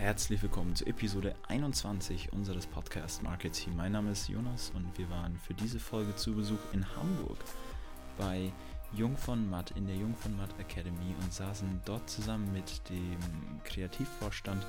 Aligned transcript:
herzlich 0.00 0.42
willkommen 0.42 0.74
zu 0.74 0.86
Episode 0.86 1.34
21 1.48 2.32
unseres 2.32 2.66
Podcast 2.66 3.22
Marketing. 3.22 3.76
Mein 3.76 3.92
Name 3.92 4.12
ist 4.12 4.30
Jonas 4.30 4.72
und 4.74 4.96
wir 4.96 5.10
waren 5.10 5.36
für 5.36 5.52
diese 5.52 5.78
Folge 5.78 6.16
zu 6.16 6.34
Besuch 6.34 6.58
in 6.72 6.86
Hamburg 6.96 7.36
bei 8.16 8.50
Jung 8.94 9.14
von 9.18 9.50
Matt 9.50 9.72
in 9.72 9.86
der 9.86 9.96
Jung 9.96 10.16
von 10.16 10.34
Matt 10.38 10.58
Academy 10.58 11.14
und 11.20 11.30
saßen 11.30 11.82
dort 11.84 12.08
zusammen 12.08 12.50
mit 12.50 12.80
dem 12.88 13.18
Kreativvorstand 13.64 14.66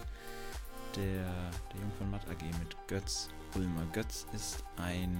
der, 0.97 1.23
der 1.23 1.79
Jung 1.79 1.91
von 1.97 2.11
Matt 2.11 2.29
AG 2.29 2.43
mit 2.59 2.75
Götz 2.89 3.29
Ulmer. 3.55 3.85
Götz 3.93 4.27
ist 4.33 4.65
ein 4.75 5.15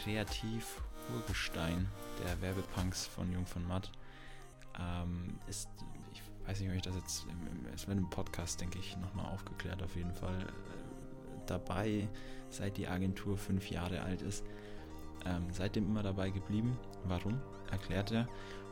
Kreativ-Urgestein 0.00 1.86
der 2.24 2.42
Werbepunks 2.42 3.06
von 3.06 3.30
Jung 3.32 3.46
von 3.46 3.68
Matt. 3.68 3.92
Ähm, 4.76 5.38
ist 5.46 5.68
weiß 6.46 6.60
nicht, 6.60 6.70
ob 6.70 6.76
ich 6.76 6.82
das 6.82 6.94
jetzt, 6.94 7.26
es 7.74 7.88
wird 7.88 7.98
im 7.98 8.10
Podcast, 8.10 8.60
denke 8.60 8.78
ich, 8.78 8.96
nochmal 8.98 9.26
aufgeklärt 9.26 9.82
auf 9.82 9.96
jeden 9.96 10.12
Fall, 10.12 10.38
äh, 10.42 11.46
dabei, 11.46 12.08
seit 12.50 12.76
die 12.76 12.86
Agentur 12.86 13.36
fünf 13.36 13.70
Jahre 13.70 14.02
alt 14.02 14.22
ist. 14.22 14.44
Ähm, 15.24 15.46
seitdem 15.50 15.86
immer 15.86 16.02
dabei 16.02 16.30
geblieben. 16.30 16.78
Warum? 17.04 17.40
Erklärt 17.70 18.12
er. 18.12 18.28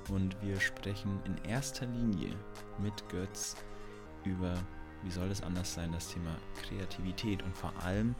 Und 0.08 0.40
wir 0.42 0.60
sprechen 0.60 1.18
in 1.24 1.36
erster 1.50 1.86
Linie 1.86 2.36
mit 2.78 3.08
Götz 3.08 3.56
über, 4.24 4.54
wie 5.02 5.10
soll 5.10 5.30
es 5.30 5.42
anders 5.42 5.74
sein, 5.74 5.92
das 5.92 6.12
Thema 6.12 6.36
Kreativität 6.62 7.42
und 7.42 7.56
vor 7.56 7.72
allem 7.82 8.14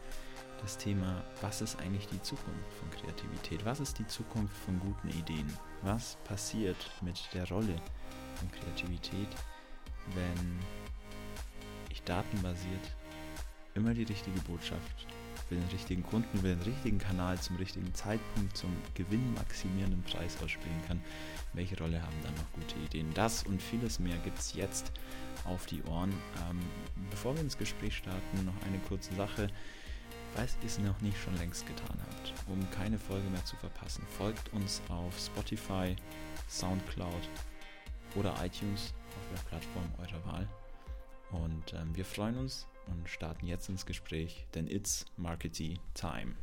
das 0.61 0.77
Thema, 0.77 1.23
was 1.41 1.61
ist 1.61 1.79
eigentlich 1.79 2.07
die 2.07 2.21
Zukunft 2.21 2.73
von 2.79 2.89
Kreativität? 2.89 3.65
Was 3.65 3.79
ist 3.79 3.99
die 3.99 4.07
Zukunft 4.07 4.55
von 4.57 4.79
guten 4.79 5.09
Ideen? 5.09 5.51
Was 5.83 6.17
passiert 6.23 6.77
mit 7.01 7.29
der 7.33 7.47
Rolle 7.49 7.75
von 8.35 8.51
Kreativität, 8.51 9.29
wenn 10.13 10.59
ich 11.89 12.01
datenbasiert 12.03 12.95
immer 13.73 13.93
die 13.93 14.03
richtige 14.03 14.39
Botschaft 14.41 15.07
für 15.47 15.55
den 15.55 15.67
richtigen 15.69 16.03
Kunden, 16.03 16.39
für 16.39 16.47
den 16.47 16.61
richtigen 16.61 16.97
Kanal 16.97 17.39
zum 17.39 17.55
richtigen 17.57 17.93
Zeitpunkt, 17.93 18.57
zum 18.57 18.75
gewinnmaximierenden 18.95 20.01
Preis 20.03 20.37
ausspielen 20.43 20.81
kann. 20.87 21.01
Welche 21.53 21.77
Rolle 21.77 22.01
haben 22.01 22.15
dann 22.23 22.33
noch 22.33 22.51
gute 22.53 22.75
Ideen? 22.79 23.13
Das 23.13 23.43
und 23.43 23.61
vieles 23.61 23.99
mehr 23.99 24.17
gibt 24.17 24.39
es 24.39 24.53
jetzt 24.53 24.91
auf 25.43 25.65
die 25.67 25.83
Ohren. 25.83 26.13
Ähm, 26.49 26.59
bevor 27.11 27.35
wir 27.35 27.41
ins 27.41 27.57
Gespräch 27.57 27.97
starten, 27.97 28.45
noch 28.45 28.67
eine 28.67 28.79
kurze 28.79 29.13
Sache. 29.13 29.49
Falls 30.33 30.57
ihr 30.61 30.67
es 30.67 30.79
noch 30.79 30.99
nicht 31.01 31.17
schon 31.21 31.37
längst 31.37 31.65
getan 31.65 31.97
habt, 32.09 32.33
um 32.47 32.69
keine 32.71 32.97
Folge 32.97 33.29
mehr 33.29 33.45
zu 33.45 33.55
verpassen, 33.55 34.05
folgt 34.17 34.51
uns 34.51 34.81
auf 34.89 35.17
Spotify, 35.17 35.95
Soundcloud 36.49 37.29
oder 38.15 38.33
iTunes 38.43 38.93
auf 39.09 39.29
der 39.31 39.49
Plattform 39.49 39.85
eurer 39.99 40.25
Wahl. 40.25 40.49
Und 41.31 41.73
ähm, 41.73 41.95
wir 41.95 42.05
freuen 42.05 42.37
uns 42.37 42.67
und 42.87 43.09
starten 43.09 43.47
jetzt 43.47 43.69
ins 43.69 43.85
Gespräch, 43.85 44.47
denn 44.53 44.67
it's 44.67 45.05
Marketing 45.17 45.79
Time. 45.93 46.35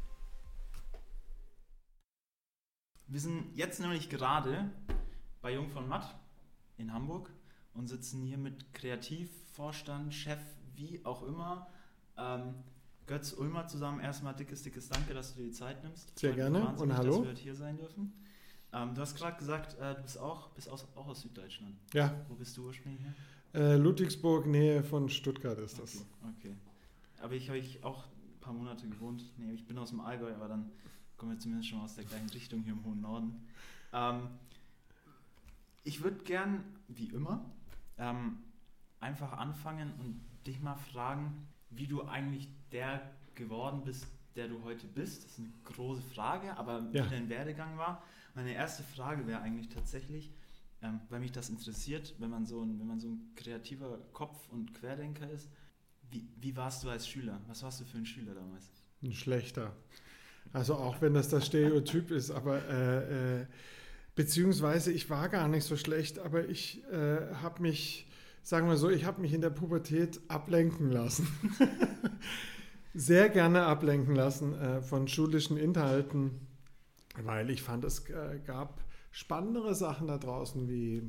Wir 3.06 3.20
sind 3.20 3.54
jetzt 3.54 3.80
nämlich 3.80 4.08
gerade 4.08 4.70
bei 5.40 5.52
Jung 5.54 5.68
von 5.68 5.88
Matt 5.88 6.14
in 6.76 6.92
Hamburg 6.92 7.30
und 7.74 7.88
sitzen 7.88 8.22
hier 8.22 8.38
mit 8.38 8.72
Kreativvorstand, 8.72 10.14
Chef, 10.14 10.40
wie 10.74 11.04
auch 11.04 11.22
immer, 11.22 11.68
ähm, 12.16 12.54
Götz 13.06 13.32
Ulmer 13.32 13.66
zusammen. 13.66 14.00
Erstmal 14.00 14.34
dickes, 14.34 14.62
dickes 14.62 14.88
Danke, 14.88 15.14
dass 15.14 15.34
du 15.34 15.40
dir 15.40 15.48
die 15.48 15.52
Zeit 15.52 15.82
nimmst. 15.82 16.18
Sehr 16.18 16.32
gerne 16.32 16.74
und 16.76 16.96
hallo. 16.96 17.10
Dass 17.10 17.22
wir 17.22 17.30
heute 17.30 17.40
hier 17.40 17.54
sein 17.54 17.76
dürfen. 17.76 18.12
Ähm, 18.72 18.94
du 18.94 19.00
hast 19.00 19.16
gerade 19.16 19.36
gesagt, 19.36 19.78
äh, 19.78 19.94
du 19.94 20.02
bist 20.02 20.18
auch, 20.18 20.50
bist 20.50 20.68
aus, 20.68 20.86
auch 20.94 21.06
aus 21.06 21.20
Süddeutschland. 21.20 21.76
Ja. 21.92 22.14
Wo 22.28 22.34
bist 22.34 22.56
du 22.56 22.66
ursprünglich 22.66 23.02
her? 23.02 23.14
Äh, 23.54 23.76
Ludwigsburg, 23.76 24.46
Nähe 24.46 24.82
von 24.82 25.08
Stuttgart 25.10 25.58
ist 25.58 25.74
okay, 25.74 25.82
das. 25.82 26.06
Okay. 26.38 26.56
Aber 27.20 27.34
ich 27.34 27.48
habe 27.48 27.58
ich 27.58 27.84
auch 27.84 28.04
ein 28.06 28.40
paar 28.40 28.54
Monate 28.54 28.88
gewohnt. 28.88 29.24
Nee, 29.36 29.52
ich 29.52 29.66
bin 29.66 29.76
aus 29.76 29.90
dem 29.90 30.00
Allgäu, 30.00 30.34
aber 30.34 30.48
dann 30.48 30.70
kommen 31.18 31.32
wir 31.32 31.38
zumindest 31.38 31.68
schon 31.68 31.80
aus 31.80 31.94
der 31.94 32.04
gleichen 32.04 32.30
Richtung 32.30 32.62
hier 32.62 32.72
im 32.72 32.84
hohen 32.84 33.00
Norden. 33.02 33.46
Ähm, 33.92 34.28
ich 35.84 36.02
würde 36.02 36.22
gern, 36.24 36.64
wie 36.88 37.06
immer, 37.06 37.44
ähm, 37.98 38.38
einfach 39.00 39.32
anfangen 39.32 39.92
und 39.98 40.20
dich 40.46 40.60
mal 40.60 40.76
fragen, 40.76 41.46
wie 41.70 41.86
du 41.86 42.02
eigentlich 42.04 42.48
der 42.70 43.02
geworden 43.34 43.82
bist, 43.84 44.06
der 44.34 44.48
du 44.48 44.62
heute 44.62 44.86
bist. 44.86 45.24
Das 45.24 45.32
ist 45.32 45.38
eine 45.40 45.52
große 45.64 46.02
Frage, 46.02 46.56
aber 46.56 46.80
ja. 46.92 47.04
wie 47.04 47.10
dein 47.10 47.28
Werdegang 47.28 47.76
war. 47.76 48.02
Meine 48.34 48.54
erste 48.54 48.82
Frage 48.82 49.26
wäre 49.26 49.40
eigentlich 49.40 49.68
tatsächlich, 49.68 50.32
ähm, 50.82 51.00
weil 51.10 51.20
mich 51.20 51.32
das 51.32 51.50
interessiert, 51.50 52.14
wenn 52.18 52.30
man, 52.30 52.46
so 52.46 52.62
ein, 52.62 52.78
wenn 52.78 52.86
man 52.86 52.98
so 52.98 53.08
ein 53.08 53.34
kreativer 53.36 53.98
Kopf 54.12 54.48
und 54.48 54.74
Querdenker 54.74 55.30
ist, 55.30 55.48
wie, 56.10 56.28
wie 56.40 56.56
warst 56.56 56.84
du 56.84 56.90
als 56.90 57.06
Schüler? 57.08 57.40
Was 57.46 57.62
warst 57.62 57.80
du 57.80 57.84
für 57.84 57.98
ein 57.98 58.06
Schüler 58.06 58.34
damals? 58.34 58.70
Ein 59.02 59.12
schlechter. 59.12 59.74
Also 60.52 60.74
auch 60.74 61.00
wenn 61.00 61.14
das 61.14 61.28
das 61.28 61.46
Stereotyp 61.46 62.10
ist, 62.10 62.30
aber 62.30 62.62
äh, 62.68 63.40
äh, 63.40 63.46
beziehungsweise 64.14 64.92
ich 64.92 65.08
war 65.08 65.28
gar 65.28 65.48
nicht 65.48 65.64
so 65.64 65.76
schlecht, 65.76 66.18
aber 66.18 66.48
ich 66.48 66.82
äh, 66.90 67.34
habe 67.34 67.62
mich, 67.62 68.06
sagen 68.42 68.68
wir 68.68 68.76
so, 68.76 68.90
ich 68.90 69.04
habe 69.04 69.20
mich 69.20 69.32
in 69.32 69.40
der 69.40 69.50
Pubertät 69.50 70.20
ablenken 70.28 70.90
lassen. 70.90 71.26
Sehr 72.94 73.30
gerne 73.30 73.62
ablenken 73.62 74.14
lassen 74.14 74.54
äh, 74.54 74.82
von 74.82 75.08
schulischen 75.08 75.56
Inhalten 75.56 76.46
weil 77.22 77.50
ich 77.50 77.62
fand, 77.62 77.84
es 77.84 78.08
äh, 78.10 78.40
gab 78.46 78.82
spannendere 79.10 79.74
Sachen 79.74 80.08
da 80.08 80.18
draußen 80.18 80.68
wie 80.68 81.02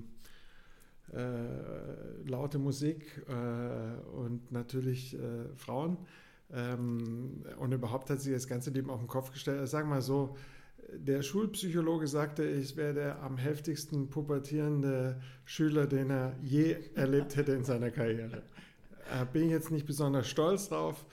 äh, 1.14 2.30
laute 2.30 2.60
Musik 2.60 3.22
äh, 3.28 4.18
und 4.18 4.52
natürlich 4.52 5.16
äh, 5.16 5.48
Frauen. 5.56 5.98
Ähm, 6.52 7.44
und 7.58 7.72
überhaupt 7.72 8.10
hat 8.10 8.22
sich 8.22 8.34
das 8.34 8.48
ganze 8.48 8.70
Leben 8.70 8.90
auf 8.90 9.00
den 9.00 9.08
Kopf 9.08 9.32
gestellt. 9.32 9.60
Also 9.60 9.72
sagen 9.72 9.90
wir 9.90 9.96
mal 9.96 10.02
so, 10.02 10.36
der 10.94 11.22
Schulpsychologe 11.22 12.08
sagte, 12.08 12.44
ich 12.44 12.76
wäre 12.76 12.94
der 12.94 13.22
am 13.24 13.38
heftigsten 13.38 14.10
pubertierende 14.10 15.20
Schüler, 15.46 15.88
den 15.88 16.10
er 16.10 16.36
je 16.42 16.76
erlebt 16.96 17.36
hätte 17.36 17.54
in 17.54 17.64
seiner 17.64 17.90
Karriere. 17.90 18.44
Äh, 19.12 19.26
bin 19.32 19.44
ich 19.44 19.52
jetzt 19.52 19.72
nicht 19.72 19.86
besonders 19.86 20.28
stolz 20.28 20.70
drauf 20.70 21.06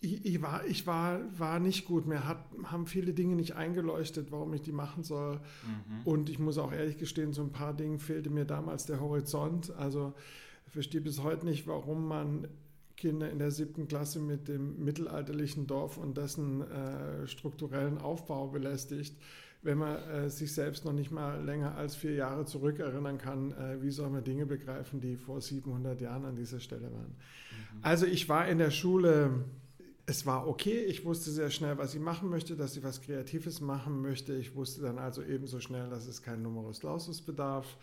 ich, 0.00 0.24
ich, 0.24 0.42
war, 0.42 0.64
ich 0.66 0.86
war, 0.86 1.20
war 1.38 1.58
nicht 1.58 1.86
gut. 1.86 2.06
Mir 2.06 2.26
hat, 2.26 2.44
haben 2.64 2.86
viele 2.86 3.12
Dinge 3.12 3.34
nicht 3.34 3.56
eingeleuchtet, 3.56 4.30
warum 4.30 4.54
ich 4.54 4.62
die 4.62 4.72
machen 4.72 5.02
soll. 5.02 5.36
Mhm. 5.36 6.02
Und 6.04 6.30
ich 6.30 6.38
muss 6.38 6.58
auch 6.58 6.72
ehrlich 6.72 6.98
gestehen, 6.98 7.32
so 7.32 7.42
ein 7.42 7.50
paar 7.50 7.74
Dingen 7.74 7.98
fehlte 7.98 8.30
mir 8.30 8.44
damals 8.44 8.86
der 8.86 9.00
Horizont. 9.00 9.74
Also 9.76 10.14
ich 10.66 10.72
verstehe 10.72 11.00
bis 11.00 11.22
heute 11.22 11.46
nicht, 11.46 11.66
warum 11.66 12.06
man 12.06 12.46
Kinder 12.96 13.30
in 13.30 13.38
der 13.38 13.50
siebten 13.50 13.88
Klasse 13.88 14.20
mit 14.20 14.48
dem 14.48 14.84
mittelalterlichen 14.84 15.66
Dorf 15.66 15.98
und 15.98 16.16
dessen 16.16 16.62
äh, 16.62 17.26
strukturellen 17.26 17.98
Aufbau 17.98 18.48
belästigt, 18.48 19.16
wenn 19.62 19.78
man 19.78 19.96
äh, 19.96 20.30
sich 20.30 20.52
selbst 20.52 20.84
noch 20.84 20.92
nicht 20.92 21.10
mal 21.10 21.42
länger 21.44 21.76
als 21.76 21.96
vier 21.96 22.14
Jahre 22.14 22.44
zurückerinnern 22.44 23.18
kann, 23.18 23.52
äh, 23.52 23.82
wie 23.82 23.90
soll 23.90 24.10
man 24.10 24.22
Dinge 24.24 24.46
begreifen, 24.46 25.00
die 25.00 25.16
vor 25.16 25.40
700 25.40 26.00
Jahren 26.00 26.24
an 26.24 26.36
dieser 26.36 26.60
Stelle 26.60 26.92
waren. 26.92 27.14
Mhm. 27.14 27.78
Also 27.82 28.06
ich 28.06 28.28
war 28.28 28.46
in 28.48 28.58
der 28.58 28.70
Schule 28.70 29.44
es 30.08 30.24
war 30.24 30.48
okay. 30.48 30.84
Ich 30.84 31.04
wusste 31.04 31.30
sehr 31.30 31.50
schnell, 31.50 31.76
was 31.76 31.94
ich 31.94 32.00
machen 32.00 32.30
möchte, 32.30 32.56
dass 32.56 32.74
ich 32.76 32.82
was 32.82 33.02
Kreatives 33.02 33.60
machen 33.60 34.00
möchte. 34.00 34.34
Ich 34.34 34.54
wusste 34.54 34.80
dann 34.80 34.98
also 34.98 35.22
ebenso 35.22 35.60
schnell, 35.60 35.90
dass 35.90 36.06
es 36.06 36.22
kein 36.22 36.40
Numerus 36.40 36.80
Clausus 36.80 37.20
bedarf 37.20 37.76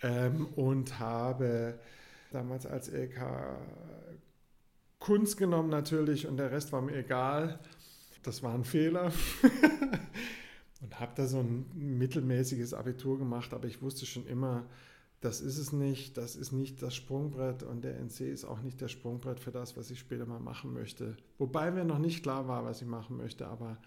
ähm, 0.00 0.46
und 0.56 0.98
habe 0.98 1.78
damals 2.32 2.64
als 2.64 2.88
LK 2.88 3.58
Kunst 4.98 5.36
genommen 5.36 5.68
natürlich 5.68 6.26
und 6.26 6.38
der 6.38 6.50
Rest 6.50 6.72
war 6.72 6.80
mir 6.80 6.96
egal. 6.96 7.60
Das 8.22 8.42
war 8.42 8.54
ein 8.54 8.64
Fehler. 8.64 9.12
und 10.80 10.98
habe 10.98 11.12
da 11.16 11.26
so 11.26 11.40
ein 11.40 11.66
mittelmäßiges 11.74 12.72
Abitur 12.72 13.18
gemacht, 13.18 13.52
aber 13.52 13.66
ich 13.66 13.82
wusste 13.82 14.06
schon 14.06 14.26
immer, 14.26 14.64
das 15.20 15.40
ist 15.40 15.58
es 15.58 15.72
nicht, 15.72 16.16
das 16.16 16.36
ist 16.36 16.52
nicht 16.52 16.80
das 16.80 16.94
Sprungbrett 16.94 17.62
und 17.64 17.82
der 17.82 17.98
NC 17.98 18.20
ist 18.20 18.44
auch 18.44 18.60
nicht 18.60 18.80
der 18.80 18.88
Sprungbrett 18.88 19.40
für 19.40 19.50
das, 19.50 19.76
was 19.76 19.90
ich 19.90 19.98
später 19.98 20.26
mal 20.26 20.38
machen 20.38 20.72
möchte. 20.72 21.16
Wobei 21.38 21.70
mir 21.70 21.84
noch 21.84 21.98
nicht 21.98 22.22
klar 22.22 22.46
war, 22.46 22.64
was 22.64 22.82
ich 22.82 22.88
machen 22.88 23.16
möchte, 23.16 23.48
aber 23.48 23.78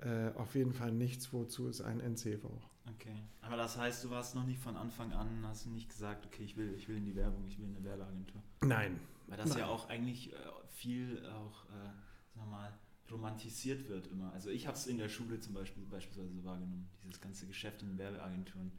äh, 0.00 0.30
auf 0.34 0.54
jeden 0.54 0.72
Fall 0.72 0.92
nichts, 0.92 1.32
wozu 1.32 1.68
es 1.68 1.80
ein 1.80 2.00
NC 2.00 2.40
braucht. 2.40 2.70
Okay, 2.94 3.16
aber 3.40 3.56
das 3.56 3.76
heißt, 3.76 4.04
du 4.04 4.10
warst 4.10 4.34
noch 4.34 4.44
nicht 4.44 4.60
von 4.60 4.76
Anfang 4.76 5.12
an, 5.12 5.44
hast 5.44 5.66
du 5.66 5.70
nicht 5.70 5.88
gesagt, 5.88 6.26
okay, 6.26 6.42
ich 6.42 6.56
will, 6.56 6.74
ich 6.76 6.88
will 6.88 6.96
in 6.96 7.04
die 7.04 7.16
Werbung, 7.16 7.44
ich 7.46 7.58
will 7.58 7.66
in 7.66 7.76
eine 7.76 7.84
Werbeagentur. 7.84 8.42
Nein. 8.62 8.98
Weil 9.28 9.38
das 9.38 9.50
Nein. 9.50 9.58
ja 9.58 9.66
auch 9.66 9.88
eigentlich 9.88 10.32
äh, 10.32 10.36
viel 10.70 11.24
auch, 11.26 11.64
äh, 11.66 11.72
sagen 11.72 11.94
wir 12.34 12.46
mal, 12.46 12.78
romantisiert 13.10 13.88
wird 13.88 14.08
immer. 14.08 14.32
Also 14.32 14.50
ich 14.50 14.66
habe 14.66 14.76
es 14.76 14.86
in 14.86 14.98
der 14.98 15.08
Schule 15.08 15.40
zum 15.40 15.54
Beispiel 15.54 15.84
beispielsweise 15.84 16.32
so 16.32 16.44
wahrgenommen, 16.44 16.88
dieses 17.04 17.20
ganze 17.20 17.46
Geschäft 17.46 17.82
in 17.82 17.98
Werbeagenturen 17.98 18.72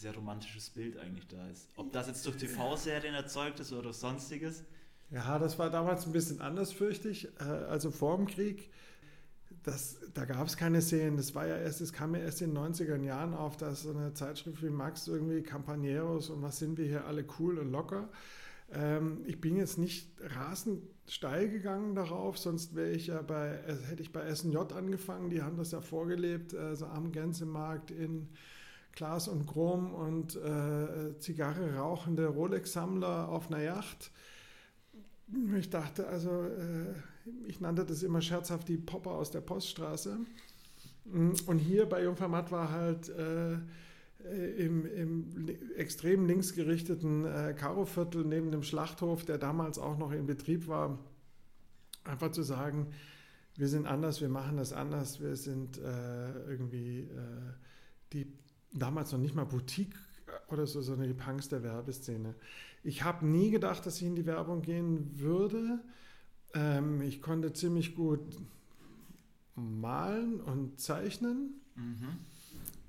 sehr 0.00 0.14
romantisches 0.14 0.70
Bild 0.70 0.96
eigentlich 0.96 1.28
da 1.28 1.46
ist. 1.48 1.68
Ob 1.76 1.92
das 1.92 2.06
jetzt 2.06 2.24
durch 2.24 2.36
TV-Serien 2.36 3.14
erzeugt 3.14 3.60
ist 3.60 3.72
oder 3.72 3.92
sonstiges. 3.92 4.64
Ja, 5.10 5.38
das 5.38 5.58
war 5.58 5.70
damals 5.70 6.06
ein 6.06 6.12
bisschen 6.12 6.40
anders, 6.40 6.72
fürchte 6.72 7.08
ich. 7.08 7.28
Äh, 7.40 7.44
also 7.44 7.90
vor 7.90 8.16
dem 8.16 8.26
Krieg, 8.26 8.70
das, 9.62 9.98
da 10.14 10.24
gab 10.24 10.46
es 10.46 10.56
keine 10.56 10.80
Serien. 10.80 11.16
Das 11.16 11.34
war 11.34 11.46
ja 11.46 11.56
erst, 11.56 11.80
es 11.80 11.92
kam 11.92 12.14
ja 12.14 12.22
erst 12.22 12.40
in 12.40 12.54
den 12.54 12.58
90er 12.58 12.96
Jahren 13.02 13.34
auf, 13.34 13.56
dass 13.56 13.82
so 13.82 13.90
eine 13.90 14.14
Zeitschrift 14.14 14.62
wie 14.62 14.70
Max 14.70 15.06
irgendwie 15.06 15.42
Campaneros 15.42 16.30
und 16.30 16.42
was 16.42 16.58
sind 16.58 16.78
wir 16.78 16.86
hier 16.86 17.04
alle 17.06 17.24
cool 17.38 17.58
und 17.58 17.70
locker. 17.70 18.08
Ähm, 18.72 19.22
ich 19.26 19.40
bin 19.40 19.56
jetzt 19.56 19.78
nicht 19.78 20.08
rasend 20.20 20.82
steil 21.06 21.50
gegangen 21.50 21.94
darauf, 21.94 22.38
sonst 22.38 22.74
wäre 22.74 22.92
ich 22.92 23.08
ja 23.08 23.20
bei, 23.20 23.48
äh, 23.66 23.76
hätte 23.88 24.02
ich 24.02 24.12
bei 24.12 24.32
SNJ 24.32 24.56
angefangen, 24.74 25.28
die 25.28 25.42
haben 25.42 25.56
das 25.56 25.72
ja 25.72 25.80
vorgelebt, 25.80 26.54
also 26.54 26.86
am 26.86 27.10
Gänsemarkt 27.10 27.90
in 27.90 28.28
Glas 28.92 29.28
und 29.28 29.46
Chrom 29.46 29.92
und 29.94 30.36
äh, 30.36 31.18
Zigarre 31.18 31.76
rauchende 31.76 32.26
Rolex-Sammler 32.26 33.28
auf 33.28 33.50
einer 33.50 33.62
Yacht. 33.62 34.10
Ich 35.56 35.70
dachte 35.70 36.06
also, 36.08 36.30
äh, 36.30 36.92
ich 37.46 37.60
nannte 37.60 37.84
das 37.84 38.02
immer 38.02 38.20
scherzhaft 38.20 38.68
die 38.68 38.76
Popper 38.76 39.12
aus 39.12 39.30
der 39.30 39.40
Poststraße. 39.40 40.18
Und 41.04 41.58
hier 41.58 41.86
bei 41.86 42.02
Jungfermatt 42.04 42.52
war 42.52 42.70
halt 42.70 43.08
äh, 43.08 43.54
im, 44.58 44.84
im, 44.86 45.48
extrem 45.76 46.26
linksgerichteten 46.26 47.24
äh, 47.24 47.54
Karoviertel 47.54 48.24
neben 48.24 48.50
dem 48.50 48.62
Schlachthof, 48.62 49.24
der 49.24 49.38
damals 49.38 49.78
auch 49.78 49.98
noch 49.98 50.12
in 50.12 50.26
Betrieb 50.26 50.68
war, 50.68 50.98
einfach 52.04 52.32
zu 52.32 52.42
sagen, 52.42 52.88
wir 53.56 53.68
sind 53.68 53.86
anders, 53.86 54.20
wir 54.20 54.28
machen 54.28 54.56
das 54.56 54.72
anders, 54.72 55.20
wir 55.20 55.36
sind 55.36 55.78
äh, 55.78 56.32
irgendwie 56.48 57.00
äh, 57.00 57.52
die 58.12 58.32
damals 58.72 59.12
noch 59.12 59.18
nicht 59.18 59.34
mal 59.34 59.44
Boutique 59.44 59.96
oder 60.48 60.66
so, 60.66 60.80
sondern 60.82 61.08
die 61.08 61.14
Punks 61.14 61.48
der 61.48 61.62
Werbeszene. 61.62 62.34
Ich 62.82 63.02
habe 63.02 63.26
nie 63.26 63.50
gedacht, 63.50 63.84
dass 63.86 63.96
ich 63.96 64.06
in 64.06 64.16
die 64.16 64.26
Werbung 64.26 64.62
gehen 64.62 65.18
würde. 65.18 65.80
Ähm, 66.54 67.02
ich 67.02 67.20
konnte 67.20 67.52
ziemlich 67.52 67.94
gut 67.94 68.20
malen 69.54 70.40
und 70.40 70.80
zeichnen. 70.80 71.60
Mhm. 71.76 72.18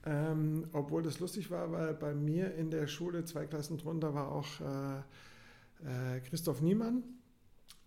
Ähm, 0.04 0.68
obwohl 0.72 1.04
das 1.04 1.19
lustig 1.19 1.51
war, 1.51 1.72
weil 1.72 1.94
bei 1.94 2.16
mir 2.16 2.56
in 2.56 2.72
der 2.72 2.88
Schule 2.88 3.24
zwei 3.25 3.45
Klassen 3.45 3.78
drunter 3.78 4.16
war 4.16 4.31
auch 4.31 4.48
äh, 4.60 6.16
äh, 6.16 6.19
Christoph 6.22 6.62
Niemann 6.62 7.04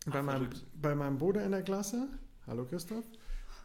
Ach, 0.07 0.13
bei, 0.13 0.23
meinem, 0.23 0.49
bei 0.81 0.95
meinem 0.95 1.19
Bruder 1.19 1.45
in 1.45 1.51
der 1.51 1.63
Klasse. 1.63 2.09
Hallo 2.47 2.67
Christoph. 2.67 3.05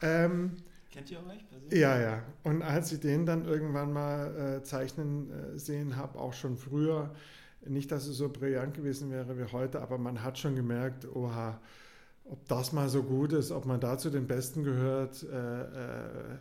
Ähm, 0.02 0.54
Kennt 0.92 1.12
ihr 1.12 1.20
euch? 1.20 1.48
Persönlich? 1.48 1.80
Ja, 1.80 2.00
ja. 2.00 2.24
Und 2.44 2.62
als 2.62 2.92
ich 2.92 3.00
den 3.00 3.26
dann 3.26 3.46
irgendwann 3.46 3.94
mal 3.94 4.58
äh, 4.58 4.64
zeichnen 4.64 5.32
äh, 5.32 5.60
sehen 5.60 5.96
habe, 5.96 6.18
auch 6.18 6.34
schon 6.34 6.58
früher, 6.58 7.14
nicht, 7.66 7.92
dass 7.92 8.08
es 8.08 8.18
so 8.18 8.30
brillant 8.30 8.74
gewesen 8.74 9.12
wäre 9.12 9.38
wie 9.38 9.52
heute, 9.52 9.82
aber 9.82 9.98
man 9.98 10.24
hat 10.24 10.40
schon 10.40 10.56
gemerkt, 10.56 11.06
oha, 11.14 11.60
ob 12.26 12.48
das 12.48 12.74
mal 12.74 12.90
so 12.90 13.04
gut 13.04 13.34
ist, 13.34 13.52
ob 13.52 13.66
man 13.66 13.80
da 13.80 13.98
zu 13.98 14.10
den 14.10 14.28
Besten 14.28 14.64
gehört. 14.64 15.24
Äh, 15.24 15.62
äh, 15.62 16.38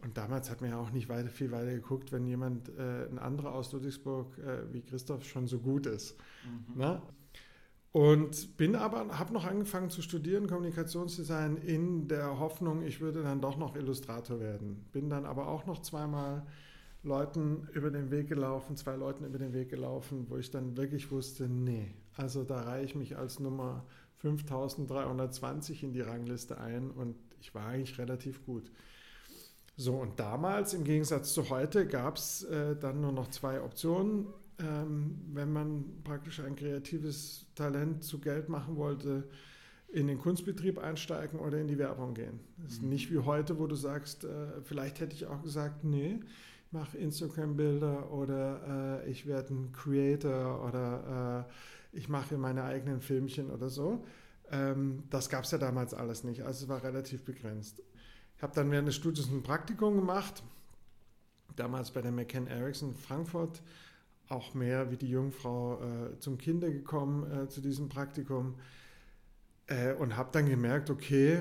und 0.00 0.16
damals 0.16 0.48
hat 0.50 0.60
man 0.60 0.70
ja 0.70 0.78
auch 0.78 0.90
nicht 0.90 1.08
weiter, 1.08 1.28
viel 1.28 1.50
weiter 1.50 1.72
geguckt, 1.72 2.12
wenn 2.12 2.26
jemand, 2.26 2.68
äh, 2.68 3.08
ein 3.10 3.18
anderer 3.18 3.52
aus 3.52 3.72
Ludwigsburg 3.72 4.38
äh, 4.38 4.72
wie 4.72 4.82
Christoph 4.82 5.24
schon 5.24 5.48
so 5.48 5.58
gut 5.58 5.86
ist. 5.86 6.16
Mhm. 6.44 6.80
Ne? 6.80 7.02
Und 7.92 8.56
bin 8.56 8.76
aber, 8.76 9.18
habe 9.18 9.32
noch 9.32 9.46
angefangen 9.46 9.88
zu 9.90 10.02
studieren, 10.02 10.46
Kommunikationsdesign, 10.46 11.56
in 11.56 12.06
der 12.06 12.38
Hoffnung, 12.38 12.82
ich 12.82 13.00
würde 13.00 13.22
dann 13.22 13.40
doch 13.40 13.56
noch 13.56 13.76
Illustrator 13.76 14.40
werden. 14.40 14.84
Bin 14.92 15.08
dann 15.08 15.24
aber 15.24 15.48
auch 15.48 15.64
noch 15.66 15.80
zweimal 15.80 16.46
Leuten 17.02 17.66
über 17.72 17.90
den 17.90 18.10
Weg 18.10 18.28
gelaufen, 18.28 18.76
zwei 18.76 18.96
Leuten 18.96 19.24
über 19.24 19.38
den 19.38 19.52
Weg 19.52 19.70
gelaufen, 19.70 20.26
wo 20.28 20.36
ich 20.36 20.50
dann 20.50 20.76
wirklich 20.76 21.10
wusste, 21.10 21.48
nee, 21.48 21.94
also 22.16 22.44
da 22.44 22.62
reihe 22.62 22.84
ich 22.84 22.94
mich 22.94 23.16
als 23.16 23.40
Nummer 23.40 23.84
5320 24.18 25.84
in 25.84 25.92
die 25.92 26.00
Rangliste 26.00 26.58
ein 26.58 26.90
und 26.90 27.14
ich 27.40 27.54
war 27.54 27.66
eigentlich 27.66 27.98
relativ 27.98 28.44
gut. 28.44 28.70
So, 29.76 29.94
und 29.94 30.18
damals, 30.18 30.74
im 30.74 30.82
Gegensatz 30.82 31.32
zu 31.32 31.50
heute, 31.50 31.86
gab 31.86 32.16
es 32.16 32.42
äh, 32.42 32.74
dann 32.74 33.00
nur 33.00 33.12
noch 33.12 33.28
zwei 33.28 33.62
Optionen. 33.62 34.26
Ähm, 34.60 35.20
wenn 35.32 35.52
man 35.52 35.84
praktisch 36.02 36.40
ein 36.40 36.56
kreatives 36.56 37.46
Talent 37.54 38.02
zu 38.02 38.18
Geld 38.18 38.48
machen 38.48 38.76
wollte, 38.76 39.28
in 39.88 40.06
den 40.06 40.18
Kunstbetrieb 40.18 40.78
einsteigen 40.78 41.38
oder 41.38 41.58
in 41.58 41.66
die 41.66 41.78
Werbung 41.78 42.14
gehen. 42.14 42.40
Das 42.58 42.72
ist 42.72 42.82
mhm. 42.82 42.90
nicht 42.90 43.10
wie 43.10 43.18
heute, 43.18 43.58
wo 43.58 43.66
du 43.66 43.74
sagst, 43.74 44.24
äh, 44.24 44.60
vielleicht 44.62 45.00
hätte 45.00 45.14
ich 45.14 45.26
auch 45.26 45.42
gesagt, 45.42 45.84
nee, 45.84 46.20
ich 46.66 46.72
mache 46.72 46.98
Instagram-Bilder 46.98 48.12
oder 48.12 49.02
äh, 49.04 49.10
ich 49.10 49.26
werde 49.26 49.54
ein 49.54 49.72
Creator 49.72 50.66
oder 50.66 51.46
äh, 51.48 51.96
ich 51.96 52.08
mache 52.08 52.36
meine 52.36 52.64
eigenen 52.64 53.00
Filmchen 53.00 53.50
oder 53.50 53.70
so. 53.70 54.04
Ähm, 54.50 55.04
das 55.08 55.30
gab 55.30 55.44
es 55.44 55.52
ja 55.52 55.58
damals 55.58 55.94
alles 55.94 56.24
nicht, 56.24 56.42
also 56.42 56.64
es 56.64 56.68
war 56.68 56.82
relativ 56.82 57.24
begrenzt. 57.24 57.82
Ich 58.36 58.42
habe 58.42 58.54
dann 58.54 58.70
während 58.70 58.88
des 58.88 58.96
Studiums 58.96 59.30
ein 59.30 59.42
Praktikum 59.42 59.96
gemacht, 59.96 60.42
damals 61.56 61.90
bei 61.90 62.02
der 62.02 62.12
McCann 62.12 62.46
Erickson 62.46 62.94
Frankfurt, 62.94 63.62
auch 64.28 64.54
mehr 64.54 64.90
wie 64.90 64.96
die 64.96 65.08
Jungfrau 65.08 65.82
äh, 65.82 66.18
zum 66.18 66.38
Kinder 66.38 66.70
gekommen 66.70 67.30
äh, 67.30 67.48
zu 67.48 67.60
diesem 67.60 67.88
Praktikum 67.88 68.56
äh, 69.66 69.94
und 69.94 70.16
habe 70.16 70.30
dann 70.32 70.48
gemerkt, 70.48 70.90
okay, 70.90 71.40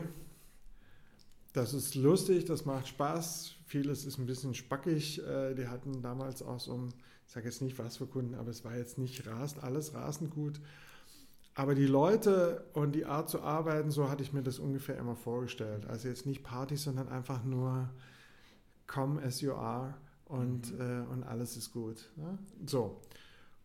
das 1.54 1.74
ist 1.74 1.96
lustig, 1.96 2.46
das 2.46 2.66
macht 2.66 2.88
Spaß, 2.88 3.56
vieles 3.66 4.06
ist 4.06 4.18
ein 4.18 4.26
bisschen 4.26 4.54
spackig. 4.54 5.22
Äh, 5.26 5.56
die 5.56 5.68
hatten 5.68 6.02
damals 6.02 6.42
auch 6.42 6.60
so, 6.60 6.90
ich 7.26 7.34
sage 7.34 7.48
jetzt 7.48 7.62
nicht 7.62 7.78
was 7.80 7.98
für 7.98 8.08
Kunden, 8.08 8.36
aber 8.36 8.50
es 8.50 8.64
war 8.64 8.76
jetzt 8.78 8.98
nicht 8.98 9.28
rasend, 9.28 9.64
alles 9.64 9.94
rasend 9.94 10.32
gut. 10.32 10.62
Aber 11.56 11.74
die 11.74 11.88
Leute 11.88 12.66
und 12.74 12.94
die 12.94 13.06
Art 13.06 13.30
zu 13.30 13.42
arbeiten, 13.42 13.90
so 13.90 14.10
hatte 14.10 14.22
ich 14.22 14.32
mir 14.32 14.44
das 14.44 14.60
ungefähr 14.60 14.98
immer 14.98 15.16
vorgestellt. 15.16 15.88
Also 15.88 16.08
jetzt 16.08 16.28
nicht 16.28 16.44
Party, 16.44 16.78
sondern 16.78 17.10
einfach 17.10 17.44
nur 17.44 17.90
come 18.86 19.22
as 19.24 19.42
you 19.42 19.54
are 19.54 19.96
und, 20.28 20.74
mhm. 20.74 20.82
äh, 20.82 21.00
und 21.08 21.24
alles 21.24 21.58
ist 21.58 21.72
gut. 21.72 22.10
Ne? 22.16 22.38
So. 22.66 23.02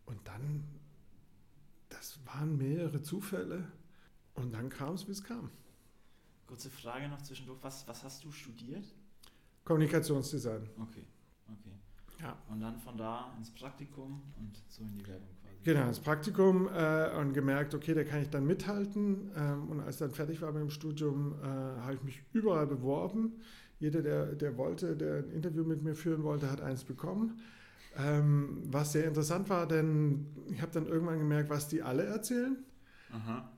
Und 0.06 0.19
dann, 0.25 0.64
das 1.88 2.19
waren 2.26 2.56
mehrere 2.56 3.03
Zufälle 3.03 3.64
und 4.35 4.53
dann 4.53 4.69
kam 4.69 4.94
es, 4.94 5.06
wie 5.06 5.12
es 5.12 5.23
kam. 5.23 5.50
Kurze 6.47 6.70
Frage 6.70 7.09
noch 7.09 7.23
zwischendurch. 7.23 7.59
Was, 7.62 7.87
was 7.88 8.03
hast 8.05 8.25
du 8.25 8.32
studiert? 8.32 8.85
Kommunikationsdesign. 9.64 10.69
Okay, 10.81 11.06
okay. 11.47 11.73
Ja. 12.20 12.37
Und 12.49 12.61
dann 12.61 12.79
von 12.79 12.97
da 12.97 13.32
ins 13.38 13.50
Praktikum 13.50 14.23
und 14.37 14.62
so 14.69 14.82
in 14.82 14.94
die 14.94 15.06
Werbung. 15.06 15.29
Genau, 15.65 15.87
das 15.87 16.00
Praktikum 16.00 16.69
äh, 16.75 17.17
und 17.17 17.35
gemerkt, 17.35 17.73
okay, 17.75 17.94
da 17.94 18.03
kann 18.03 18.23
ich 18.23 18.31
dann 18.31 18.44
mithalten. 18.44 19.31
Ähm, 19.37 19.69
und 19.69 19.81
als 19.81 19.99
dann 19.99 20.11
fertig 20.11 20.43
war 20.43 20.50
mit 20.50 20.61
dem 20.61 20.70
Studium, 20.70 21.37
äh, 21.41 21.47
habe 21.47 21.94
ich 21.94 22.03
mich 22.03 22.23
überall 22.32 22.67
beworben. 22.67 23.41
Jeder, 23.82 24.00
der, 24.00 24.26
der 24.26 24.56
wollte, 24.56 24.96
der 24.96 25.17
ein 25.17 25.31
Interview 25.32 25.65
mit 25.65 25.82
mir 25.82 25.96
führen 25.96 26.22
wollte, 26.22 26.48
hat 26.48 26.60
eins 26.60 26.84
bekommen. 26.84 27.41
Ähm, 27.98 28.62
was 28.70 28.93
sehr 28.93 29.06
interessant 29.06 29.51
war, 29.51 29.67
denn 29.67 30.24
ich 30.48 30.62
habe 30.62 30.70
dann 30.70 30.86
irgendwann 30.86 31.19
gemerkt, 31.19 31.51
was 31.51 31.67
die 31.67 31.82
alle 31.82 32.05
erzählen. 32.05 32.56
Aha. 33.10 33.51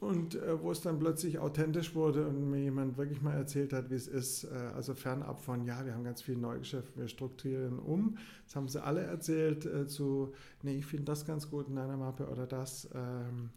Und 0.00 0.34
äh, 0.34 0.60
wo 0.60 0.70
es 0.70 0.82
dann 0.82 0.98
plötzlich 0.98 1.38
authentisch 1.38 1.94
wurde 1.94 2.26
und 2.26 2.50
mir 2.50 2.60
jemand 2.60 2.98
wirklich 2.98 3.22
mal 3.22 3.34
erzählt 3.34 3.72
hat, 3.72 3.88
wie 3.90 3.94
es 3.94 4.06
ist, 4.06 4.44
äh, 4.44 4.48
also 4.74 4.92
fernab 4.92 5.40
von, 5.40 5.64
ja, 5.64 5.84
wir 5.86 5.94
haben 5.94 6.04
ganz 6.04 6.20
viel 6.20 6.36
Neugeschäft, 6.36 6.94
wir 6.98 7.08
strukturieren 7.08 7.78
um. 7.78 8.18
Das 8.44 8.56
haben 8.56 8.68
sie 8.68 8.84
alle 8.84 9.00
erzählt 9.00 9.64
äh, 9.64 9.86
zu, 9.86 10.34
nee, 10.62 10.76
ich 10.76 10.86
finde 10.86 11.06
das 11.06 11.24
ganz 11.24 11.48
gut 11.48 11.68
in 11.68 11.78
einer 11.78 11.96
Mappe 11.96 12.28
oder 12.28 12.46
das. 12.46 12.90
Ähm, 12.94 13.48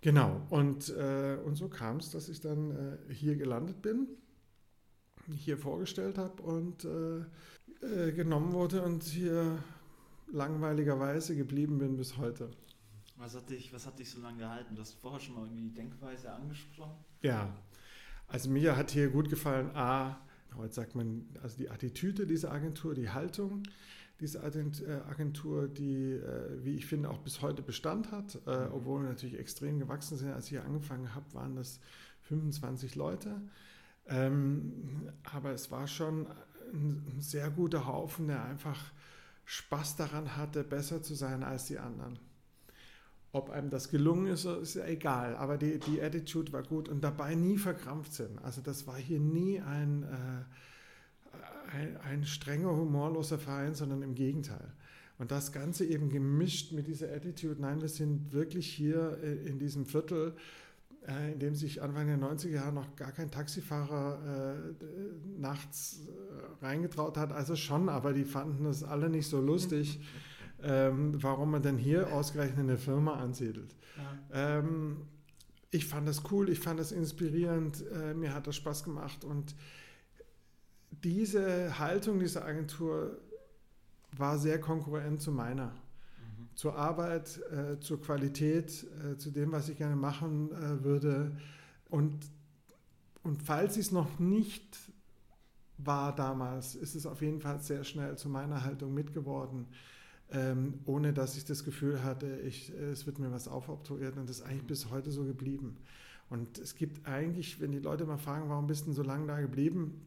genau, 0.00 0.40
und, 0.50 0.88
äh, 0.96 1.38
und 1.44 1.54
so 1.54 1.68
kam 1.68 1.98
es, 1.98 2.10
dass 2.10 2.28
ich 2.28 2.40
dann 2.40 2.72
äh, 2.72 3.14
hier 3.14 3.36
gelandet 3.36 3.80
bin, 3.80 4.08
hier 5.34 5.58
vorgestellt 5.58 6.18
habe 6.18 6.42
und 6.42 6.84
äh, 6.84 8.12
genommen 8.12 8.52
wurde 8.52 8.82
und 8.82 9.02
hier 9.02 9.58
langweiligerweise 10.28 11.36
geblieben 11.36 11.78
bin 11.78 11.96
bis 11.96 12.16
heute. 12.16 12.50
Was 13.16 13.34
hat 13.34 13.48
dich, 13.48 13.72
was 13.72 13.86
hat 13.86 13.98
dich 13.98 14.10
so 14.10 14.20
lange 14.20 14.38
gehalten? 14.38 14.74
Du 14.74 14.82
hast 14.82 14.94
vorher 14.94 15.20
schon 15.20 15.34
mal 15.34 15.44
irgendwie 15.44 15.62
die 15.62 15.74
Denkweise 15.74 16.32
angesprochen. 16.32 16.96
Ja, 17.22 17.56
also 18.28 18.50
mir 18.50 18.76
hat 18.76 18.90
hier 18.90 19.08
gut 19.08 19.30
gefallen, 19.30 19.70
A, 19.74 20.18
heute 20.56 20.74
sagt 20.74 20.94
man, 20.94 21.26
also 21.42 21.56
die 21.56 21.70
Attitüde 21.70 22.26
dieser 22.26 22.52
Agentur, 22.52 22.94
die 22.94 23.10
Haltung 23.10 23.62
dieser 24.20 24.42
äh, 24.44 25.00
Agentur, 25.08 25.68
die, 25.68 26.12
äh, 26.12 26.64
wie 26.64 26.76
ich 26.76 26.86
finde, 26.86 27.10
auch 27.10 27.18
bis 27.18 27.42
heute 27.42 27.62
Bestand 27.62 28.10
hat, 28.12 28.38
äh, 28.46 28.66
mhm. 28.66 28.72
obwohl 28.72 29.02
wir 29.02 29.10
natürlich 29.10 29.38
extrem 29.38 29.78
gewachsen 29.78 30.16
sind. 30.16 30.32
Als 30.32 30.46
ich 30.46 30.50
hier 30.50 30.64
angefangen 30.64 31.14
habe, 31.14 31.26
waren 31.34 31.54
das 31.54 31.80
25 32.22 32.94
Leute. 32.94 33.42
Ähm, 34.08 35.10
aber 35.24 35.52
es 35.52 35.70
war 35.70 35.86
schon 35.86 36.26
ein 36.72 37.20
sehr 37.20 37.50
guter 37.50 37.86
Haufen, 37.86 38.28
der 38.28 38.44
einfach 38.44 38.92
Spaß 39.44 39.96
daran 39.96 40.36
hatte, 40.36 40.64
besser 40.64 41.02
zu 41.02 41.14
sein 41.14 41.42
als 41.42 41.66
die 41.66 41.78
anderen. 41.78 42.18
Ob 43.32 43.50
einem 43.50 43.70
das 43.70 43.90
gelungen 43.90 44.28
ist, 44.28 44.44
ist 44.44 44.74
ja 44.74 44.86
egal, 44.86 45.36
aber 45.36 45.58
die, 45.58 45.78
die 45.78 46.02
Attitude 46.02 46.52
war 46.52 46.62
gut 46.62 46.88
und 46.88 47.02
dabei 47.02 47.34
nie 47.34 47.58
verkrampft 47.58 48.14
sind. 48.14 48.42
Also 48.42 48.60
das 48.60 48.86
war 48.86 48.96
hier 48.96 49.20
nie 49.20 49.60
ein, 49.60 50.04
äh, 50.04 51.76
ein, 51.76 51.96
ein, 51.98 52.24
strenger, 52.24 52.74
humorloser 52.74 53.38
Verein, 53.38 53.74
sondern 53.74 54.02
im 54.02 54.14
Gegenteil. 54.14 54.72
Und 55.18 55.30
das 55.30 55.52
Ganze 55.52 55.84
eben 55.84 56.08
gemischt 56.08 56.72
mit 56.72 56.86
dieser 56.86 57.12
Attitude, 57.12 57.60
nein, 57.60 57.80
wir 57.80 57.88
sind 57.88 58.32
wirklich 58.32 58.68
hier 58.68 59.18
äh, 59.22 59.46
in 59.46 59.58
diesem 59.58 59.86
Viertel, 59.86 60.34
in 61.32 61.38
dem 61.38 61.54
sich 61.54 61.82
Anfang 61.82 62.06
der 62.06 62.18
90er 62.18 62.48
Jahre 62.50 62.72
noch 62.72 62.96
gar 62.96 63.12
kein 63.12 63.30
Taxifahrer 63.30 64.54
äh, 64.56 65.40
nachts 65.40 66.00
äh, 66.08 66.64
reingetraut 66.64 67.16
hat. 67.16 67.32
Also 67.32 67.54
schon, 67.54 67.88
aber 67.88 68.12
die 68.12 68.24
fanden 68.24 68.64
das 68.64 68.82
alle 68.82 69.08
nicht 69.08 69.28
so 69.28 69.40
lustig. 69.40 70.00
ähm, 70.62 71.22
warum 71.22 71.50
man 71.50 71.62
denn 71.62 71.78
hier 71.78 72.12
ausgerechnet 72.12 72.60
eine 72.60 72.76
Firma 72.76 73.14
ansiedelt. 73.14 73.74
Ja. 74.32 74.58
Ähm, 74.58 75.02
ich 75.70 75.86
fand 75.86 76.08
das 76.08 76.22
cool, 76.30 76.48
ich 76.48 76.60
fand 76.60 76.80
das 76.80 76.92
inspirierend, 76.92 77.84
äh, 77.92 78.14
mir 78.14 78.34
hat 78.34 78.46
das 78.46 78.56
Spaß 78.56 78.84
gemacht 78.84 79.24
und 79.24 79.54
diese 80.90 81.78
Haltung 81.78 82.18
dieser 82.18 82.44
Agentur 82.44 83.18
war 84.12 84.38
sehr 84.38 84.60
konkurrent 84.60 85.20
zu 85.20 85.30
meiner. 85.30 85.74
Zur 86.56 86.76
Arbeit, 86.76 87.40
äh, 87.52 87.78
zur 87.78 88.00
Qualität, 88.00 88.84
äh, 89.04 89.16
zu 89.16 89.30
dem, 89.30 89.52
was 89.52 89.68
ich 89.68 89.76
gerne 89.76 89.94
machen 89.94 90.50
äh, 90.50 90.82
würde. 90.82 91.36
Und, 91.88 92.18
und 93.22 93.42
falls 93.44 93.76
es 93.76 93.92
noch 93.92 94.18
nicht 94.18 94.76
war 95.78 96.16
damals, 96.16 96.74
ist 96.74 96.96
es 96.96 97.06
auf 97.06 97.22
jeden 97.22 97.40
Fall 97.40 97.60
sehr 97.60 97.84
schnell 97.84 98.16
zu 98.16 98.28
meiner 98.28 98.64
Haltung 98.64 98.92
mitgeworden, 98.94 99.66
ähm, 100.30 100.80
ohne 100.86 101.12
dass 101.12 101.36
ich 101.36 101.44
das 101.44 101.62
Gefühl 101.62 102.02
hatte, 102.02 102.40
ich, 102.40 102.70
es 102.70 103.06
wird 103.06 103.20
mir 103.20 103.30
was 103.30 103.46
aufoktroyiert 103.46 104.16
und 104.16 104.28
das 104.28 104.38
ist 104.38 104.46
eigentlich 104.46 104.66
bis 104.66 104.90
heute 104.90 105.12
so 105.12 105.24
geblieben. 105.24 105.76
Und 106.30 106.58
es 106.58 106.74
gibt 106.74 107.06
eigentlich, 107.06 107.60
wenn 107.60 107.70
die 107.70 107.78
Leute 107.78 108.04
mal 108.04 108.18
fragen, 108.18 108.48
warum 108.48 108.66
bist 108.66 108.82
du 108.82 108.86
denn 108.86 108.94
so 108.94 109.02
lange 109.02 109.26
da 109.26 109.40
geblieben, 109.40 110.00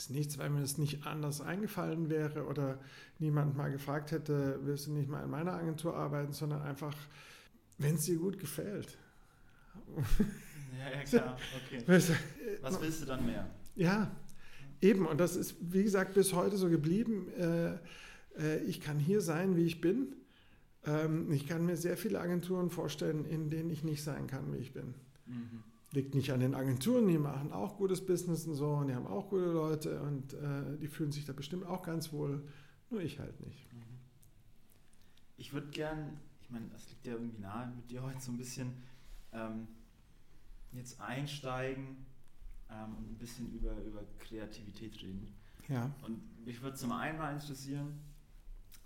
ist 0.00 0.10
nichts, 0.10 0.38
weil 0.38 0.48
mir 0.48 0.60
das 0.60 0.78
nicht 0.78 1.06
anders 1.06 1.42
eingefallen 1.42 2.08
wäre 2.08 2.46
oder 2.46 2.78
niemand 3.18 3.54
mal 3.54 3.70
gefragt 3.70 4.12
hätte, 4.12 4.58
willst 4.62 4.86
du 4.86 4.92
nicht 4.92 5.10
mal 5.10 5.22
in 5.22 5.30
meiner 5.30 5.52
Agentur 5.52 5.94
arbeiten, 5.94 6.32
sondern 6.32 6.62
einfach, 6.62 6.94
wenn 7.76 7.96
es 7.96 8.06
dir 8.06 8.16
gut 8.16 8.38
gefällt. 8.38 8.96
Ja, 10.78 10.90
ja, 10.90 11.04
klar, 11.04 11.36
okay. 11.66 11.82
Was 12.62 12.80
willst 12.80 13.02
du 13.02 13.06
dann 13.06 13.26
mehr? 13.26 13.50
Ja, 13.76 14.10
eben. 14.80 15.06
Und 15.06 15.18
das 15.18 15.36
ist, 15.36 15.56
wie 15.60 15.82
gesagt, 15.82 16.14
bis 16.14 16.32
heute 16.32 16.56
so 16.56 16.70
geblieben. 16.70 17.28
Äh, 17.36 17.74
äh, 18.38 18.62
ich 18.66 18.80
kann 18.80 18.98
hier 18.98 19.20
sein, 19.20 19.56
wie 19.56 19.64
ich 19.64 19.82
bin. 19.82 20.14
Ähm, 20.86 21.30
ich 21.30 21.46
kann 21.46 21.66
mir 21.66 21.76
sehr 21.76 21.98
viele 21.98 22.20
Agenturen 22.20 22.70
vorstellen, 22.70 23.26
in 23.26 23.50
denen 23.50 23.68
ich 23.68 23.84
nicht 23.84 24.02
sein 24.02 24.26
kann, 24.26 24.52
wie 24.54 24.58
ich 24.58 24.72
bin. 24.72 24.94
Mhm. 25.26 25.62
Liegt 25.92 26.14
nicht 26.14 26.32
an 26.32 26.40
den 26.40 26.54
Agenturen, 26.54 27.08
die 27.08 27.18
machen 27.18 27.52
auch 27.52 27.76
gutes 27.76 28.04
Business 28.04 28.46
und 28.46 28.54
so 28.54 28.68
und 28.74 28.88
die 28.88 28.94
haben 28.94 29.06
auch 29.06 29.28
gute 29.28 29.50
Leute 29.50 30.00
und 30.02 30.34
äh, 30.34 30.78
die 30.80 30.86
fühlen 30.86 31.10
sich 31.10 31.24
da 31.24 31.32
bestimmt 31.32 31.66
auch 31.66 31.82
ganz 31.82 32.12
wohl, 32.12 32.46
nur 32.90 33.00
ich 33.00 33.18
halt 33.18 33.40
nicht. 33.40 33.66
Ich 35.36 35.52
würde 35.52 35.68
gern, 35.68 36.20
ich 36.42 36.50
meine, 36.50 36.68
das 36.68 36.88
liegt 36.90 37.06
ja 37.06 37.14
irgendwie 37.14 37.40
nahe 37.40 37.72
mit 37.74 37.90
dir 37.90 38.02
heute 38.02 38.20
so 38.20 38.30
ein 38.30 38.36
bisschen, 38.36 38.72
ähm, 39.32 39.66
jetzt 40.72 41.00
einsteigen 41.00 41.96
ähm, 42.70 42.96
und 42.96 43.12
ein 43.12 43.18
bisschen 43.18 43.52
über, 43.52 43.76
über 43.82 44.02
Kreativität 44.18 44.94
reden. 45.02 45.34
Ja. 45.68 45.90
Und 46.02 46.44
mich 46.44 46.62
würde 46.62 46.76
zum 46.76 46.92
einen 46.92 47.18
mal 47.18 47.32
interessieren, 47.32 47.98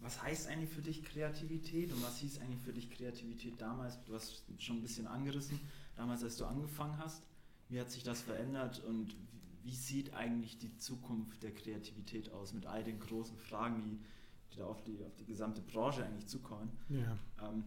was 0.00 0.22
heißt 0.22 0.48
eigentlich 0.48 0.70
für 0.70 0.82
dich 0.82 1.02
Kreativität 1.02 1.92
und 1.92 2.02
was 2.02 2.18
hieß 2.18 2.40
eigentlich 2.40 2.60
für 2.60 2.72
dich 2.72 2.90
Kreativität 2.90 3.60
damals? 3.60 4.02
Du 4.04 4.14
hast 4.14 4.44
schon 4.58 4.76
ein 4.76 4.82
bisschen 4.82 5.06
angerissen, 5.06 5.58
damals 5.96 6.22
als 6.22 6.36
du 6.36 6.44
angefangen 6.44 6.98
hast. 6.98 7.22
Wie 7.68 7.80
hat 7.80 7.90
sich 7.90 8.02
das 8.02 8.20
verändert 8.20 8.82
und 8.84 9.16
wie 9.64 9.74
sieht 9.74 10.12
eigentlich 10.14 10.58
die 10.58 10.76
Zukunft 10.76 11.42
der 11.42 11.54
Kreativität 11.54 12.30
aus 12.30 12.52
mit 12.52 12.66
all 12.66 12.84
den 12.84 13.00
großen 13.00 13.36
Fragen, 13.38 13.82
die, 13.82 13.98
die 14.52 14.58
da 14.58 14.66
auf 14.66 14.82
die, 14.84 15.02
auf 15.04 15.14
die 15.16 15.24
gesamte 15.24 15.62
Branche 15.62 16.04
eigentlich 16.04 16.26
zukommen? 16.26 16.70
Ja. 16.90 17.18
Ähm, 17.42 17.64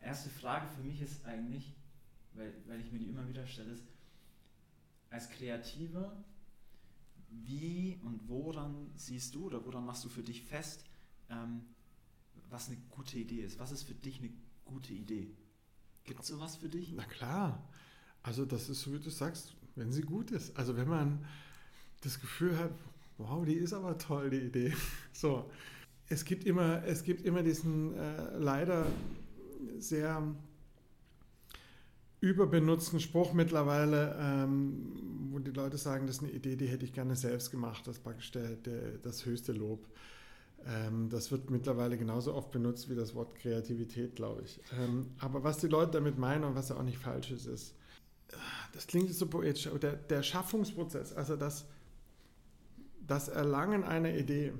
erste 0.00 0.28
Frage 0.28 0.66
für 0.68 0.82
mich 0.82 1.00
ist 1.00 1.24
eigentlich, 1.24 1.74
weil, 2.34 2.52
weil 2.66 2.80
ich 2.80 2.92
mir 2.92 2.98
die 2.98 3.08
immer 3.08 3.26
wieder 3.26 3.46
stelle, 3.46 3.72
ist, 3.72 3.86
als 5.08 5.30
Kreativer, 5.30 6.22
wie 7.30 7.98
und 8.02 8.28
woran 8.28 8.90
siehst 8.94 9.34
du 9.34 9.46
oder 9.46 9.64
woran 9.64 9.86
machst 9.86 10.04
du 10.04 10.08
für 10.08 10.22
dich 10.22 10.42
fest, 10.42 10.84
ähm, 11.30 11.64
was 12.50 12.68
eine 12.68 12.76
gute 12.90 13.18
Idee 13.18 13.42
ist? 13.42 13.58
Was 13.58 13.72
ist 13.72 13.82
für 13.82 13.94
dich 13.94 14.18
eine 14.18 14.30
gute 14.64 14.92
Idee? 14.92 15.34
Gibt 16.06 16.22
es 16.22 16.28
sowas 16.28 16.56
für 16.56 16.68
dich? 16.68 16.92
Na 16.92 17.04
klar. 17.04 17.62
Also 18.22 18.44
das 18.44 18.68
ist 18.68 18.82
so, 18.82 18.92
wie 18.92 18.98
du 18.98 19.10
sagst, 19.10 19.54
wenn 19.74 19.92
sie 19.92 20.02
gut 20.02 20.30
ist. 20.30 20.56
Also 20.56 20.76
wenn 20.76 20.88
man 20.88 21.24
das 22.00 22.20
Gefühl 22.20 22.58
hat, 22.58 22.72
wow, 23.18 23.44
die 23.44 23.54
ist 23.54 23.72
aber 23.72 23.98
toll, 23.98 24.30
die 24.30 24.38
Idee. 24.38 24.72
So. 25.12 25.50
Es 26.08 26.24
gibt 26.24 26.44
immer, 26.44 26.84
es 26.84 27.02
gibt 27.02 27.24
immer 27.24 27.42
diesen 27.42 27.94
äh, 27.96 28.38
leider 28.38 28.86
sehr 29.78 30.22
überbenutzten 32.20 33.00
Spruch 33.00 33.32
mittlerweile, 33.32 34.16
ähm, 34.20 35.30
wo 35.30 35.40
die 35.40 35.50
Leute 35.50 35.78
sagen, 35.78 36.06
das 36.06 36.16
ist 36.16 36.22
eine 36.22 36.32
Idee, 36.32 36.56
die 36.56 36.68
hätte 36.68 36.84
ich 36.84 36.92
gerne 36.92 37.16
selbst 37.16 37.50
gemacht. 37.50 37.86
Das 37.86 37.96
ist 37.96 38.02
praktisch 38.04 38.30
der, 38.30 38.56
der, 38.56 38.98
das 38.98 39.26
höchste 39.26 39.52
Lob. 39.52 39.86
Ähm, 40.66 41.08
das 41.08 41.30
wird 41.30 41.50
mittlerweile 41.50 41.96
genauso 41.96 42.34
oft 42.34 42.50
benutzt 42.50 42.90
wie 42.90 42.94
das 42.94 43.14
Wort 43.14 43.36
Kreativität, 43.36 44.16
glaube 44.16 44.42
ich. 44.42 44.60
Ähm, 44.78 45.10
aber 45.18 45.44
was 45.44 45.58
die 45.58 45.68
Leute 45.68 45.92
damit 45.92 46.18
meinen 46.18 46.44
und 46.44 46.54
was 46.54 46.70
ja 46.70 46.76
auch 46.76 46.82
nicht 46.82 46.98
falsch 46.98 47.30
ist, 47.30 47.46
ist, 47.46 47.74
das 48.72 48.86
klingt 48.86 49.12
so 49.14 49.26
poetisch, 49.26 49.68
aber 49.68 49.78
der, 49.78 49.94
der 49.94 50.22
Schaffungsprozess, 50.22 51.12
also 51.12 51.36
das, 51.36 51.66
das 53.06 53.28
Erlangen 53.28 53.84
einer 53.84 54.14
Idee, 54.14 54.52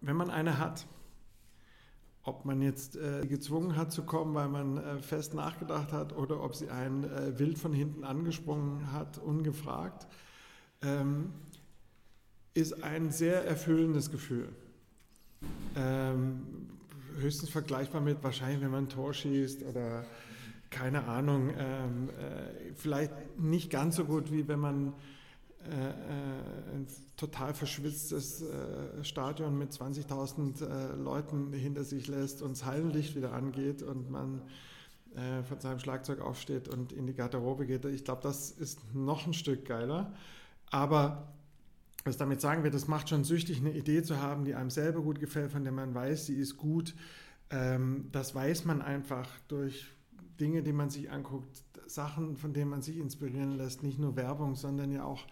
wenn 0.00 0.16
man 0.16 0.30
eine 0.30 0.58
hat, 0.58 0.86
ob 2.24 2.44
man 2.44 2.60
jetzt 2.60 2.96
äh, 2.96 3.26
gezwungen 3.26 3.76
hat 3.76 3.92
zu 3.92 4.02
kommen, 4.02 4.34
weil 4.34 4.48
man 4.48 4.78
äh, 4.78 4.98
fest 4.98 5.34
nachgedacht 5.34 5.92
hat, 5.92 6.16
oder 6.16 6.42
ob 6.42 6.56
sie 6.56 6.70
einen 6.70 7.04
äh, 7.04 7.38
wild 7.38 7.58
von 7.58 7.72
hinten 7.72 8.02
angesprungen 8.02 8.92
hat, 8.92 9.18
ungefragt, 9.18 10.08
ähm, 10.82 11.32
ist 12.54 12.82
ein 12.82 13.10
sehr 13.10 13.44
erfüllendes 13.44 14.10
Gefühl. 14.10 14.48
Ähm, 15.76 16.42
höchstens 17.16 17.50
vergleichbar 17.50 18.00
mit 18.00 18.22
wahrscheinlich, 18.22 18.60
wenn 18.60 18.70
man 18.70 18.84
ein 18.84 18.88
Tor 18.88 19.14
schießt 19.14 19.62
oder 19.64 20.04
keine 20.70 21.04
Ahnung, 21.04 21.50
ähm, 21.56 22.10
äh, 22.10 22.72
vielleicht 22.74 23.12
nicht 23.38 23.70
ganz 23.70 23.96
so 23.96 24.04
gut, 24.04 24.32
wie 24.32 24.48
wenn 24.48 24.58
man 24.58 24.92
äh, 25.64 25.68
äh, 25.68 26.74
ein 26.74 26.86
total 27.16 27.54
verschwitztes 27.54 28.42
äh, 28.42 29.04
Stadion 29.04 29.56
mit 29.56 29.72
20.000 29.72 30.62
äh, 30.66 30.96
Leuten 30.96 31.52
hinter 31.52 31.84
sich 31.84 32.08
lässt 32.08 32.42
und 32.42 32.52
das 32.52 32.64
Hallenlicht 32.64 33.14
wieder 33.16 33.32
angeht 33.32 33.82
und 33.82 34.10
man 34.10 34.42
äh, 35.14 35.42
von 35.44 35.60
seinem 35.60 35.78
Schlagzeug 35.78 36.20
aufsteht 36.20 36.68
und 36.68 36.92
in 36.92 37.06
die 37.06 37.14
Garderobe 37.14 37.66
geht. 37.66 37.84
Ich 37.84 38.04
glaube, 38.04 38.20
das 38.22 38.50
ist 38.50 38.80
noch 38.94 39.26
ein 39.26 39.32
Stück 39.32 39.64
geiler. 39.64 40.12
Aber 40.70 41.28
was 42.04 42.18
damit 42.18 42.40
sagen 42.40 42.64
wir, 42.64 42.70
das 42.70 42.86
macht 42.86 43.08
schon 43.08 43.24
süchtig, 43.24 43.58
eine 43.58 43.72
Idee 43.72 44.02
zu 44.02 44.20
haben, 44.20 44.44
die 44.44 44.54
einem 44.54 44.70
selber 44.70 45.00
gut 45.00 45.20
gefällt, 45.20 45.52
von 45.52 45.64
der 45.64 45.72
man 45.72 45.94
weiß, 45.94 46.26
sie 46.26 46.36
ist 46.36 46.56
gut. 46.56 46.94
Ähm, 47.50 48.08
das 48.12 48.34
weiß 48.34 48.64
man 48.66 48.82
einfach 48.82 49.28
durch 49.48 49.86
Dinge, 50.38 50.62
die 50.62 50.72
man 50.72 50.90
sich 50.90 51.10
anguckt, 51.10 51.64
Sachen, 51.86 52.36
von 52.36 52.52
denen 52.52 52.70
man 52.70 52.82
sich 52.82 52.98
inspirieren 52.98 53.56
lässt, 53.56 53.82
nicht 53.82 53.98
nur 53.98 54.16
Werbung, 54.16 54.54
sondern 54.54 54.90
ja 54.90 55.04
auch 55.04 55.26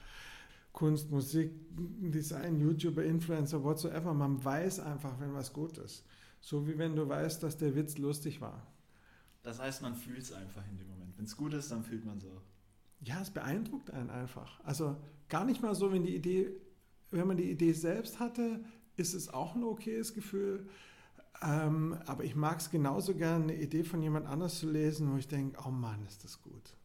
Kunst, 0.72 1.10
Musik, 1.10 1.52
Design, 1.76 2.60
YouTuber, 2.60 3.04
Influencer, 3.04 3.62
whatsoever. 3.62 4.14
Man 4.14 4.42
weiß 4.42 4.80
einfach, 4.80 5.20
wenn 5.20 5.34
was 5.34 5.52
gut 5.52 5.78
ist. 5.78 6.04
So 6.40 6.66
wie 6.66 6.78
wenn 6.78 6.96
du 6.96 7.08
weißt, 7.08 7.42
dass 7.42 7.58
der 7.58 7.74
Witz 7.74 7.98
lustig 7.98 8.40
war. 8.40 8.66
Das 9.42 9.60
heißt, 9.60 9.82
man 9.82 9.94
fühlt 9.94 10.22
es 10.22 10.32
einfach 10.32 10.62
in 10.70 10.78
dem 10.78 10.88
Moment. 10.88 11.16
Wenn 11.18 11.24
es 11.24 11.36
gut 11.36 11.52
ist, 11.52 11.70
dann 11.70 11.82
fühlt 11.82 12.04
man 12.04 12.18
es 12.18 12.24
auch. 12.24 12.42
Ja, 13.00 13.20
es 13.20 13.30
beeindruckt 13.30 13.90
einen 13.90 14.10
einfach. 14.10 14.60
Also 14.64 14.96
gar 15.28 15.44
nicht 15.44 15.62
mal 15.62 15.74
so, 15.74 15.92
wenn 15.92 16.04
die 16.04 16.14
Idee, 16.14 16.52
wenn 17.12 17.26
man 17.26 17.36
die 17.36 17.50
Idee 17.50 17.72
selbst 17.72 18.18
hatte, 18.18 18.60
ist 18.96 19.14
es 19.14 19.28
auch 19.28 19.54
ein 19.54 19.64
okayes 19.64 20.14
Gefühl. 20.14 20.68
Ähm, 21.42 21.96
aber 22.06 22.24
ich 22.24 22.36
mag 22.36 22.60
es 22.60 22.70
genauso 22.70 23.14
gerne, 23.14 23.44
eine 23.44 23.56
Idee 23.56 23.84
von 23.84 24.02
jemand 24.02 24.26
anders 24.26 24.58
zu 24.58 24.70
lesen, 24.70 25.12
wo 25.12 25.16
ich 25.16 25.28
denke, 25.28 25.58
oh 25.66 25.70
Mann, 25.70 26.04
ist 26.06 26.24
das 26.24 26.40
gut. 26.40 26.76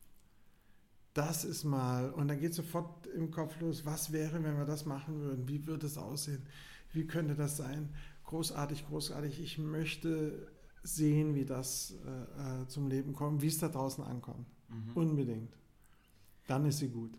Das 1.14 1.46
ist 1.46 1.64
mal, 1.64 2.12
und 2.12 2.28
dann 2.28 2.40
geht 2.40 2.54
sofort 2.54 3.08
im 3.08 3.32
Kopf 3.32 3.60
los, 3.60 3.86
was 3.86 4.12
wäre, 4.12 4.44
wenn 4.44 4.58
wir 4.58 4.66
das 4.66 4.86
machen 4.86 5.20
würden? 5.20 5.48
Wie 5.48 5.66
würde 5.66 5.88
es 5.88 5.98
aussehen? 5.98 6.44
Wie 6.92 7.06
könnte 7.06 7.36
das 7.36 7.58
sein? 7.58 7.94
Großartig, 8.24 8.88
großartig. 8.88 9.40
Ich 9.42 9.58
möchte 9.58 10.48
sehen, 10.84 11.36
wie 11.36 11.46
das 11.46 11.96
äh, 12.06 12.62
äh 12.62 12.68
zum 12.68 12.88
Leben 12.88 13.14
kommt, 13.14 13.42
wie 13.42 13.48
es 13.48 13.58
da 13.58 13.68
draußen 13.68 14.04
ankommt. 14.04 14.48
Mhm. 14.70 14.92
Unbedingt. 14.94 15.58
Dann 16.48 16.66
ist 16.66 16.80
sie 16.80 16.90
gut. 16.90 17.18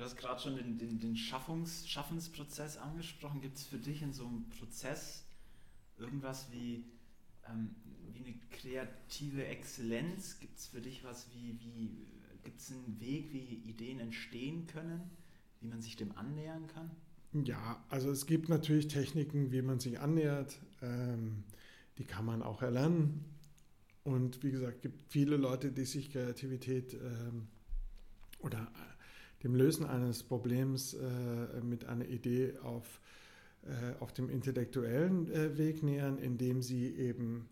Du 0.00 0.06
hast 0.06 0.16
gerade 0.16 0.40
schon 0.40 0.56
den, 0.56 0.78
den, 0.78 0.98
den 0.98 1.14
Schaffungs, 1.14 1.86
Schaffensprozess 1.86 2.78
angesprochen. 2.78 3.42
Gibt 3.42 3.58
es 3.58 3.66
für 3.66 3.76
dich 3.76 4.00
in 4.00 4.14
so 4.14 4.26
einem 4.26 4.48
Prozess 4.48 5.26
irgendwas 5.98 6.50
wie, 6.50 6.86
ähm, 7.46 7.74
wie 8.10 8.24
eine 8.24 8.34
kreative 8.50 9.44
Exzellenz? 9.44 10.38
Gibt 10.40 10.56
es 10.56 10.68
für 10.68 10.80
dich 10.80 11.04
was 11.04 11.28
wie, 11.34 11.60
wie 11.60 12.06
gibt 12.42 12.60
es 12.60 12.70
einen 12.70 12.98
Weg, 12.98 13.30
wie 13.34 13.56
Ideen 13.68 14.00
entstehen 14.00 14.66
können, 14.66 15.02
wie 15.60 15.66
man 15.66 15.82
sich 15.82 15.96
dem 15.96 16.16
annähern 16.16 16.66
kann? 16.68 16.90
Ja, 17.34 17.84
also 17.90 18.10
es 18.10 18.24
gibt 18.24 18.48
natürlich 18.48 18.88
Techniken, 18.88 19.52
wie 19.52 19.60
man 19.60 19.80
sich 19.80 20.00
annähert. 20.00 20.58
Ähm, 20.80 21.44
die 21.98 22.04
kann 22.04 22.24
man 22.24 22.42
auch 22.42 22.62
erlernen. 22.62 23.26
Und 24.04 24.42
wie 24.42 24.50
gesagt, 24.50 24.76
es 24.76 24.80
gibt 24.80 25.12
viele 25.12 25.36
Leute, 25.36 25.70
die 25.72 25.84
sich 25.84 26.10
Kreativität 26.10 26.94
ähm, 26.94 27.48
oder 28.38 28.72
dem 29.42 29.54
Lösen 29.54 29.86
eines 29.86 30.22
Problems 30.22 30.94
äh, 30.94 31.60
mit 31.62 31.84
einer 31.86 32.06
Idee 32.06 32.58
auf 32.62 33.00
äh, 33.62 34.00
auf 34.00 34.12
dem 34.12 34.30
intellektuellen 34.30 35.30
äh, 35.30 35.58
Weg 35.58 35.82
nähern, 35.82 36.16
indem 36.16 36.62
sie 36.62 36.94
eben 36.94 37.50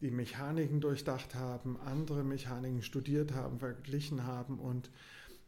die 0.00 0.10
Mechaniken 0.10 0.80
durchdacht 0.80 1.34
haben, 1.34 1.78
andere 1.78 2.24
Mechaniken 2.24 2.80
studiert 2.80 3.34
haben, 3.34 3.58
verglichen 3.58 4.24
haben 4.26 4.58
und 4.58 4.90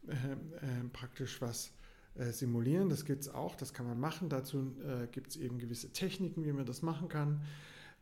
äh, 0.07 0.11
äh, 0.11 0.87
praktisch 0.93 1.41
was 1.41 1.71
äh, 2.13 2.31
simulieren. 2.31 2.89
Das 2.89 3.05
gibt 3.05 3.23
es 3.23 3.29
auch, 3.29 3.55
das 3.55 3.73
kann 3.73 3.87
man 3.87 3.99
machen. 3.99 4.29
Dazu 4.29 4.75
gibt 5.11 5.29
es 5.29 5.37
eben 5.37 5.57
gewisse 5.57 5.91
Techniken, 5.91 6.45
wie 6.45 6.53
man 6.53 6.67
das 6.67 6.83
machen 6.83 7.09
kann. 7.09 7.41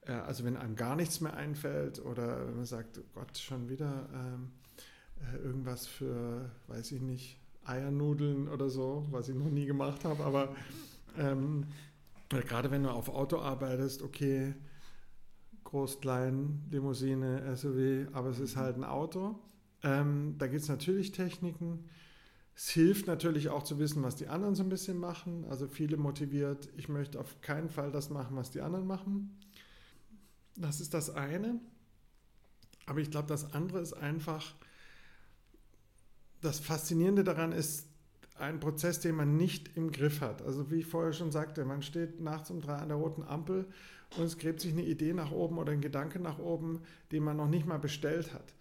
Also 0.05 0.43
wenn 0.43 0.57
einem 0.57 0.75
gar 0.75 0.97
nichts 0.97 1.21
mehr 1.21 1.33
einfällt 1.35 2.03
oder 2.03 2.45
wenn 2.47 2.57
man 2.57 2.65
sagt, 2.65 2.97
oh 2.97 3.05
Gott, 3.13 3.37
schon 3.37 3.69
wieder 3.69 4.09
ähm, 4.13 4.51
äh, 5.21 5.37
irgendwas 5.37 5.87
für, 5.87 6.51
weiß 6.67 6.91
ich 6.91 7.01
nicht, 7.01 7.39
Eiernudeln 7.65 8.47
oder 8.47 8.69
so, 8.69 9.05
was 9.11 9.29
ich 9.29 9.35
noch 9.35 9.49
nie 9.49 9.65
gemacht 9.65 10.05
habe, 10.05 10.23
aber 10.23 10.55
ähm, 11.17 11.65
gerade 12.29 12.71
wenn 12.71 12.83
du 12.83 12.89
auf 12.89 13.09
Auto 13.09 13.39
arbeitest, 13.39 14.01
okay, 14.01 14.53
groß, 15.63 16.01
klein, 16.01 16.63
Limousine, 16.69 17.55
SUV, 17.55 18.07
aber 18.13 18.29
es 18.29 18.39
ist 18.39 18.55
halt 18.55 18.77
ein 18.77 18.83
Auto. 18.83 19.39
Ähm, 19.81 20.35
da 20.37 20.47
gibt 20.47 20.61
es 20.61 20.69
natürlich 20.69 21.11
Techniken. 21.11 21.89
Es 22.55 22.69
hilft 22.69 23.07
natürlich 23.07 23.49
auch 23.49 23.63
zu 23.63 23.79
wissen, 23.79 24.03
was 24.03 24.15
die 24.15 24.27
anderen 24.27 24.55
so 24.55 24.63
ein 24.63 24.69
bisschen 24.69 24.97
machen. 24.97 25.45
Also 25.49 25.67
viele 25.67 25.97
motiviert, 25.97 26.69
ich 26.77 26.89
möchte 26.89 27.19
auf 27.19 27.41
keinen 27.41 27.69
Fall 27.69 27.91
das 27.91 28.09
machen, 28.09 28.35
was 28.35 28.51
die 28.51 28.61
anderen 28.61 28.85
machen. 28.85 29.39
Das 30.55 30.79
ist 30.79 30.93
das 30.93 31.09
eine. 31.09 31.59
Aber 32.85 32.99
ich 32.99 33.09
glaube, 33.09 33.27
das 33.27 33.53
andere 33.53 33.79
ist 33.79 33.93
einfach, 33.93 34.53
das 36.43 36.59
Faszinierende 36.59 37.23
daran 37.23 37.51
ist 37.51 37.87
ein 38.37 38.59
Prozess, 38.59 38.99
den 38.99 39.15
man 39.15 39.37
nicht 39.37 39.75
im 39.77 39.91
Griff 39.91 40.21
hat. 40.21 40.41
Also 40.41 40.69
wie 40.69 40.79
ich 40.79 40.85
vorher 40.85 41.13
schon 41.13 41.31
sagte, 41.31 41.65
man 41.65 41.81
steht 41.81 42.19
nachts 42.19 42.51
um 42.51 42.61
drei 42.61 42.75
an 42.75 42.89
der 42.89 42.97
roten 42.97 43.23
Ampel 43.23 43.65
und 44.17 44.23
es 44.23 44.37
gräbt 44.37 44.59
sich 44.59 44.73
eine 44.73 44.83
Idee 44.83 45.13
nach 45.13 45.31
oben 45.31 45.57
oder 45.57 45.71
ein 45.71 45.81
Gedanke 45.81 46.19
nach 46.19 46.39
oben, 46.39 46.81
den 47.11 47.23
man 47.23 47.37
noch 47.37 47.47
nicht 47.47 47.65
mal 47.65 47.79
bestellt 47.79 48.33
hat. 48.33 48.53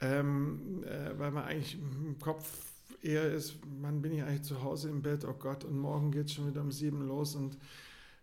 Ähm, 0.00 0.84
äh, 0.84 1.18
weil 1.18 1.30
man 1.30 1.44
eigentlich 1.44 1.78
im 1.78 2.18
Kopf 2.18 2.70
eher 3.02 3.30
ist, 3.32 3.56
wann 3.80 4.02
bin 4.02 4.12
ich 4.12 4.22
eigentlich 4.22 4.42
zu 4.42 4.62
Hause 4.62 4.88
im 4.88 5.02
Bett, 5.02 5.24
oh 5.24 5.34
Gott, 5.34 5.64
und 5.64 5.78
morgen 5.78 6.10
geht 6.10 6.26
es 6.26 6.34
schon 6.34 6.48
wieder 6.48 6.60
um 6.60 6.72
sieben 6.72 7.06
los 7.06 7.34
und 7.34 7.56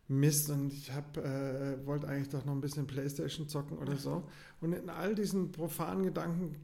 Mist 0.09 0.50
und 0.50 0.71
ich 0.71 0.89
äh, 0.89 1.86
wollte 1.86 2.07
eigentlich 2.07 2.29
doch 2.29 2.45
noch 2.45 2.53
ein 2.53 2.62
bisschen 2.62 2.88
Playstation 2.88 3.50
zocken 3.50 3.77
oder 3.77 3.97
so. 3.97 4.24
Und 4.62 4.71
in 4.71 4.89
all 4.89 5.15
diesen 5.15 5.51
profanen 5.51 6.03
Gedanken 6.03 6.55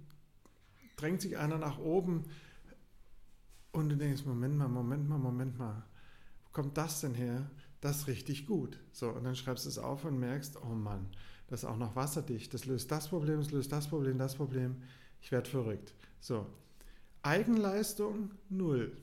drängt 1.04 1.22
sich 1.22 1.38
einer 1.38 1.58
nach 1.58 1.80
oben 1.80 2.24
und 3.74 3.90
du 3.90 3.98
denkst, 3.98 4.24
Moment 4.26 4.58
mal, 4.58 4.70
Moment 4.70 5.10
mal, 5.10 5.18
Moment 5.18 5.60
mal, 5.60 5.84
wo 6.46 6.50
kommt 6.52 6.78
das 6.78 7.02
denn 7.02 7.14
her? 7.14 7.50
Das 7.82 7.98
ist 7.98 8.08
richtig 8.08 8.48
gut. 8.48 8.80
So, 8.94 9.10
und 9.10 9.26
dann 9.26 9.36
schreibst 9.36 9.66
du 9.66 9.70
es 9.70 9.78
auf 9.78 10.06
und 10.06 10.18
merkst, 10.18 10.58
oh 10.64 10.74
Mann, 10.74 11.10
das 11.48 11.64
ist 11.64 11.70
auch 11.70 11.76
noch 11.76 11.98
wasserdicht, 11.98 12.54
das 12.54 12.66
löst 12.66 12.90
das 12.90 13.10
Problem, 13.10 13.40
das 13.40 13.52
löst 13.52 13.72
das 13.74 13.88
Problem, 13.90 14.18
das 14.18 14.36
Problem. 14.36 14.78
Ich 15.22 15.32
werde 15.34 15.50
verrückt. 15.50 15.94
So, 16.22 16.46
Eigenleistung 17.22 18.32
null. 18.50 18.96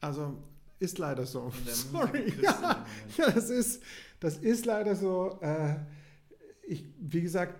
Also 0.00 0.38
ist 0.78 0.96
leider 0.96 1.26
so. 1.26 1.52
Sorry. 1.66 2.32
Ja, 2.40 2.86
ja, 3.18 3.30
das, 3.30 3.50
ist, 3.50 3.82
das 4.18 4.38
ist 4.38 4.64
leider 4.64 4.96
so. 4.96 5.38
Äh, 5.42 5.76
ich, 6.62 6.86
wie 6.98 7.20
gesagt, 7.20 7.54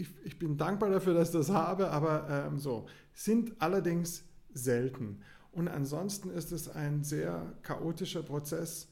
ich, 0.00 0.08
ich, 0.24 0.38
bin 0.38 0.56
dankbar 0.56 0.90
dafür, 0.90 1.14
dass 1.14 1.28
ich 1.28 1.34
das 1.34 1.50
habe, 1.50 1.90
aber 1.90 2.28
ähm, 2.28 2.58
so. 2.58 2.86
Sind 3.12 3.60
allerdings 3.60 4.24
selten. 4.52 5.22
Und 5.52 5.68
ansonsten 5.68 6.30
ist 6.30 6.52
es 6.52 6.68
ein 6.68 7.02
sehr 7.02 7.52
chaotischer 7.62 8.22
Prozess, 8.22 8.88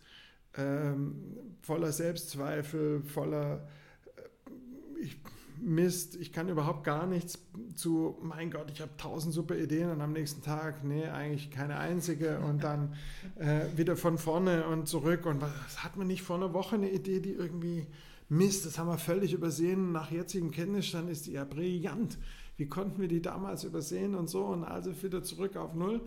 ähm, 0.56 1.36
voller 1.62 1.92
Selbstzweifel, 1.92 3.02
voller 3.02 3.68
äh, 4.16 5.02
ich, 5.02 5.20
Mist, 5.60 6.16
ich 6.16 6.32
kann 6.32 6.48
überhaupt 6.48 6.84
gar 6.84 7.06
nichts 7.06 7.38
zu, 7.74 8.16
mein 8.22 8.50
Gott, 8.50 8.70
ich 8.70 8.80
habe 8.80 8.92
tausend 8.96 9.34
super 9.34 9.56
Ideen 9.56 9.90
und 9.90 10.00
am 10.00 10.12
nächsten 10.12 10.42
Tag, 10.42 10.84
nee, 10.84 11.06
eigentlich 11.06 11.50
keine 11.50 11.78
einzige 11.78 12.38
und 12.40 12.62
dann 12.64 12.94
äh, 13.36 13.66
wieder 13.76 13.96
von 13.96 14.18
vorne 14.18 14.66
und 14.66 14.88
zurück 14.88 15.26
und 15.26 15.40
was 15.40 15.82
hat 15.82 15.96
man 15.96 16.06
nicht 16.06 16.22
vor 16.22 16.36
einer 16.36 16.54
Woche 16.54 16.76
eine 16.76 16.90
Idee, 16.90 17.20
die 17.20 17.32
irgendwie 17.32 17.86
Mist, 18.28 18.66
das 18.66 18.78
haben 18.78 18.88
wir 18.88 18.98
völlig 18.98 19.32
übersehen, 19.32 19.92
nach 19.92 20.10
jetzigem 20.10 20.50
Kenntnisstand 20.50 21.08
ist 21.08 21.26
die 21.26 21.32
ja 21.32 21.44
brillant. 21.44 22.18
Wie 22.56 22.68
konnten 22.68 23.00
wir 23.00 23.08
die 23.08 23.22
damals 23.22 23.64
übersehen 23.64 24.14
und 24.14 24.28
so 24.28 24.44
und 24.46 24.64
also 24.64 25.02
wieder 25.02 25.22
zurück 25.22 25.56
auf 25.56 25.74
Null. 25.74 26.02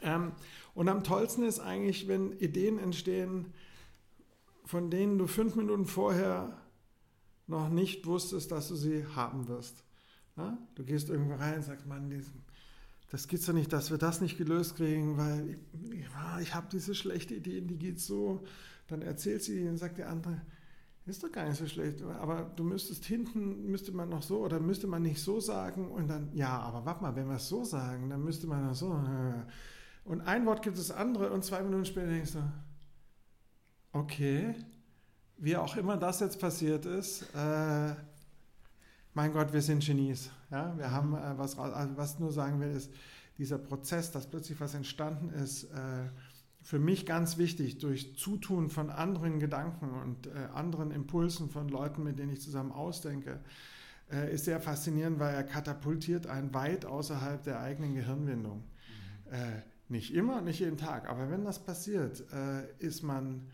Ähm, 0.00 0.32
und 0.74 0.88
am 0.88 1.02
tollsten 1.02 1.42
ist 1.42 1.60
eigentlich, 1.60 2.08
wenn 2.08 2.32
Ideen 2.38 2.78
entstehen, 2.78 3.52
von 4.64 4.90
denen 4.90 5.18
du 5.18 5.26
fünf 5.26 5.56
Minuten 5.56 5.86
vorher 5.86 6.56
noch 7.48 7.68
nicht 7.68 8.06
wusstest, 8.06 8.52
dass 8.52 8.68
du 8.68 8.76
sie 8.76 9.04
haben 9.16 9.48
wirst. 9.48 9.84
Ja? 10.36 10.56
Du 10.76 10.84
gehst 10.84 11.10
irgendwo 11.10 11.34
rein 11.34 11.56
und 11.56 11.64
sagst, 11.64 11.86
Mann, 11.86 12.10
das 13.10 13.26
geht 13.26 13.46
doch 13.46 13.52
nicht, 13.52 13.72
dass 13.72 13.90
wir 13.90 13.98
das 13.98 14.20
nicht 14.20 14.38
gelöst 14.38 14.76
kriegen, 14.76 15.18
weil 15.18 15.58
ich, 15.82 16.06
ich 16.40 16.54
habe 16.54 16.68
diese 16.70 16.94
schlechte 16.94 17.34
Idee, 17.34 17.60
die 17.60 17.76
geht 17.78 18.00
so. 18.00 18.44
Dann 18.86 19.02
erzählt 19.02 19.42
sie 19.42 19.68
und 19.68 19.76
sagt 19.76 19.98
der 19.98 20.08
andere, 20.08 20.40
ist 21.10 21.22
doch 21.22 21.32
gar 21.32 21.46
nicht 21.46 21.58
so 21.58 21.66
schlecht, 21.66 22.02
aber 22.02 22.50
du 22.56 22.64
müsstest 22.64 23.04
hinten, 23.04 23.70
müsste 23.70 23.92
man 23.92 24.08
noch 24.08 24.22
so 24.22 24.40
oder 24.40 24.60
müsste 24.60 24.86
man 24.86 25.02
nicht 25.02 25.20
so 25.20 25.40
sagen 25.40 25.90
und 25.90 26.08
dann, 26.08 26.30
ja, 26.34 26.58
aber 26.60 26.84
warte 26.84 27.02
mal, 27.02 27.14
wenn 27.16 27.28
wir 27.28 27.36
es 27.36 27.48
so 27.48 27.64
sagen, 27.64 28.08
dann 28.10 28.22
müsste 28.22 28.46
man 28.46 28.66
noch 28.66 28.74
so. 28.74 28.98
Und 30.04 30.20
ein 30.22 30.46
Wort 30.46 30.62
gibt 30.62 30.78
es 30.78 30.90
andere 30.90 31.30
und 31.30 31.44
zwei 31.44 31.62
Minuten 31.62 31.84
später 31.84 32.08
denkst 32.08 32.32
du, 32.32 32.42
okay, 33.92 34.54
wie 35.38 35.56
auch 35.56 35.76
immer 35.76 35.96
das 35.96 36.20
jetzt 36.20 36.38
passiert 36.38 36.86
ist, 36.86 37.22
äh, 37.34 37.94
mein 39.14 39.32
Gott, 39.32 39.52
wir 39.52 39.62
sind 39.62 39.84
Genies. 39.84 40.30
Ja? 40.50 40.76
Wir 40.78 40.90
haben 40.90 41.14
äh, 41.14 41.36
was 41.36 41.58
Also 41.58 41.96
was 41.96 42.18
nur 42.18 42.32
sagen 42.32 42.60
will, 42.60 42.70
ist, 42.70 42.92
dieser 43.38 43.58
Prozess, 43.58 44.10
dass 44.10 44.28
plötzlich 44.28 44.60
was 44.60 44.74
entstanden 44.74 45.30
ist, 45.30 45.64
äh, 45.64 46.08
für 46.62 46.78
mich 46.78 47.06
ganz 47.06 47.38
wichtig, 47.38 47.78
durch 47.78 48.16
Zutun 48.16 48.68
von 48.68 48.90
anderen 48.90 49.40
Gedanken 49.40 49.90
und 49.90 50.26
äh, 50.26 50.48
anderen 50.54 50.90
Impulsen 50.90 51.48
von 51.48 51.68
Leuten, 51.68 52.02
mit 52.04 52.18
denen 52.18 52.32
ich 52.32 52.42
zusammen 52.42 52.72
ausdenke, 52.72 53.40
äh, 54.12 54.32
ist 54.34 54.44
sehr 54.44 54.60
faszinierend, 54.60 55.18
weil 55.18 55.34
er 55.34 55.44
katapultiert 55.44 56.26
einen 56.26 56.52
weit 56.52 56.84
außerhalb 56.84 57.42
der 57.42 57.60
eigenen 57.60 57.94
Gehirnwindung. 57.94 58.58
Mhm. 58.58 59.32
Äh, 59.32 59.62
nicht 59.88 60.14
immer, 60.14 60.40
nicht 60.40 60.60
jeden 60.60 60.76
Tag, 60.76 61.08
aber 61.08 61.30
wenn 61.30 61.44
das 61.44 61.58
passiert, 61.58 62.22
ist 62.78 63.02
man 63.02 63.48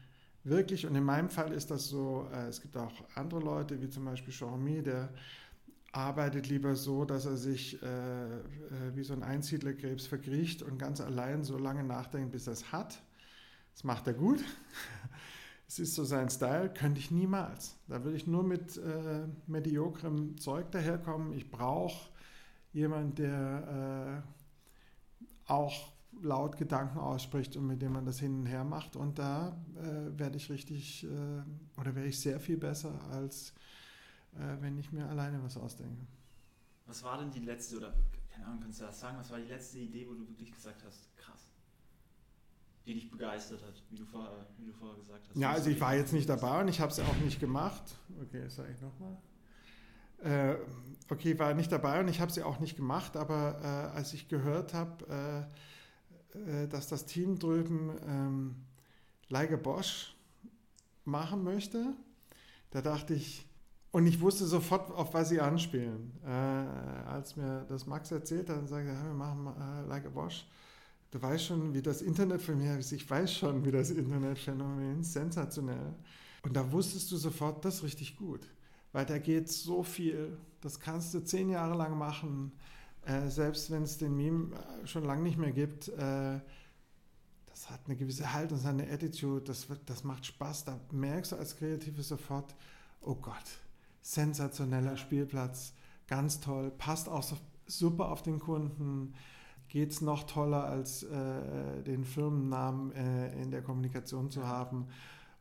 wirklich, 0.46 0.86
und 0.86 0.94
in 0.94 1.04
meinem 1.04 1.28
Fall 1.28 1.52
ist 1.52 1.70
das 1.70 1.88
so, 1.88 2.28
äh, 2.32 2.46
es 2.46 2.62
gibt 2.62 2.76
auch 2.76 2.92
andere 3.14 3.40
Leute, 3.40 3.80
wie 3.82 3.88
zum 3.88 4.04
Beispiel 4.04 4.32
Jean 4.32 4.64
der 4.84 5.10
arbeitet 5.96 6.48
lieber 6.48 6.76
so, 6.76 7.04
dass 7.04 7.24
er 7.24 7.36
sich 7.36 7.82
äh, 7.82 7.86
äh, 7.86 8.40
wie 8.94 9.02
so 9.02 9.14
ein 9.14 9.22
Einsiedlerkrebs 9.22 10.06
verkriecht 10.06 10.62
und 10.62 10.78
ganz 10.78 11.00
allein 11.00 11.42
so 11.42 11.56
lange 11.56 11.84
nachdenkt, 11.84 12.32
bis 12.32 12.46
er 12.46 12.52
es 12.52 12.70
hat. 12.70 13.02
Das 13.72 13.84
macht 13.84 14.06
er 14.06 14.14
gut. 14.14 14.44
Es 15.68 15.80
ist 15.80 15.96
so 15.96 16.04
sein 16.04 16.30
Style, 16.30 16.72
könnte 16.72 17.00
ich 17.00 17.10
niemals. 17.10 17.76
Da 17.88 18.04
würde 18.04 18.16
ich 18.16 18.28
nur 18.28 18.44
mit 18.44 18.76
äh, 18.76 19.26
mediokrem 19.48 20.38
Zeug 20.38 20.70
daherkommen. 20.70 21.32
Ich 21.32 21.50
brauche 21.50 22.08
jemanden, 22.72 23.16
der 23.16 24.22
äh, 25.48 25.50
auch 25.50 25.90
laut 26.22 26.56
Gedanken 26.56 26.98
ausspricht 26.98 27.56
und 27.56 27.66
mit 27.66 27.82
dem 27.82 27.94
man 27.94 28.06
das 28.06 28.20
hin 28.20 28.38
und 28.38 28.46
her 28.46 28.62
macht. 28.62 28.94
Und 28.94 29.18
da 29.18 29.60
äh, 29.74 30.16
werde 30.16 30.36
ich 30.36 30.50
richtig 30.50 31.02
äh, 31.02 31.80
oder 31.80 31.96
werde 31.96 32.06
ich 32.10 32.20
sehr 32.20 32.38
viel 32.38 32.58
besser, 32.58 33.00
als 33.10 33.50
äh, 33.50 33.75
wenn 34.60 34.78
ich 34.78 34.92
mir 34.92 35.08
alleine 35.08 35.42
was 35.42 35.56
ausdenke. 35.56 36.06
Was 36.86 37.02
war 37.02 37.18
denn 37.18 37.30
die 37.30 37.40
letzte, 37.40 37.78
oder 37.78 37.92
keine 38.30 38.46
Ahnung, 38.46 38.60
kannst 38.60 38.80
du 38.80 38.84
das 38.84 39.00
sagen, 39.00 39.18
was 39.18 39.30
war 39.30 39.38
die 39.38 39.48
letzte 39.48 39.78
Idee, 39.78 40.06
wo 40.08 40.14
du 40.14 40.28
wirklich 40.28 40.52
gesagt 40.52 40.82
hast, 40.84 41.16
krass, 41.16 41.48
die 42.84 42.94
dich 42.94 43.10
begeistert 43.10 43.62
hat, 43.62 43.82
wie 43.90 43.96
du, 43.96 44.04
vor, 44.04 44.46
wie 44.58 44.66
du 44.66 44.72
vorher 44.72 44.96
gesagt 44.96 45.28
hast? 45.28 45.36
Ja, 45.36 45.50
also 45.50 45.70
ich 45.70 45.80
war 45.80 45.94
jetzt 45.94 46.12
nicht 46.12 46.28
dabei 46.28 46.60
und 46.60 46.68
ich 46.68 46.80
habe 46.80 46.92
es 46.92 47.00
auch 47.00 47.16
nicht 47.16 47.40
gemacht. 47.40 47.82
Okay, 48.22 48.42
das 48.44 48.56
sage 48.56 48.72
ich 48.72 48.80
nochmal. 48.80 49.16
Äh, 50.22 50.56
okay, 51.10 51.38
war 51.38 51.54
nicht 51.54 51.72
dabei 51.72 52.00
und 52.00 52.08
ich 52.08 52.20
habe 52.20 52.32
sie 52.32 52.42
auch 52.42 52.60
nicht 52.60 52.76
gemacht, 52.76 53.16
aber 53.16 53.58
äh, 53.62 53.96
als 53.96 54.14
ich 54.14 54.28
gehört 54.28 54.72
habe, 54.72 55.48
äh, 56.34 56.62
äh, 56.62 56.68
dass 56.68 56.88
das 56.88 57.06
Team 57.06 57.38
drüben 57.38 57.90
ähm, 58.06 58.56
Leige 59.28 59.58
Bosch 59.58 60.14
machen 61.04 61.42
möchte. 61.42 61.94
Da 62.70 62.82
dachte 62.82 63.14
ich, 63.14 63.45
und 63.96 64.06
ich 64.06 64.20
wusste 64.20 64.44
sofort, 64.44 64.90
auf 64.90 65.14
was 65.14 65.30
sie 65.30 65.40
anspielen. 65.40 66.12
Äh, 66.22 66.28
als 66.28 67.34
mir 67.34 67.64
das 67.66 67.86
Max 67.86 68.10
erzählt 68.10 68.50
hat, 68.50 68.68
sagte 68.68 68.90
er, 68.90 69.04
wir 69.06 69.14
machen 69.14 69.46
äh, 69.46 69.88
Leige 69.88 70.10
Bosch. 70.10 70.44
Du 71.10 71.22
weißt 71.22 71.46
schon, 71.46 71.72
wie 71.72 71.80
das 71.80 72.02
Internet 72.02 72.42
für 72.42 72.54
mich 72.54 72.68
ist. 72.78 72.92
Ich 72.92 73.08
weiß 73.08 73.32
schon, 73.32 73.64
wie 73.64 73.70
das 73.70 73.88
Internetphänomen 73.88 75.00
ist. 75.00 75.14
Sensationell. 75.14 75.94
Und 76.42 76.54
da 76.54 76.70
wusstest 76.70 77.10
du 77.10 77.16
sofort, 77.16 77.64
das 77.64 77.76
ist 77.76 77.84
richtig 77.84 78.18
gut. 78.18 78.46
Weil 78.92 79.06
da 79.06 79.16
geht 79.16 79.48
so 79.48 79.82
viel. 79.82 80.36
Das 80.60 80.78
kannst 80.78 81.14
du 81.14 81.20
zehn 81.20 81.48
Jahre 81.48 81.74
lang 81.74 81.96
machen. 81.96 82.52
Äh, 83.06 83.30
selbst 83.30 83.70
wenn 83.70 83.84
es 83.84 83.96
den 83.96 84.14
Meme 84.14 84.54
äh, 84.54 84.86
schon 84.86 85.04
lange 85.04 85.22
nicht 85.22 85.38
mehr 85.38 85.52
gibt, 85.52 85.88
äh, 85.88 86.38
das 87.46 87.56
das 87.66 87.70
hat 87.70 87.80
eine 87.86 87.96
gewisse 87.96 88.30
Haltung, 88.30 88.58
das 88.58 88.66
hat 88.66 88.74
eine 88.74 88.92
Attitude, 88.92 89.40
das, 89.40 89.66
das 89.86 90.04
macht 90.04 90.26
Spaß. 90.26 90.66
Da 90.66 90.78
merkst 90.92 91.32
du 91.32 91.36
als 91.36 91.56
Kreative 91.56 92.02
sofort, 92.02 92.54
oh 93.00 93.14
Gott, 93.14 93.65
sensationeller 94.06 94.96
Spielplatz, 94.96 95.74
ganz 96.06 96.40
toll, 96.40 96.70
passt 96.78 97.08
auch 97.08 97.24
so 97.24 97.36
super 97.66 98.10
auf 98.12 98.22
den 98.22 98.38
Kunden, 98.38 99.14
geht 99.68 99.90
es 99.90 100.00
noch 100.00 100.24
toller, 100.24 100.64
als 100.64 101.02
äh, 101.02 101.82
den 101.82 102.04
Firmennamen 102.04 102.92
äh, 102.92 103.42
in 103.42 103.50
der 103.50 103.62
Kommunikation 103.62 104.30
zu 104.30 104.46
haben 104.46 104.86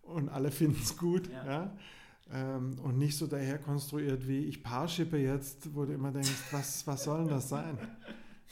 und 0.02 0.30
alle 0.30 0.50
finden 0.60 0.82
es 0.82 0.98
gut. 0.98 1.30
Ja. 1.30 1.46
ja? 1.46 1.78
Ähm, 2.34 2.80
und 2.82 2.98
nicht 2.98 3.16
so 3.16 3.28
daher 3.28 3.60
konstruiert 3.60 4.28
wie 4.28 4.46
ich 4.46 4.64
Paarschippe 4.64 5.18
jetzt, 5.18 5.76
wo 5.76 5.86
du 5.86 5.94
immer 5.94 6.12
denkst, 6.12 6.52
was, 6.52 6.88
was 6.88 7.04
soll 7.04 7.20
denn 7.20 7.30
das 7.30 7.50
sein? 7.50 7.78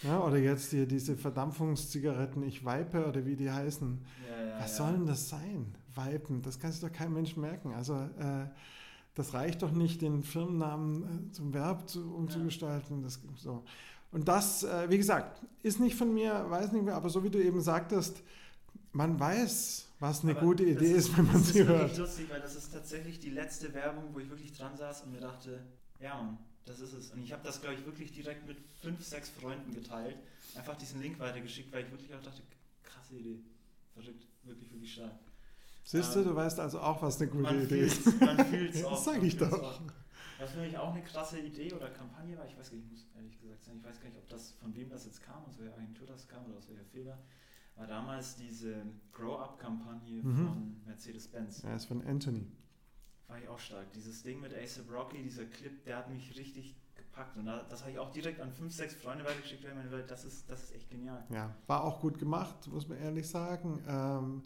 Ja, 0.02 0.22
oder 0.22 0.38
jetzt 0.38 0.72
hier 0.72 0.88
diese 0.88 1.16
Verdampfungszigaretten, 1.16 2.42
ich 2.42 2.66
weipe 2.66 3.06
oder 3.06 3.28
wie 3.28 3.36
die 3.36 3.52
heißen. 3.52 4.04
Ja, 4.28 4.60
was 4.60 4.76
soll 4.76 4.94
denn 4.94 5.06
das 5.06 5.30
sein? 5.30 5.76
Weipen, 5.94 6.42
das 6.42 6.60
kann 6.60 6.72
sich 6.72 6.82
doch 6.82 6.92
kein 6.92 7.14
Mensch 7.14 7.38
merken. 7.38 7.74
Also 7.74 7.94
äh, 7.94 8.48
das 9.16 9.34
reicht 9.34 9.62
doch 9.62 9.72
nicht, 9.72 10.02
den 10.02 10.24
Firmennamen 10.24 11.30
äh, 11.30 11.32
zum 11.32 11.54
Verb 11.54 11.90
zu, 11.90 12.14
umzugestalten. 12.16 13.04
Das, 13.04 13.20
so. 13.38 13.64
Und 14.12 14.28
das, 14.28 14.64
äh, 14.64 14.90
wie 14.90 14.98
gesagt, 14.98 15.42
ist 15.62 15.80
nicht 15.80 15.96
von 15.96 16.14
mir, 16.14 16.50
weiß 16.50 16.72
nicht 16.72 16.86
mehr, 16.86 16.96
aber 16.96 17.10
so 17.10 17.24
wie 17.24 17.30
du 17.30 17.44
eben 17.44 17.62
sagtest, 17.62 18.22
man 18.92 19.20
weiß, 19.20 19.88
was 20.00 20.24
eine 20.24 20.32
aber 20.32 20.42
gute 20.42 20.64
Idee 20.64 20.92
ist, 20.92 21.10
ist, 21.10 21.18
wenn 21.18 21.28
man 21.28 21.44
sie 21.44 21.66
hört. 21.66 21.84
Das 21.84 21.92
ist 21.94 21.98
lustig, 21.98 22.30
weil 22.30 22.42
das 22.42 22.56
ist 22.56 22.72
tatsächlich 22.72 23.20
die 23.20 23.32
letzte 23.32 23.74
Werbung, 23.74 24.06
wo 24.14 24.20
ich 24.20 24.30
wirklich 24.30 24.54
dran 24.54 24.76
saß 24.78 25.04
und 25.04 25.14
mir 25.14 25.20
dachte, 25.20 25.60
ja 26.00 26.16
Mann, 26.16 26.38
das 26.66 26.80
ist 26.80 26.94
es. 26.94 27.12
Und 27.12 27.24
ich 27.24 27.32
habe 27.32 27.44
das, 27.44 27.62
glaube 27.62 27.76
ich, 27.76 27.86
wirklich 27.86 28.12
direkt 28.14 28.48
mit 28.48 28.58
fünf, 28.82 29.04
sechs 29.04 29.30
Freunden 29.30 29.74
geteilt. 29.74 30.18
Einfach 30.56 30.76
diesen 30.78 31.02
Link 31.02 31.20
weitergeschickt, 31.20 31.72
weil 31.74 31.84
ich 31.86 31.92
wirklich 31.92 32.14
auch 32.14 32.22
dachte, 32.22 32.42
krasse 32.84 33.16
Idee. 33.16 33.40
Verrückt, 33.94 34.26
wirklich, 34.44 34.72
wirklich 34.72 34.94
stark. 34.94 35.12
Siehst 35.84 36.16
du, 36.16 36.20
ähm, 36.20 36.26
du 36.26 36.36
weißt 36.36 36.60
also 36.60 36.80
auch, 36.80 37.02
was 37.02 37.22
eine 37.22 37.30
gute 37.30 37.56
Idee 37.56 37.82
ist. 37.82 38.20
Man 38.20 38.46
fühlt 38.46 38.74
es 38.74 38.84
auch. 38.86 38.92
Das 38.92 39.06
sage 39.06 39.26
ich 39.26 39.38
doch. 39.38 39.52
Auch. 39.52 39.82
Was 40.40 40.52
für 40.52 40.60
mich 40.60 40.78
auch 40.78 40.94
eine 40.94 41.04
krasse 41.04 41.40
Idee 41.40 41.72
oder 41.74 41.90
Kampagne 41.90 42.38
war, 42.38 42.46
ich 42.46 42.58
weiß 42.58 42.70
gar 42.70 42.78
nicht, 42.78 42.86
ich 42.86 42.92
muss 42.92 43.08
ehrlich 43.16 43.40
gesagt 43.40 43.64
sagen, 43.64 43.78
ich 43.80 43.86
weiß 43.86 44.02
gar 44.02 44.10
nicht, 44.10 44.18
ob 44.18 44.28
das 44.28 44.52
von 44.54 44.76
wem 44.76 44.90
das 44.90 45.06
jetzt 45.06 45.22
kam, 45.22 45.46
aus 45.46 45.58
welcher 45.60 45.76
Agentur 45.76 46.08
das 46.08 46.28
kam 46.28 46.46
oder 46.46 46.58
aus 46.58 46.68
welcher 46.68 46.84
Fehler, 46.86 47.18
war 47.76 47.88
damals 47.88 48.36
diese 48.36 48.86
Grow-Up-Kampagne 49.12 50.22
mhm. 50.22 50.36
von 50.36 50.82
Mercedes-Benz. 50.86 51.64
Ja, 51.64 51.76
ist 51.76 51.86
von 51.86 52.06
Anthony. 52.06 52.46
War 53.28 53.38
ich 53.40 53.48
auch 53.48 53.60
stark. 53.60 53.92
Dieses 53.94 54.24
Ding 54.24 54.42
mit 54.42 54.54
ASAP 54.54 54.92
Rocky, 54.92 55.24
dieser 55.24 55.46
Clip, 55.46 55.84
der 55.86 55.98
hat 55.98 56.10
mich 56.10 56.38
richtig 56.38 56.76
gepackt. 56.94 57.38
Und 57.38 57.46
das 57.46 57.82
habe 57.82 57.92
ich 57.92 58.00
auch 58.00 58.12
direkt 58.12 58.42
an 58.42 58.52
fünf, 58.52 58.74
sechs 58.74 58.94
Freunde 58.96 59.24
weitergeschickt, 59.24 59.64
weil 59.64 59.72
ich 59.72 59.92
meine, 59.92 60.04
das 60.04 60.26
ist, 60.26 60.50
das 60.50 60.64
ist 60.64 60.76
echt 60.76 60.90
genial. 60.90 61.24
Ja, 61.30 61.56
war 61.68 61.84
auch 61.84 62.00
gut 62.00 62.20
gemacht, 62.20 62.68
muss 62.68 62.88
man 62.88 62.98
ehrlich 62.98 63.28
sagen. 63.28 63.82
Ähm, 63.88 63.94
ähm, 63.96 64.44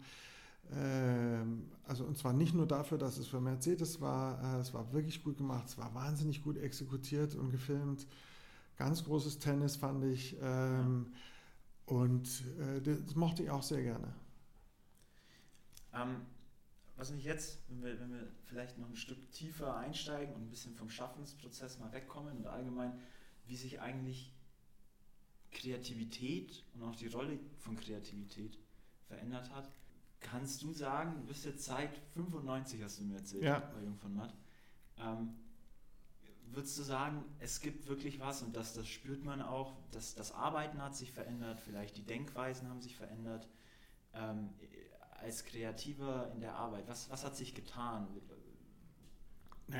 also 1.86 2.04
und 2.04 2.18
zwar 2.18 2.32
nicht 2.32 2.54
nur 2.54 2.66
dafür, 2.66 2.98
dass 2.98 3.16
es 3.16 3.26
für 3.26 3.40
Mercedes 3.40 4.00
war, 4.00 4.56
äh, 4.56 4.60
es 4.60 4.74
war 4.74 4.92
wirklich 4.92 5.22
gut 5.24 5.38
gemacht, 5.38 5.68
es 5.68 5.78
war 5.78 5.94
wahnsinnig 5.94 6.42
gut 6.42 6.58
exekutiert 6.58 7.34
und 7.34 7.50
gefilmt. 7.50 8.06
Ganz 8.76 9.04
großes 9.04 9.38
Tennis 9.38 9.76
fand 9.76 10.04
ich. 10.04 10.36
Ähm. 10.40 11.12
Und 11.88 12.44
äh, 12.58 12.82
das 12.82 13.14
mochte 13.14 13.42
ich 13.42 13.50
auch 13.50 13.62
sehr 13.62 13.82
gerne. 13.82 14.12
Ähm, 15.94 16.20
was 16.98 17.10
mich 17.10 17.24
jetzt, 17.24 17.60
wenn 17.68 17.82
wir, 17.82 17.98
wenn 17.98 18.12
wir 18.12 18.28
vielleicht 18.44 18.76
noch 18.78 18.88
ein 18.88 18.96
Stück 18.96 19.32
tiefer 19.32 19.74
einsteigen 19.74 20.34
und 20.34 20.42
ein 20.42 20.50
bisschen 20.50 20.74
vom 20.74 20.90
Schaffensprozess 20.90 21.78
mal 21.78 21.90
wegkommen 21.92 22.36
und 22.36 22.46
allgemein, 22.46 22.92
wie 23.46 23.56
sich 23.56 23.80
eigentlich 23.80 24.34
Kreativität 25.50 26.62
und 26.74 26.82
auch 26.82 26.94
die 26.94 27.06
Rolle 27.06 27.38
von 27.56 27.74
Kreativität 27.74 28.58
verändert 29.06 29.50
hat. 29.50 29.70
Kannst 30.20 30.62
du 30.62 30.72
sagen, 30.72 31.14
du 31.16 31.26
bist 31.26 31.44
jetzt 31.44 31.64
seit 31.64 31.96
95, 32.14 32.82
hast 32.82 32.98
du 33.00 33.04
mir 33.04 33.16
erzählt, 33.16 33.44
ja. 33.44 33.60
bei 33.60 33.82
Jung 33.82 33.96
von 33.96 34.14
Matt. 34.14 34.34
Ähm, 34.98 35.34
würdest 36.50 36.78
du 36.78 36.82
sagen, 36.82 37.24
es 37.38 37.60
gibt 37.60 37.88
wirklich 37.88 38.20
was 38.20 38.42
und 38.42 38.56
das, 38.56 38.74
das 38.74 38.88
spürt 38.88 39.24
man 39.24 39.40
auch, 39.42 39.76
dass 39.92 40.14
das 40.14 40.32
Arbeiten 40.32 40.82
hat 40.82 40.96
sich 40.96 41.12
verändert, 41.12 41.60
vielleicht 41.60 41.96
die 41.96 42.04
Denkweisen 42.04 42.68
haben 42.68 42.80
sich 42.80 42.96
verändert. 42.96 43.48
Ähm, 44.14 44.50
als 45.20 45.44
Kreativer 45.44 46.30
in 46.32 46.40
der 46.40 46.54
Arbeit, 46.54 46.88
was, 46.88 47.10
was 47.10 47.24
hat 47.24 47.36
sich 47.36 47.54
getan? 47.54 48.06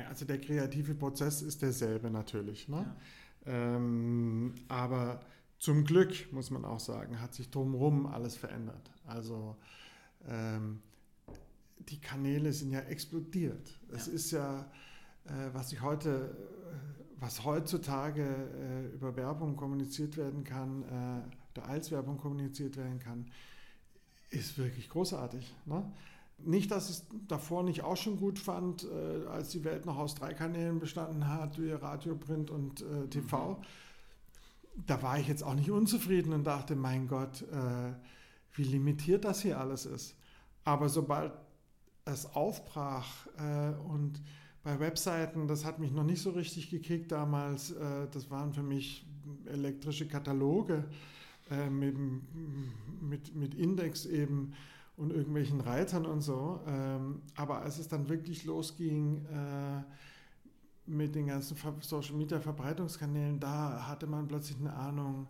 Also 0.07 0.25
der 0.25 0.39
kreative 0.39 0.93
Prozess 0.93 1.41
ist 1.41 1.61
derselbe 1.61 2.11
natürlich. 2.11 2.67
Ne? 2.67 2.95
Ja. 3.45 3.75
Ähm, 3.75 4.55
aber 4.67 5.21
zum 5.57 5.83
Glück, 5.83 6.31
muss 6.31 6.51
man 6.51 6.65
auch 6.65 6.79
sagen, 6.79 7.19
hat 7.21 7.33
sich 7.33 7.49
drumherum 7.49 8.05
alles 8.05 8.35
verändert. 8.35 8.91
Also 9.05 9.57
ähm, 10.27 10.81
die 11.89 11.99
Kanäle 11.99 12.53
sind 12.53 12.71
ja 12.71 12.81
explodiert. 12.81 13.79
Es 13.91 14.07
ja. 14.07 14.13
ist 14.13 14.31
ja, 14.31 14.71
äh, 15.25 15.53
was 15.53 15.71
ich 15.71 15.81
heute, 15.81 16.35
was 17.19 17.43
heutzutage 17.43 18.23
äh, 18.23 18.95
über 18.95 19.15
Werbung 19.15 19.55
kommuniziert 19.55 20.17
werden 20.17 20.43
kann, 20.43 20.83
äh, 20.83 21.57
oder 21.57 21.67
als 21.67 21.91
Werbung 21.91 22.17
kommuniziert 22.17 22.77
werden 22.77 22.99
kann, 22.99 23.25
ist 24.29 24.57
wirklich 24.57 24.89
großartig. 24.89 25.53
Ne? 25.65 25.91
Nicht, 26.37 26.71
dass 26.71 26.89
ich 26.89 26.97
es 26.97 27.05
davor 27.27 27.63
nicht 27.63 27.83
auch 27.83 27.97
schon 27.97 28.17
gut 28.17 28.39
fand, 28.39 28.83
äh, 28.83 29.27
als 29.27 29.49
die 29.49 29.63
Welt 29.63 29.85
noch 29.85 29.97
aus 29.97 30.15
drei 30.15 30.33
Kanälen 30.33 30.79
bestanden 30.79 31.27
hat, 31.27 31.59
wie 31.59 31.71
Radio, 31.71 32.15
Print 32.15 32.49
und 32.49 32.81
äh, 32.81 33.07
TV. 33.07 33.55
Mhm. 33.55 34.83
Da 34.85 35.01
war 35.01 35.19
ich 35.19 35.27
jetzt 35.27 35.43
auch 35.43 35.55
nicht 35.55 35.71
unzufrieden 35.71 36.31
und 36.31 36.45
dachte, 36.45 36.75
mein 36.75 37.07
Gott, 37.07 37.41
äh, 37.51 37.93
wie 38.53 38.63
limitiert 38.63 39.25
das 39.25 39.41
hier 39.41 39.59
alles 39.59 39.85
ist. 39.85 40.15
Aber 40.63 40.89
sobald 40.89 41.33
es 42.05 42.25
aufbrach 42.33 43.27
äh, 43.37 43.73
und 43.87 44.21
bei 44.63 44.79
Webseiten, 44.79 45.47
das 45.47 45.65
hat 45.65 45.79
mich 45.79 45.91
noch 45.91 46.03
nicht 46.03 46.21
so 46.21 46.31
richtig 46.31 46.69
gekickt 46.69 47.11
damals, 47.11 47.71
äh, 47.71 48.07
das 48.11 48.29
waren 48.29 48.53
für 48.53 48.63
mich 48.63 49.05
elektrische 49.45 50.07
Kataloge 50.07 50.85
äh, 51.49 51.69
mit, 51.69 51.95
mit, 53.01 53.35
mit 53.35 53.55
Index 53.55 54.05
eben 54.05 54.53
und 54.97 55.11
irgendwelchen 55.13 55.61
Reitern 55.61 56.05
und 56.05 56.21
so. 56.21 56.59
Ähm, 56.67 57.21
aber 57.35 57.61
als 57.61 57.79
es 57.79 57.87
dann 57.87 58.09
wirklich 58.09 58.43
losging 58.43 59.25
äh, 59.25 59.83
mit 60.85 61.15
den 61.15 61.27
ganzen 61.27 61.55
Social 61.81 62.15
Media 62.15 62.39
Verbreitungskanälen, 62.39 63.39
da 63.39 63.87
hatte 63.87 64.07
man 64.07 64.27
plötzlich 64.27 64.57
eine 64.59 64.73
Ahnung, 64.73 65.27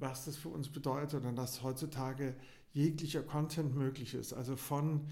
was 0.00 0.24
das 0.24 0.36
für 0.36 0.48
uns 0.48 0.68
bedeutet 0.70 1.24
und 1.24 1.36
dass 1.36 1.62
heutzutage 1.62 2.34
jeglicher 2.72 3.22
Content 3.22 3.74
möglich 3.74 4.14
ist. 4.14 4.32
Also 4.32 4.56
von 4.56 5.06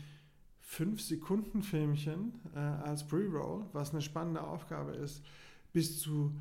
5-Sekunden-Filmchen 0.66 2.32
äh, 2.54 2.58
als 2.58 3.06
Pre-Roll, 3.06 3.66
was 3.72 3.90
eine 3.90 4.02
spannende 4.02 4.42
Aufgabe 4.42 4.92
ist, 4.92 5.22
bis 5.72 6.00
zu, 6.00 6.34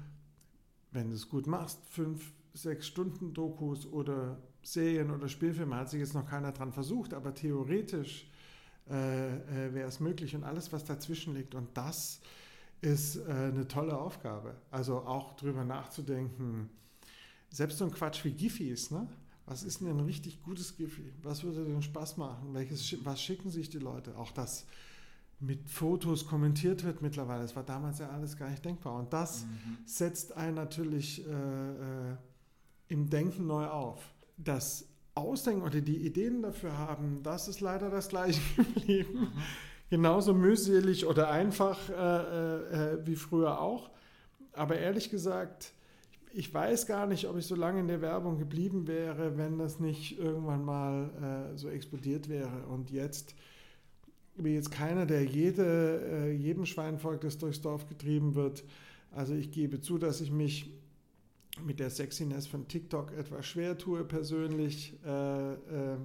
wenn 0.91 1.09
du 1.09 1.15
es 1.15 1.27
gut 1.29 1.47
machst, 1.47 1.79
5, 1.89 2.31
6 2.53 2.85
Stunden 2.85 3.33
Dokus 3.33 3.85
oder 3.85 4.37
Serien 4.61 5.11
oder 5.11 5.27
Spielfilme 5.27 5.75
hat 5.75 5.89
sich 5.89 5.99
jetzt 5.99 6.13
noch 6.13 6.27
keiner 6.27 6.51
dran 6.51 6.71
versucht, 6.71 7.13
aber 7.13 7.33
theoretisch 7.33 8.29
äh, 8.89 9.35
äh, 9.67 9.73
wäre 9.73 9.87
es 9.87 9.99
möglich 9.99 10.35
und 10.35 10.43
alles, 10.43 10.71
was 10.71 10.85
dazwischen 10.85 11.33
liegt. 11.35 11.55
Und 11.55 11.69
das 11.75 12.21
ist 12.81 13.17
äh, 13.17 13.31
eine 13.31 13.67
tolle 13.67 13.97
Aufgabe. 13.97 14.55
Also 14.71 14.99
auch 14.99 15.35
drüber 15.35 15.63
nachzudenken. 15.63 16.69
Selbst 17.53 17.77
so 17.77 17.85
ein 17.85 17.91
Quatsch 17.91 18.25
wie 18.25 18.31
Giffys, 18.31 18.89
ne? 18.89 19.07
Was 19.45 19.61
ist 19.61 19.81
denn 19.81 19.89
ein 19.89 19.99
richtig 19.99 20.41
gutes 20.41 20.75
Giphy? 20.75 21.13
Was 21.21 21.43
würde 21.43 21.65
denn 21.65 21.83
Spaß 21.83 22.17
machen? 22.17 22.53
Welches, 22.53 22.95
was 23.05 23.21
schicken 23.21 23.51
sich 23.51 23.69
die 23.69 23.77
Leute? 23.77 24.17
Auch 24.17 24.31
das 24.31 24.65
mit 25.39 25.69
Fotos 25.69 26.25
kommentiert 26.25 26.83
wird 26.83 27.03
mittlerweile. 27.03 27.43
Das 27.43 27.55
war 27.55 27.63
damals 27.63 27.99
ja 27.99 28.09
alles 28.09 28.37
gar 28.37 28.49
nicht 28.49 28.65
denkbar. 28.65 28.95
Und 28.95 29.13
das 29.13 29.43
mhm. 29.43 29.77
setzt 29.85 30.35
einen 30.35 30.55
natürlich 30.55 31.27
äh, 31.27 31.31
äh, 31.31 32.15
im 32.87 33.09
Denken 33.09 33.45
neu 33.45 33.67
auf. 33.67 34.01
Das 34.37 34.87
Ausdenken 35.13 35.61
oder 35.61 35.81
die 35.81 36.07
Ideen 36.07 36.41
dafür 36.41 36.75
haben, 36.75 37.21
das 37.21 37.47
ist 37.47 37.61
leider 37.61 37.91
das 37.91 38.09
gleiche 38.09 38.41
geblieben. 38.55 39.19
Mhm. 39.19 39.41
Genauso 39.91 40.33
mühselig 40.33 41.05
oder 41.05 41.29
einfach 41.29 41.89
äh, 41.89 41.93
äh, 41.93 42.93
äh, 42.93 43.05
wie 43.05 43.15
früher 43.15 43.59
auch. 43.61 43.91
Aber 44.53 44.79
ehrlich 44.79 45.11
gesagt, 45.11 45.73
ich 46.33 46.51
weiß 46.51 46.87
gar 46.87 47.05
nicht, 47.05 47.27
ob 47.27 47.37
ich 47.37 47.45
so 47.45 47.55
lange 47.55 47.79
in 47.79 47.87
der 47.87 48.01
Werbung 48.01 48.39
geblieben 48.39 48.87
wäre, 48.87 49.37
wenn 49.37 49.59
das 49.59 49.79
nicht 49.79 50.17
irgendwann 50.17 50.65
mal 50.65 51.51
äh, 51.53 51.57
so 51.57 51.69
explodiert 51.69 52.27
wäre. 52.27 52.65
Und 52.67 52.89
jetzt 52.89 53.35
bin 54.35 54.55
jetzt 54.55 54.71
keiner, 54.71 55.05
der 55.05 55.23
jede, 55.23 56.01
äh, 56.11 56.31
jedem 56.31 56.65
Schwein 56.65 56.97
folgt, 56.97 57.23
das 57.23 57.37
durchs 57.37 57.61
Dorf 57.61 57.87
getrieben 57.87 58.33
wird. 58.33 58.63
Also 59.11 59.35
ich 59.35 59.51
gebe 59.51 59.79
zu, 59.79 59.99
dass 59.99 60.21
ich 60.21 60.31
mich 60.31 60.71
mit 61.63 61.79
der 61.79 61.91
Sexiness 61.91 62.47
von 62.47 62.67
TikTok 62.67 63.11
etwas 63.11 63.45
schwer 63.45 63.77
tue 63.77 64.03
persönlich. 64.03 64.95
Äh, 65.05 65.53
äh, 65.53 65.97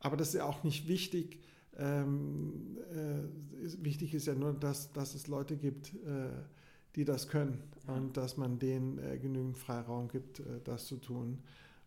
aber 0.00 0.16
das 0.16 0.28
ist 0.28 0.34
ja 0.34 0.44
auch 0.44 0.64
nicht 0.64 0.88
wichtig. 0.88 1.40
Ähm, 1.76 2.78
äh, 2.90 3.84
wichtig 3.84 4.14
ist 4.14 4.26
ja 4.26 4.34
nur, 4.34 4.54
dass, 4.54 4.92
dass 4.92 5.14
es 5.14 5.26
Leute 5.26 5.58
gibt, 5.58 5.92
äh, 6.06 6.30
die 6.98 7.04
das 7.04 7.28
können 7.28 7.62
ja. 7.86 7.94
und 7.94 8.16
dass 8.16 8.36
man 8.36 8.58
denen 8.58 8.98
äh, 8.98 9.18
genügend 9.18 9.56
Freiraum 9.56 10.08
gibt, 10.08 10.40
äh, 10.40 10.60
das 10.64 10.86
zu 10.86 10.96
tun, 10.96 11.38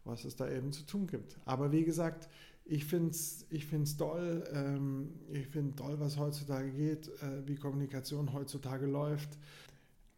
was 0.05 0.23
es 0.23 0.37
da 0.37 0.49
eben 0.49 0.71
zu 0.71 0.85
tun 0.85 1.05
gibt. 1.05 1.37
Aber 1.43 1.73
wie 1.73 1.83
gesagt, 1.83 2.29
ich 2.63 2.85
finde 2.85 3.11
es 3.11 3.45
ich 3.49 3.65
find's 3.65 3.97
toll, 3.97 4.45
ähm, 4.53 5.09
ich 5.29 5.47
finde 5.47 5.75
toll, 5.75 5.99
was 5.99 6.17
heutzutage 6.17 6.71
geht, 6.71 7.09
äh, 7.21 7.45
wie 7.45 7.55
Kommunikation 7.55 8.31
heutzutage 8.31 8.85
läuft. 8.85 9.37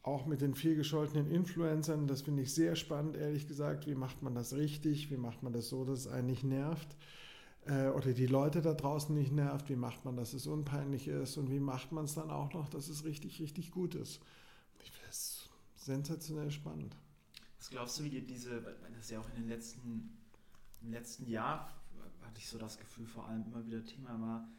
Auch 0.04 0.28
mit 0.28 0.42
den 0.42 0.54
viel 0.54 0.76
gescholtenen 0.76 1.32
Influencern, 1.32 2.06
das 2.06 2.22
finde 2.22 2.44
ich 2.44 2.54
sehr 2.54 2.76
spannend, 2.76 3.16
ehrlich 3.16 3.48
gesagt. 3.48 3.88
Wie 3.88 3.96
macht 3.96 4.22
man 4.22 4.36
das 4.36 4.54
richtig? 4.54 5.10
Wie 5.10 5.18
macht 5.18 5.42
man 5.42 5.54
das 5.54 5.70
so, 5.70 5.86
dass 5.86 6.02
es 6.02 6.08
einen 6.08 6.28
nicht 6.28 6.44
nervt? 6.44 6.96
Äh, 7.66 7.88
oder 7.88 8.12
die 8.12 8.28
Leute 8.28 8.62
da 8.62 8.76
draußen 8.76 9.16
nicht 9.16 9.32
nervt? 9.32 9.70
Wie 9.70 9.76
macht 9.76 10.06
man, 10.06 10.16
dass 10.18 10.34
es 10.34 10.46
unpeinlich 10.46 11.08
ist? 11.08 11.38
Und 11.38 11.50
wie 11.50 11.62
macht 11.62 11.92
man 11.92 12.06
es 12.06 12.14
dann 12.14 12.30
auch 12.30 12.54
noch, 12.54 12.70
dass 12.70 12.90
es 12.90 13.06
richtig, 13.06 13.42
richtig 13.42 13.72
gut 13.72 13.96
ist? 13.96 14.20
Ich 14.84 14.92
finde 14.92 15.10
es 15.10 15.50
sensationell 15.76 16.52
spannend. 16.52 16.96
Was 17.58 17.70
glaubst 17.70 18.00
du, 18.00 18.04
wie 18.04 18.10
dir 18.10 18.26
diese, 18.26 18.62
das 18.62 19.06
ist 19.06 19.12
ja 19.12 19.20
auch 19.20 19.30
in 19.30 19.36
den 19.36 19.48
letzten, 19.48 20.18
im 20.82 20.92
letzten 20.92 21.28
Jahr 21.28 21.74
hatte 22.22 22.40
ich 22.40 22.48
so 22.48 22.58
das 22.58 22.78
Gefühl, 22.78 23.06
vor 23.06 23.28
allem 23.28 23.46
immer 23.46 23.66
wieder 23.66 23.84
Thema 23.86 24.20
war, 24.20 24.50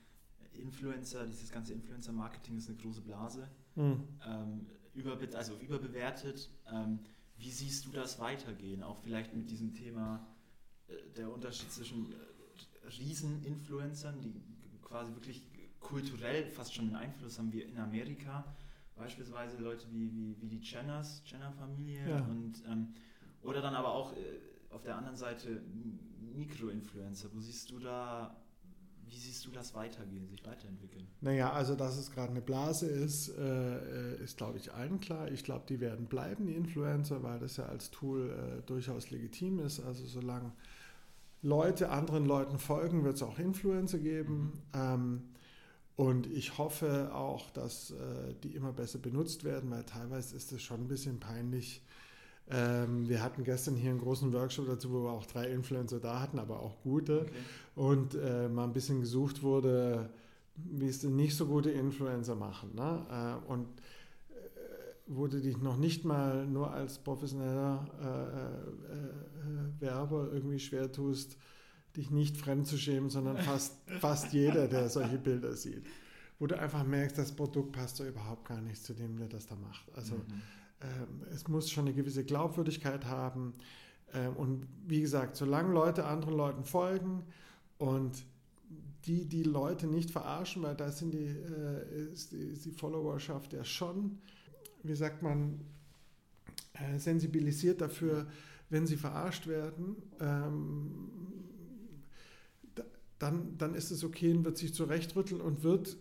Influencer, 0.53 1.27
dieses 1.27 1.51
ganze 1.51 1.73
Influencer-Marketing 1.73 2.57
ist 2.57 2.69
eine 2.69 2.79
große 2.79 3.01
Blase, 3.01 3.49
mhm. 3.75 4.09
ähm, 4.25 4.67
überbe 4.95 5.37
also 5.37 5.57
überbewertet. 5.59 6.51
Ähm, 6.71 7.01
wie 7.37 7.51
siehst 7.51 7.87
du 7.87 7.91
das 7.91 8.21
weitergehen? 8.21 8.83
Auch 8.83 8.99
vielleicht 9.03 9.35
mit 9.35 9.51
diesem 9.51 9.75
Thema 9.75 10.25
äh, 10.87 10.95
der 11.17 11.33
Unterschied 11.33 11.71
zwischen 11.73 12.13
äh, 12.13 12.87
Riesen-Influencern, 12.87 14.21
die 14.21 14.41
quasi 14.83 15.13
wirklich 15.15 15.43
kulturell 15.81 16.49
fast 16.49 16.75
schon 16.75 16.87
einen 16.87 16.97
Einfluss 16.97 17.39
haben, 17.39 17.53
wie 17.53 17.63
in 17.63 17.79
Amerika, 17.79 18.45
beispielsweise 18.97 19.59
Leute 19.59 19.87
wie, 19.91 20.13
wie, 20.13 20.37
wie 20.41 20.49
die 20.49 20.61
Jenners, 20.61 21.23
Jenner-Familie 21.25 22.09
ja. 22.09 22.25
und 22.27 22.63
ähm, 22.67 22.95
oder 23.43 23.61
dann 23.61 23.75
aber 23.75 23.93
auch 23.93 24.13
äh, 24.13 24.17
auf 24.71 24.83
der 24.83 24.97
anderen 24.97 25.17
Seite 25.17 25.63
Mikroinfluencer. 26.35 27.29
Wo 27.33 27.41
siehst 27.41 27.71
du 27.71 27.79
da, 27.79 28.37
wie 29.07 29.17
siehst 29.17 29.45
du 29.45 29.51
das 29.51 29.75
weitergehen, 29.75 30.27
sich 30.27 30.45
weiterentwickeln? 30.45 31.07
Naja, 31.21 31.53
also 31.53 31.75
dass 31.75 31.97
es 31.97 32.11
gerade 32.11 32.31
eine 32.31 32.41
Blase 32.41 32.87
ist, 32.87 33.29
äh, 33.29 34.17
ist 34.23 34.37
glaube 34.37 34.59
ich 34.59 34.73
allen 34.73 35.01
klar. 35.01 35.31
Ich 35.31 35.45
glaube, 35.45 35.65
die 35.69 35.81
werden 35.81 36.07
bleiben, 36.07 36.47
die 36.47 36.55
Influencer, 36.55 37.23
weil 37.23 37.39
das 37.39 37.57
ja 37.57 37.67
als 37.67 37.91
Tool 37.91 38.31
äh, 38.31 38.63
durchaus 38.63 39.11
legitim 39.11 39.59
ist. 39.61 39.81
Also 39.81 40.07
solange 40.07 40.53
Leute 41.43 41.91
anderen 41.91 42.25
Leuten 42.25 42.59
folgen, 42.59 43.05
wird 43.05 43.17
es 43.17 43.23
auch 43.23 43.39
Influencer 43.39 43.99
geben. 43.99 44.63
Mhm. 44.73 44.81
Ähm, 44.81 45.23
und 45.97 46.27
ich 46.27 46.59
hoffe 46.59 47.15
auch, 47.15 47.51
dass 47.51 47.93
äh, 47.93 48.35
die 48.43 48.57
immer 48.57 48.73
besser 48.73 48.99
benutzt 48.99 49.45
werden, 49.45 49.71
weil 49.71 49.85
teilweise 49.85 50.37
ist 50.37 50.53
es 50.53 50.63
schon 50.63 50.83
ein 50.83 50.89
bisschen 50.89 51.21
peinlich, 51.21 51.83
ähm, 52.51 53.09
wir 53.09 53.23
hatten 53.23 53.43
gestern 53.45 53.75
hier 53.75 53.91
einen 53.91 54.01
großen 54.01 54.33
Workshop 54.33 54.67
dazu, 54.67 54.93
wo 54.93 55.05
wir 55.05 55.13
auch 55.13 55.25
drei 55.25 55.49
Influencer 55.51 55.99
da 55.99 56.21
hatten, 56.21 56.39
aber 56.39 56.61
auch 56.61 56.83
gute. 56.83 57.21
Okay. 57.21 57.31
Und 57.75 58.15
äh, 58.15 58.49
mal 58.49 58.65
ein 58.65 58.73
bisschen 58.73 59.01
gesucht 59.01 59.43
wurde, 59.43 60.11
wie 60.57 60.89
es 60.89 61.01
denn 61.01 61.17
nicht 61.17 61.37
so 61.37 61.47
gute 61.47 61.71
Influencer 61.71 62.35
machen. 62.35 62.75
Ne? 62.75 63.41
Äh, 63.49 63.51
und 63.51 63.67
äh, 63.67 64.35
wo 65.07 65.27
du 65.27 65.41
dich 65.41 65.57
noch 65.57 65.79
nicht 65.79 66.05
mal 66.05 66.47
nur 66.47 66.71
als 66.71 66.99
professioneller 66.99 67.87
äh, 68.03 68.93
äh, 68.93 69.81
Werber 69.81 70.29
irgendwie 70.33 70.59
schwer 70.59 70.93
tust, 70.93 71.39
dich 71.97 72.11
nicht 72.11 72.37
fremd 72.37 72.67
zu 72.67 72.77
schämen, 72.77 73.11
sondern 73.11 73.39
fast, 73.39 73.75
fast 74.01 74.33
jeder, 74.33 74.69
der 74.69 74.89
solche 74.89 75.19
Bilder 75.19 75.55
sieht. 75.55 75.85
Wo 76.39 76.47
du 76.47 76.59
einfach 76.59 76.85
merkst, 76.85 77.17
das 77.17 77.33
Produkt 77.33 77.73
passt 77.73 78.01
doch 78.01 78.07
überhaupt 78.07 78.49
gar 78.49 78.61
nicht 78.61 78.83
zu 78.83 78.93
dem, 78.93 79.17
der 79.17 79.29
das 79.29 79.47
da 79.47 79.55
macht. 79.55 79.85
Also 79.95 80.17
mhm 80.17 80.43
ähm, 80.85 81.23
es 81.33 81.49
muss 81.49 81.71
schon 81.71 81.87
eine 81.87 81.95
gewisse 81.95 82.25
Glaubwürdigkeit 82.25 83.07
haben. 83.07 83.55
Ähm, 84.13 84.37
und 84.37 84.67
wie 84.87 85.01
gesagt, 85.01 85.37
solange 85.37 85.73
Leute 85.73 86.05
anderen 86.05 86.37
Leuten 86.37 86.65
folgen 86.65 87.25
und 87.79 88.25
die 89.07 89.27
die 89.27 89.43
Leute 89.43 89.87
nicht 89.87 90.11
verarschen, 90.11 90.63
weil 90.63 90.75
da 90.75 90.91
sind 90.91 91.13
die, 91.13 91.27
äh, 91.27 92.13
ist, 92.13 92.33
die, 92.33 92.37
ist 92.37 92.65
die 92.65 92.71
Followerschaft 92.71 93.53
ja 93.53 93.65
schon, 93.65 94.19
wie 94.83 94.95
sagt 94.95 95.23
man, 95.23 95.61
äh, 96.73 96.99
sensibilisiert 96.99 97.81
dafür, 97.81 98.27
wenn 98.71 98.87
sie 98.87 98.97
verarscht 98.97 99.47
werden, 99.47 99.97
ähm, 100.21 101.11
dann, 103.19 103.57
dann 103.59 103.75
ist 103.75 103.91
es 103.91 104.05
okay 104.05 104.33
und 104.33 104.45
wird 104.45 104.59
sich 104.59 104.75
zurechtrütteln 104.75 105.41
und 105.41 105.63
wird, 105.63 105.97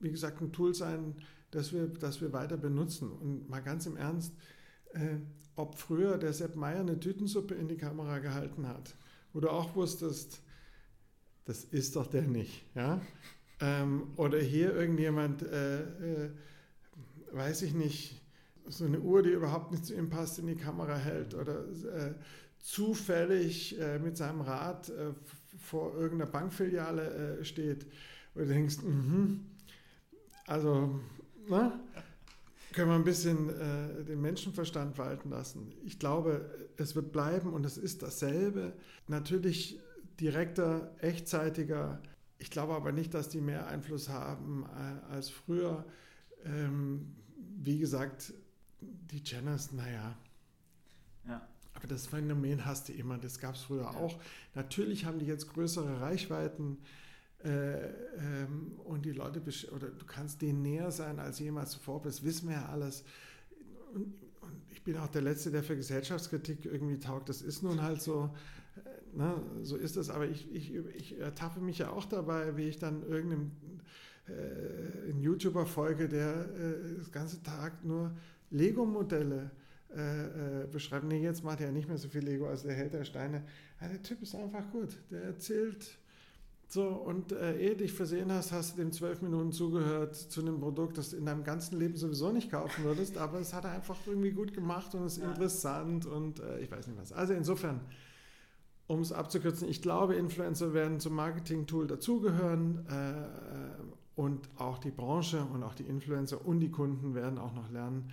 wie 0.00 0.10
gesagt, 0.10 0.40
ein 0.40 0.52
Tool 0.52 0.74
sein, 0.74 1.16
das 1.50 1.72
wir, 1.72 1.86
das 1.86 2.20
wir 2.20 2.32
weiter 2.32 2.56
benutzen. 2.56 3.10
Und 3.10 3.48
mal 3.48 3.60
ganz 3.60 3.86
im 3.86 3.96
Ernst, 3.96 4.34
äh, 4.92 5.16
ob 5.54 5.76
früher 5.76 6.18
der 6.18 6.32
Sepp 6.32 6.56
Meier 6.56 6.80
eine 6.80 6.98
Tütensuppe 6.98 7.54
in 7.54 7.68
die 7.68 7.76
Kamera 7.76 8.18
gehalten 8.18 8.66
hat, 8.66 8.94
wo 9.32 9.40
du 9.40 9.50
auch 9.50 9.76
wusstest, 9.76 10.42
das 11.44 11.64
ist 11.64 11.96
doch 11.96 12.06
der 12.06 12.22
nicht. 12.22 12.64
Ja? 12.74 13.00
Ähm, 13.60 14.12
oder 14.16 14.38
hier 14.38 14.74
irgendjemand, 14.74 15.42
äh, 15.42 16.24
äh, 16.24 16.30
weiß 17.32 17.62
ich 17.62 17.74
nicht, 17.74 18.20
so 18.66 18.84
eine 18.84 19.00
Uhr, 19.00 19.22
die 19.22 19.30
überhaupt 19.30 19.72
nicht 19.72 19.84
zu 19.84 19.94
ihm 19.94 20.08
passt, 20.08 20.38
in 20.38 20.46
die 20.46 20.56
Kamera 20.56 20.96
hält 20.96 21.34
oder 21.34 21.64
äh, 21.66 22.14
zufällig 22.58 23.78
äh, 23.78 23.98
mit 23.98 24.16
seinem 24.16 24.40
Rad 24.40 24.88
äh, 24.90 25.12
vor 25.62 25.94
irgendeiner 25.94 26.30
Bankfiliale 26.30 27.44
steht, 27.44 27.86
wo 28.34 28.40
du 28.40 28.46
denkst, 28.46 28.78
mh, 28.82 29.38
also 30.46 31.00
na, 31.48 31.80
können 32.72 32.88
wir 32.88 32.94
ein 32.94 33.04
bisschen 33.04 33.50
äh, 33.50 34.04
den 34.04 34.20
Menschenverstand 34.20 34.98
walten 34.98 35.30
lassen. 35.30 35.72
Ich 35.84 35.98
glaube, 35.98 36.68
es 36.76 36.94
wird 36.94 37.12
bleiben 37.12 37.52
und 37.52 37.64
es 37.66 37.76
ist 37.76 38.02
dasselbe. 38.02 38.72
Natürlich 39.08 39.78
direkter, 40.20 40.94
echtzeitiger. 41.00 42.00
Ich 42.38 42.50
glaube 42.50 42.74
aber 42.74 42.92
nicht, 42.92 43.14
dass 43.14 43.28
die 43.28 43.40
mehr 43.40 43.66
Einfluss 43.66 44.08
haben 44.08 44.64
äh, 44.64 45.12
als 45.12 45.30
früher. 45.30 45.84
Ähm, 46.44 47.14
wie 47.36 47.78
gesagt, 47.78 48.32
die 48.80 49.22
Jenners, 49.24 49.72
naja. 49.72 50.16
Aber 51.82 51.88
das 51.88 52.06
Phänomen 52.06 52.64
hast 52.64 52.88
du 52.88 52.92
immer, 52.92 53.18
das 53.18 53.40
gab 53.40 53.56
es 53.56 53.62
früher 53.62 53.82
ja. 53.82 53.90
auch. 53.90 54.20
Natürlich 54.54 55.04
haben 55.04 55.18
die 55.18 55.26
jetzt 55.26 55.52
größere 55.52 56.00
Reichweiten. 56.00 56.78
Äh, 57.42 57.88
ähm, 58.18 58.78
und 58.84 59.04
die 59.04 59.10
Leute, 59.10 59.42
oder 59.74 59.88
du 59.88 60.06
kannst 60.06 60.42
denen 60.42 60.62
näher 60.62 60.92
sein 60.92 61.18
als 61.18 61.40
jemals 61.40 61.72
zuvor, 61.72 62.00
das 62.00 62.22
wissen 62.22 62.48
wir 62.48 62.54
ja 62.54 62.66
alles. 62.66 63.02
Und, 63.92 64.14
und, 64.42 64.52
ich 64.70 64.84
bin 64.84 64.96
auch 64.96 65.08
der 65.08 65.22
Letzte, 65.22 65.50
der 65.50 65.64
für 65.64 65.74
Gesellschaftskritik 65.74 66.66
irgendwie 66.66 67.00
taugt. 67.00 67.28
Das 67.28 67.42
ist 67.42 67.64
nun 67.64 67.82
halt 67.82 68.00
so, 68.00 68.32
äh, 68.76 69.16
ne, 69.16 69.42
so 69.62 69.76
ist 69.76 69.96
das. 69.96 70.08
Aber 70.08 70.26
ich, 70.26 70.54
ich, 70.54 70.72
ich 70.72 71.18
ertappe 71.18 71.58
mich 71.58 71.78
ja 71.78 71.90
auch 71.90 72.04
dabei, 72.04 72.56
wie 72.56 72.68
ich 72.68 72.78
dann 72.78 73.02
irgendeinem 73.02 73.50
äh, 74.28 75.10
YouTuber 75.20 75.66
folge, 75.66 76.08
der 76.08 76.48
äh, 76.54 76.96
das 76.98 77.10
ganze 77.10 77.42
Tag 77.42 77.84
nur 77.84 78.16
Lego-Modelle 78.50 79.50
äh, 79.96 80.62
äh, 80.62 80.66
beschreibt. 80.66 81.04
Nee, 81.04 81.22
jetzt 81.22 81.44
macht 81.44 81.60
er 81.60 81.66
ja 81.66 81.72
nicht 81.72 81.88
mehr 81.88 81.98
so 81.98 82.08
viel 82.08 82.22
Lego 82.22 82.46
als 82.46 82.62
der 82.62 82.74
Held 82.74 82.94
der 82.94 83.04
Steine. 83.04 83.44
Ja, 83.80 83.88
der 83.88 84.02
Typ 84.02 84.22
ist 84.22 84.34
einfach 84.34 84.70
gut. 84.70 84.96
Der 85.10 85.22
erzählt 85.22 85.98
so, 86.72 86.86
und 86.86 87.32
äh, 87.32 87.58
ehe 87.58 87.76
dich 87.76 87.92
versehen 87.92 88.32
hast, 88.32 88.50
hast 88.50 88.72
du 88.72 88.82
dem 88.82 88.92
zwölf 88.92 89.20
Minuten 89.20 89.52
zugehört 89.52 90.16
zu 90.16 90.40
einem 90.40 90.58
Produkt, 90.58 90.96
das 90.96 91.10
du 91.10 91.18
in 91.18 91.26
deinem 91.26 91.44
ganzen 91.44 91.78
Leben 91.78 91.96
sowieso 91.96 92.32
nicht 92.32 92.50
kaufen 92.50 92.84
würdest, 92.84 93.18
aber 93.18 93.40
es 93.40 93.52
hat 93.52 93.64
er 93.64 93.72
einfach 93.72 93.98
irgendwie 94.06 94.30
gut 94.30 94.54
gemacht 94.54 94.94
und 94.94 95.04
ist 95.04 95.18
ja. 95.18 95.28
interessant 95.28 96.06
und 96.06 96.40
äh, 96.40 96.60
ich 96.60 96.70
weiß 96.70 96.86
nicht 96.86 96.98
was. 96.98 97.12
Also 97.12 97.34
insofern, 97.34 97.82
um 98.86 99.00
es 99.00 99.12
abzukürzen, 99.12 99.68
ich 99.68 99.82
glaube, 99.82 100.14
Influencer 100.14 100.72
werden 100.72 100.98
zum 100.98 101.14
Marketing-Tool 101.14 101.88
dazugehören 101.88 102.86
äh, 102.88 104.18
und 104.18 104.48
auch 104.56 104.78
die 104.78 104.92
Branche 104.92 105.44
und 105.44 105.62
auch 105.62 105.74
die 105.74 105.84
Influencer 105.84 106.46
und 106.46 106.60
die 106.60 106.70
Kunden 106.70 107.14
werden 107.14 107.38
auch 107.38 107.52
noch 107.52 107.70
lernen, 107.70 108.10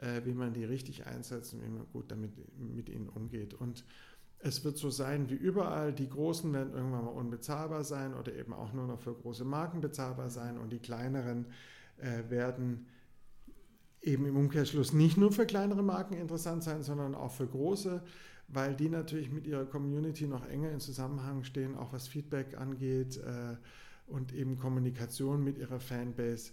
äh, 0.00 0.24
wie 0.24 0.34
man 0.34 0.52
die 0.52 0.64
richtig 0.64 1.06
einsetzt 1.06 1.54
und 1.54 1.62
wie 1.62 1.68
man 1.68 1.86
gut 1.92 2.10
damit 2.10 2.32
mit 2.58 2.88
ihnen 2.88 3.08
umgeht. 3.08 3.54
Und 3.54 3.84
es 4.38 4.64
wird 4.64 4.78
so 4.78 4.88
sein 4.90 5.28
wie 5.28 5.34
überall, 5.34 5.92
die 5.92 6.08
Großen 6.08 6.50
werden 6.52 6.72
irgendwann 6.72 7.04
mal 7.04 7.10
unbezahlbar 7.10 7.84
sein 7.84 8.14
oder 8.14 8.34
eben 8.34 8.54
auch 8.54 8.72
nur 8.72 8.86
noch 8.86 8.98
für 8.98 9.14
große 9.14 9.44
Marken 9.44 9.80
bezahlbar 9.80 10.30
sein 10.30 10.56
und 10.56 10.72
die 10.72 10.78
kleineren 10.78 11.46
äh, 11.98 12.30
werden 12.30 12.86
eben 14.00 14.24
im 14.24 14.36
Umkehrschluss 14.36 14.94
nicht 14.94 15.18
nur 15.18 15.30
für 15.30 15.44
kleinere 15.44 15.82
Marken 15.82 16.14
interessant 16.14 16.62
sein, 16.62 16.82
sondern 16.82 17.14
auch 17.14 17.32
für 17.32 17.46
große, 17.46 18.02
weil 18.48 18.74
die 18.74 18.88
natürlich 18.88 19.30
mit 19.30 19.46
ihrer 19.46 19.66
Community 19.66 20.26
noch 20.26 20.46
enger 20.46 20.70
in 20.70 20.80
Zusammenhang 20.80 21.44
stehen, 21.44 21.76
auch 21.76 21.92
was 21.92 22.08
Feedback 22.08 22.56
angeht 22.56 23.18
äh, 23.18 23.56
und 24.06 24.32
eben 24.32 24.58
Kommunikation 24.58 25.44
mit 25.44 25.58
ihrer 25.58 25.80
Fanbase. 25.80 26.52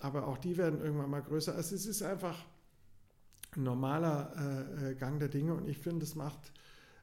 Aber 0.00 0.26
auch 0.26 0.38
die 0.38 0.56
werden 0.56 0.80
irgendwann 0.80 1.10
mal 1.10 1.22
größer. 1.22 1.54
Also 1.54 1.76
es 1.76 1.86
ist 1.86 2.02
einfach 2.02 2.44
ein 3.58 3.64
normaler 3.64 4.32
äh, 4.36 4.90
äh 4.90 4.94
Gang 4.94 5.18
der 5.18 5.28
Dinge 5.28 5.54
und 5.54 5.68
ich 5.68 5.78
finde, 5.78 6.04
es 6.04 6.14
macht 6.14 6.52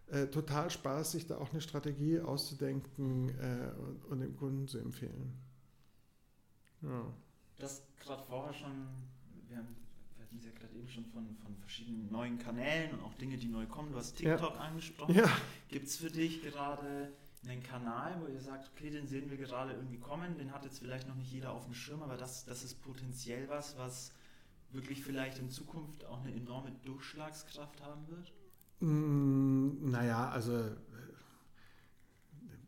äh, 0.07 0.27
total 0.27 0.69
Spaß, 0.69 1.11
sich 1.11 1.27
da 1.27 1.37
auch 1.37 1.51
eine 1.51 1.61
Strategie 1.61 2.19
auszudenken 2.19 3.29
äh, 3.29 3.71
und, 3.79 4.05
und, 4.05 4.19
dem 4.21 4.35
Kunden 4.35 4.67
zu 4.67 4.79
empfehlen. 4.79 5.33
Ja. 6.81 7.05
Das 7.57 7.83
gerade 7.99 8.23
vorher 8.23 8.53
schon, 8.53 8.87
wir, 9.47 9.57
haben, 9.57 9.75
wir 10.15 10.25
hatten 10.25 10.37
es 10.37 10.45
ja 10.45 10.51
gerade 10.51 10.75
eben 10.75 10.87
schon 10.87 11.05
von, 11.05 11.35
von 11.43 11.55
verschiedenen 11.57 12.11
neuen 12.11 12.37
Kanälen 12.37 12.91
und 12.93 13.03
auch 13.03 13.13
Dinge, 13.15 13.37
die 13.37 13.47
neu 13.47 13.65
kommen. 13.65 13.91
Du 13.91 13.97
hast 13.97 14.15
TikTok 14.15 14.55
ja. 14.55 14.61
angesprochen. 14.61 15.15
Ja. 15.15 15.29
Gibt 15.69 15.87
es 15.87 15.97
für 15.97 16.11
dich 16.11 16.41
gerade 16.43 17.11
einen 17.47 17.63
Kanal, 17.63 18.19
wo 18.21 18.27
ihr 18.27 18.41
sagt, 18.41 18.69
okay, 18.75 18.89
den 18.89 19.07
sehen 19.07 19.29
wir 19.29 19.37
gerade 19.37 19.73
irgendwie 19.73 19.99
kommen, 19.99 20.37
den 20.37 20.51
hat 20.51 20.65
jetzt 20.65 20.79
vielleicht 20.79 21.07
noch 21.07 21.15
nicht 21.15 21.31
jeder 21.31 21.51
auf 21.51 21.65
dem 21.65 21.73
Schirm, 21.73 22.01
aber 22.01 22.17
das, 22.17 22.45
das 22.45 22.63
ist 22.63 22.81
potenziell 22.81 23.47
was, 23.49 23.77
was 23.77 24.11
wirklich 24.75 25.03
vielleicht 25.03 25.39
in 25.39 25.49
Zukunft 25.49 26.05
auch 26.05 26.21
eine 26.23 26.33
enorme 26.33 26.71
Durchschlagskraft 26.83 27.81
haben 27.81 28.07
wird? 28.07 28.31
Mm, 28.79 29.89
naja, 29.89 30.29
also 30.29 30.53
äh, 30.53 30.75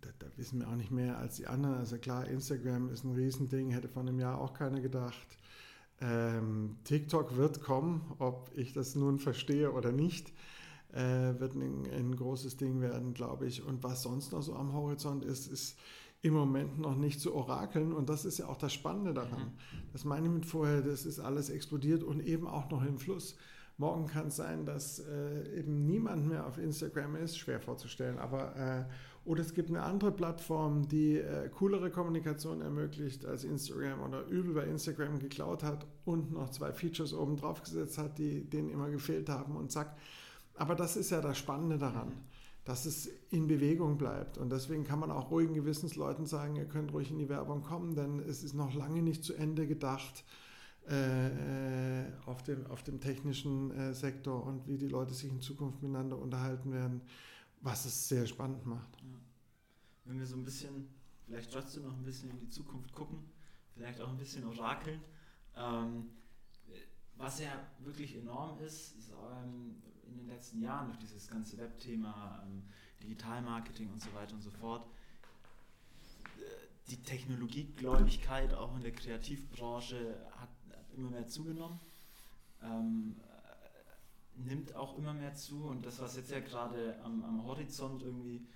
da, 0.02 0.10
da, 0.20 0.28
wissen 0.38 0.60
wir 0.60 0.70
auch 0.70 0.76
nicht 0.76 0.92
mehr 0.92 1.18
als 1.18 1.36
die 1.36 1.48
anderen. 1.48 1.76
Also 1.76 1.98
klar, 1.98 2.28
Instagram 2.28 2.90
ist 2.90 3.04
ein 3.04 3.14
Riesending, 3.14 3.72
hätte 3.72 3.90
vor 3.90 4.04
einem 4.04 4.20
Jahr 4.20 4.40
auch 4.40 4.54
keiner 4.54 4.80
gedacht. 4.80 5.38
Ähm, 6.00 6.78
TikTok 6.84 7.36
wird 7.38 7.62
kommen, 7.62 8.02
ob 8.20 8.52
ich 8.56 8.72
das 8.72 8.96
nun 8.96 9.20
verstehe 9.20 9.72
oder 9.72 9.92
nicht, 9.92 10.32
äh, 10.94 11.00
wird 11.40 11.56
ein, 11.56 11.88
ein, 11.92 12.16
großes 12.16 12.58
Ding 12.58 12.82
werden, 12.82 13.14
glaube 13.14 13.48
ich. 13.48 13.64
Und 13.64 13.84
was 13.84 14.04
sonst 14.04 14.32
noch 14.32 14.44
so 14.44 14.56
am 14.56 14.74
Horizont 14.74 15.26
ist, 15.26 15.48
ist 15.48 15.78
im 16.22 16.34
Moment 16.34 16.80
noch 16.80 16.96
nicht 16.96 17.20
zu 17.20 17.34
orakeln. 17.34 17.94
Und 17.94 18.10
das 18.10 18.26
ist 18.26 18.40
ja 18.40 18.48
auch 18.48 18.58
das 18.58 18.74
Spannende 18.74 19.14
daran. 19.14 19.40
Mhm. 19.40 19.90
Das 19.94 20.06
meine 20.06 20.28
ich 20.28 20.34
mit 20.34 20.46
vorher, 20.46 20.82
das 20.82 21.06
ist 21.06 21.20
alles 21.20 21.50
explodiert 21.50 22.04
und 22.04 22.22
eben 22.22 22.48
auch 22.48 22.70
noch 22.70 22.84
im 22.84 22.98
Fluss. 22.98 23.38
Morgen 23.80 24.08
kann 24.08 24.28
es 24.28 24.38
sein, 24.38 24.66
dass 24.66 25.00
äh, 25.00 25.60
eben 25.60 25.86
niemand 25.86 26.28
mehr 26.28 26.48
auf 26.48 26.58
Instagram 26.58 27.16
ist, 27.16 27.38
schwer 27.38 27.60
vorzustellen, 27.60 28.18
aber 28.18 28.56
äh, 28.56 28.86
oder 29.24 29.42
es 29.42 29.54
gibt 29.54 29.70
eine 29.70 29.84
andere 29.84 30.12
Plattform, 30.12 30.88
die 30.88 31.18
äh, 31.18 31.50
coolere 31.50 31.92
Kommunikation 31.92 32.62
ermöglicht 32.62 33.26
als 33.26 33.44
Instagram 33.44 34.02
oder 34.02 34.26
übel 34.28 34.54
bei 34.54 34.64
Instagram 34.64 35.20
geklaut 35.20 35.64
hat 35.64 35.86
und 36.06 36.32
noch 36.32 36.50
zwei 36.50 36.72
Features 36.72 37.14
oben 37.14 37.36
drauf 37.36 37.62
gesetzt 37.62 37.98
hat, 37.98 38.18
die 38.18 38.50
denen 38.50 38.70
immer 38.70 38.90
gefehlt 38.90 39.30
haben 39.30 39.58
und 39.58 39.72
zack. 39.72 39.96
Aber 40.56 40.74
das 40.74 40.96
ist 40.96 41.12
ja 41.12 41.22
das 41.22 41.38
Spannende 41.38 41.78
daran, 41.78 42.14
dass 42.68 42.86
es 42.86 43.08
in 43.30 43.48
Bewegung 43.48 43.98
bleibt. 43.98 44.38
Und 44.38 44.52
deswegen 44.52 44.84
kann 44.84 45.00
man 45.00 45.10
auch 45.10 45.32
ruhigen 45.32 45.54
Gewissens 45.54 45.96
Leuten 45.96 46.26
sagen, 46.26 46.56
ihr 46.56 46.66
könnt 46.66 46.94
ruhig 46.94 47.10
in 47.10 47.18
die 47.18 47.30
Werbung 47.30 47.64
kommen, 47.64 47.96
denn 47.96 48.20
es 48.20 48.44
ist 48.44 48.54
noch 48.54 48.74
lange 48.74 49.02
nicht 49.02 49.24
zu 49.24 49.34
Ende 49.34 49.68
gedacht 49.68 50.24
äh, 50.88 52.12
auf, 52.26 52.44
dem, 52.44 52.68
auf 52.68 52.84
dem 52.84 53.00
technischen 53.00 53.72
äh, 53.72 53.94
Sektor 53.94 54.46
und 54.46 54.68
wie 54.68 54.78
die 54.78 54.88
Leute 54.88 55.14
sich 55.14 55.32
in 55.32 55.42
Zukunft 55.42 55.82
miteinander 55.82 56.18
unterhalten 56.18 56.72
werden 56.72 57.02
was 57.62 57.86
es 57.86 58.08
sehr 58.08 58.26
spannend 58.26 58.66
macht. 58.66 59.02
Ja. 59.02 59.20
Wenn 60.06 60.20
wir 60.20 60.26
so 60.26 60.36
ein 60.36 60.44
bisschen, 60.44 60.90
vielleicht 61.26 61.52
trotzdem 61.52 61.84
noch 61.84 61.94
ein 61.94 62.04
bisschen 62.04 62.30
in 62.30 62.40
die 62.40 62.50
Zukunft 62.50 62.94
gucken, 62.94 63.30
vielleicht 63.74 64.00
auch 64.02 64.10
ein 64.10 64.18
bisschen 64.18 64.46
orakeln, 64.46 65.02
ähm, 65.56 66.10
was 67.16 67.40
ja 67.40 67.68
wirklich 67.80 68.16
enorm 68.16 68.60
ist, 68.60 68.96
ist 68.98 69.12
ähm, 69.12 69.82
in 70.08 70.18
den 70.18 70.28
letzten 70.28 70.62
Jahren 70.62 70.88
durch 70.88 71.00
dieses 71.00 71.28
ganze 71.28 71.58
Webthema, 71.58 72.44
ähm, 72.46 72.64
Digitalmarketing 73.02 73.90
und 73.92 74.02
so 74.02 74.14
weiter 74.14 74.34
und 74.34 74.42
so 74.42 74.52
fort, 74.52 74.88
äh, 76.38 76.42
die 76.90 77.02
Technologiegläubigkeit 77.04 78.54
auch 78.54 78.76
in 78.76 78.84
der 78.84 78.94
Kreativbranche 78.94 80.18
hat, 80.32 80.50
immer 80.96 81.12
mehr 81.12 81.28
zugenommen. 81.28 81.80
Ähm, 82.62 83.18
nimmt 84.36 84.76
auch 84.76 84.98
immer 84.98 85.14
mehr 85.14 85.34
zu 85.36 85.66
und 85.66 85.86
das, 85.86 86.00
was 86.00 86.16
jetzt 86.16 86.32
ja 86.32 86.40
gerade 86.40 87.00
am, 87.04 87.24
am 87.24 87.44
Horizont 87.44 88.04
irgendwie 88.04 88.48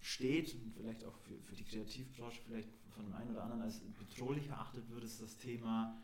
steht 0.00 0.54
und 0.54 0.74
vielleicht 0.74 1.04
auch 1.04 1.16
für, 1.16 1.34
für 1.42 1.56
die 1.56 1.64
Kreativbranche 1.64 2.40
vielleicht 2.46 2.68
von 2.90 3.06
dem 3.06 3.14
einen 3.14 3.30
oder 3.30 3.42
anderen 3.42 3.62
als 3.62 3.80
bedrohlich 3.98 4.48
erachtet 4.48 4.88
wird, 4.90 5.04
ist 5.04 5.20
das 5.20 5.36
Thema, 5.36 5.96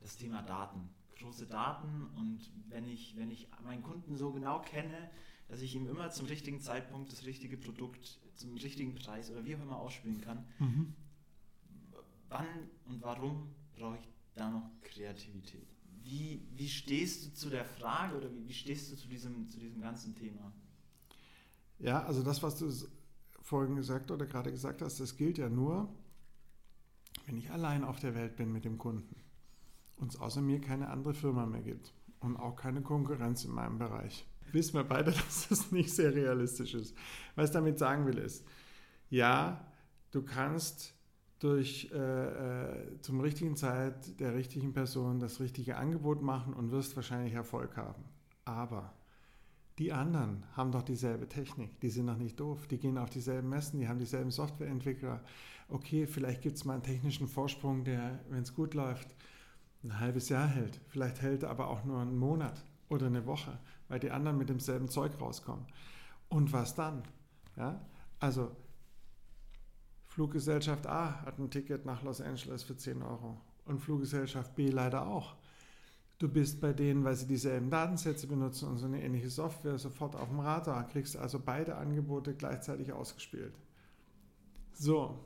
das 0.00 0.16
Thema 0.16 0.42
Daten. 0.42 0.88
Große 1.22 1.46
Daten 1.46 2.06
und 2.16 2.50
wenn 2.68 2.88
ich, 2.88 3.16
wenn 3.16 3.30
ich 3.30 3.48
meinen 3.64 3.82
Kunden 3.82 4.16
so 4.16 4.32
genau 4.32 4.60
kenne, 4.60 5.10
dass 5.48 5.60
ich 5.60 5.74
ihm 5.74 5.88
immer 5.88 6.10
zum 6.10 6.26
richtigen 6.26 6.60
Zeitpunkt 6.60 7.12
das 7.12 7.24
richtige 7.24 7.56
Produkt 7.56 8.18
zum 8.34 8.56
richtigen 8.56 8.94
Preis 8.94 9.30
oder 9.30 9.44
wie 9.44 9.54
auch 9.54 9.60
immer 9.60 9.76
ausspielen 9.76 10.20
kann, 10.20 10.44
mhm. 10.58 10.94
wann 12.28 12.46
und 12.86 13.02
warum 13.02 13.54
brauche 13.76 13.96
ich 13.96 14.08
da 14.34 14.50
noch 14.50 14.68
Kreativität? 14.82 15.68
Wie, 16.02 16.48
wie 16.56 16.68
stehst 16.68 17.26
du 17.26 17.32
zu 17.34 17.50
der 17.50 17.64
Frage 17.64 18.16
oder 18.16 18.32
wie, 18.32 18.48
wie 18.48 18.54
stehst 18.54 18.90
du 18.90 18.96
zu 18.96 19.06
diesem, 19.08 19.48
zu 19.48 19.60
diesem 19.60 19.80
ganzen 19.80 20.16
Thema? 20.16 20.52
Ja, 21.78 22.02
also 22.04 22.22
das, 22.22 22.42
was 22.42 22.58
du 22.58 22.70
vorhin 23.42 23.76
gesagt 23.76 24.10
oder 24.10 24.26
gerade 24.26 24.50
gesagt 24.50 24.82
hast, 24.82 24.98
das 24.98 25.16
gilt 25.16 25.38
ja 25.38 25.48
nur, 25.48 25.94
wenn 27.26 27.36
ich 27.36 27.50
allein 27.50 27.84
auf 27.84 28.00
der 28.00 28.14
Welt 28.14 28.36
bin 28.36 28.52
mit 28.52 28.64
dem 28.64 28.78
Kunden 28.78 29.21
und 29.96 30.12
es 30.12 30.20
außer 30.20 30.40
mir 30.40 30.60
keine 30.60 30.88
andere 30.88 31.14
Firma 31.14 31.46
mehr 31.46 31.62
gibt 31.62 31.92
und 32.20 32.36
auch 32.36 32.56
keine 32.56 32.82
Konkurrenz 32.82 33.44
in 33.44 33.52
meinem 33.52 33.78
Bereich. 33.78 34.26
Wissen 34.52 34.74
wir 34.74 34.84
beide, 34.84 35.10
dass 35.12 35.48
das 35.48 35.72
nicht 35.72 35.92
sehr 35.94 36.14
realistisch 36.14 36.74
ist. 36.74 36.96
Was 37.34 37.50
ich 37.50 37.54
damit 37.54 37.78
sagen 37.78 38.06
will 38.06 38.18
ist, 38.18 38.46
ja, 39.10 39.66
du 40.10 40.22
kannst 40.22 40.94
durch 41.38 41.90
äh, 41.92 41.96
äh, 41.96 43.00
zum 43.00 43.20
richtigen 43.20 43.56
Zeit 43.56 44.20
der 44.20 44.34
richtigen 44.34 44.72
Person 44.72 45.18
das 45.18 45.40
richtige 45.40 45.76
Angebot 45.76 46.22
machen 46.22 46.54
und 46.54 46.70
wirst 46.70 46.94
wahrscheinlich 46.94 47.32
Erfolg 47.32 47.76
haben. 47.76 48.04
Aber 48.44 48.94
die 49.78 49.92
anderen 49.92 50.44
haben 50.52 50.70
doch 50.70 50.82
dieselbe 50.82 51.28
Technik, 51.28 51.80
die 51.80 51.90
sind 51.90 52.06
noch 52.06 52.18
nicht 52.18 52.38
doof, 52.38 52.68
die 52.68 52.78
gehen 52.78 52.98
auf 52.98 53.10
dieselben 53.10 53.48
Messen, 53.48 53.80
die 53.80 53.88
haben 53.88 53.98
dieselben 53.98 54.30
Softwareentwickler. 54.30 55.24
Okay, 55.68 56.06
vielleicht 56.06 56.42
gibt 56.42 56.56
es 56.56 56.64
mal 56.64 56.74
einen 56.74 56.82
technischen 56.82 57.26
Vorsprung, 57.26 57.82
der, 57.82 58.20
wenn 58.28 58.42
es 58.42 58.54
gut 58.54 58.74
läuft, 58.74 59.16
ein 59.84 59.98
halbes 59.98 60.28
Jahr 60.28 60.46
hält. 60.46 60.80
Vielleicht 60.88 61.22
hält 61.22 61.42
er 61.42 61.50
aber 61.50 61.68
auch 61.68 61.84
nur 61.84 62.00
einen 62.00 62.18
Monat 62.18 62.64
oder 62.88 63.06
eine 63.06 63.26
Woche, 63.26 63.58
weil 63.88 64.00
die 64.00 64.10
anderen 64.10 64.38
mit 64.38 64.48
demselben 64.48 64.88
Zeug 64.88 65.20
rauskommen. 65.20 65.66
Und 66.28 66.52
was 66.52 66.74
dann? 66.74 67.02
Ja? 67.56 67.80
Also 68.20 68.56
Fluggesellschaft 70.06 70.86
A 70.86 71.22
hat 71.22 71.38
ein 71.38 71.50
Ticket 71.50 71.86
nach 71.86 72.02
Los 72.02 72.20
Angeles 72.20 72.62
für 72.62 72.76
10 72.76 73.02
Euro 73.02 73.40
und 73.64 73.80
Fluggesellschaft 73.80 74.54
B 74.54 74.68
leider 74.68 75.06
auch. 75.06 75.36
Du 76.18 76.28
bist 76.28 76.60
bei 76.60 76.72
denen, 76.72 77.02
weil 77.02 77.16
sie 77.16 77.26
dieselben 77.26 77.68
Datensätze 77.68 78.28
benutzen 78.28 78.68
und 78.68 78.78
so 78.78 78.86
eine 78.86 79.02
ähnliche 79.02 79.28
Software 79.28 79.78
sofort 79.78 80.14
auf 80.14 80.28
dem 80.28 80.38
Radar, 80.38 80.86
kriegst 80.86 81.16
also 81.16 81.40
beide 81.40 81.76
Angebote 81.76 82.34
gleichzeitig 82.34 82.92
ausgespielt. 82.92 83.54
So, 84.72 85.18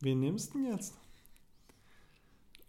wen 0.00 0.20
nimmst 0.20 0.54
du 0.54 0.58
denn 0.58 0.72
jetzt? 0.72 0.98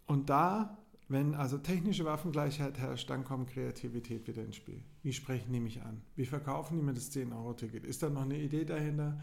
Und 0.06 0.30
da, 0.30 0.78
wenn 1.10 1.34
also 1.34 1.58
technische 1.58 2.04
Waffengleichheit 2.04 2.78
herrscht, 2.78 3.10
dann 3.10 3.24
kommt 3.24 3.50
Kreativität 3.50 4.28
wieder 4.28 4.44
ins 4.44 4.54
Spiel. 4.54 4.80
Wie 5.02 5.12
sprechen 5.12 5.52
die 5.52 5.58
mich 5.58 5.82
an? 5.82 6.02
Wie 6.14 6.24
verkaufen 6.24 6.76
die 6.76 6.84
mir 6.84 6.94
das 6.94 7.10
10-Euro-Ticket? 7.10 7.84
Ist 7.84 8.04
da 8.04 8.10
noch 8.10 8.22
eine 8.22 8.38
Idee 8.38 8.64
dahinter? 8.64 9.20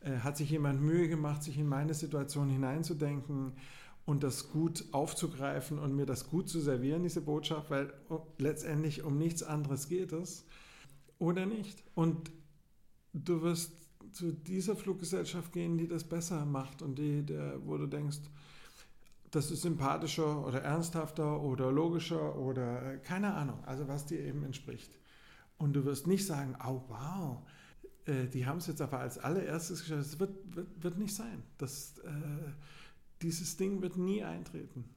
Äh, 0.00 0.18
hat 0.18 0.36
sich 0.36 0.50
jemand 0.50 0.82
Mühe 0.82 1.08
gemacht, 1.08 1.42
sich 1.42 1.56
in 1.56 1.66
meine 1.66 1.94
Situation 1.94 2.50
hineinzudenken 2.50 3.54
und 4.04 4.22
das 4.22 4.50
gut 4.50 4.84
aufzugreifen 4.92 5.78
und 5.78 5.96
mir 5.96 6.04
das 6.04 6.28
gut 6.28 6.50
zu 6.50 6.60
servieren, 6.60 7.04
diese 7.04 7.22
Botschaft, 7.22 7.70
weil 7.70 7.90
letztendlich 8.36 9.02
um 9.02 9.16
nichts 9.16 9.42
anderes 9.42 9.88
geht 9.88 10.12
es 10.12 10.44
oder 11.18 11.46
nicht. 11.46 11.82
Und 11.94 12.30
du 13.14 13.40
wirst 13.40 13.72
zu 14.12 14.32
dieser 14.32 14.76
Fluggesellschaft 14.76 15.52
gehen, 15.52 15.78
die 15.78 15.88
das 15.88 16.04
besser 16.04 16.44
macht 16.44 16.82
und 16.82 16.98
die, 16.98 17.24
der, 17.24 17.64
wo 17.64 17.78
du 17.78 17.86
denkst, 17.86 18.18
das 19.30 19.50
ist 19.50 19.62
sympathischer 19.62 20.44
oder 20.46 20.62
ernsthafter 20.62 21.40
oder 21.40 21.70
logischer 21.70 22.36
oder 22.36 22.94
äh, 22.94 22.98
keine 22.98 23.34
Ahnung, 23.34 23.62
also 23.64 23.86
was 23.88 24.06
dir 24.06 24.20
eben 24.20 24.44
entspricht. 24.44 24.98
Und 25.58 25.74
du 25.74 25.84
wirst 25.84 26.06
nicht 26.06 26.26
sagen, 26.26 26.56
oh 26.66 26.82
wow, 26.88 27.42
äh, 28.06 28.26
die 28.26 28.46
haben 28.46 28.58
es 28.58 28.66
jetzt 28.66 28.80
aber 28.80 28.98
als 28.98 29.18
allererstes 29.18 29.82
geschafft. 29.82 30.00
Das 30.00 30.18
wird, 30.18 30.56
wird, 30.56 30.82
wird 30.82 30.98
nicht 30.98 31.14
sein. 31.14 31.42
Das, 31.58 31.98
äh, 31.98 32.10
dieses 33.22 33.56
Ding 33.56 33.82
wird 33.82 33.96
nie 33.96 34.24
eintreten. 34.24 34.88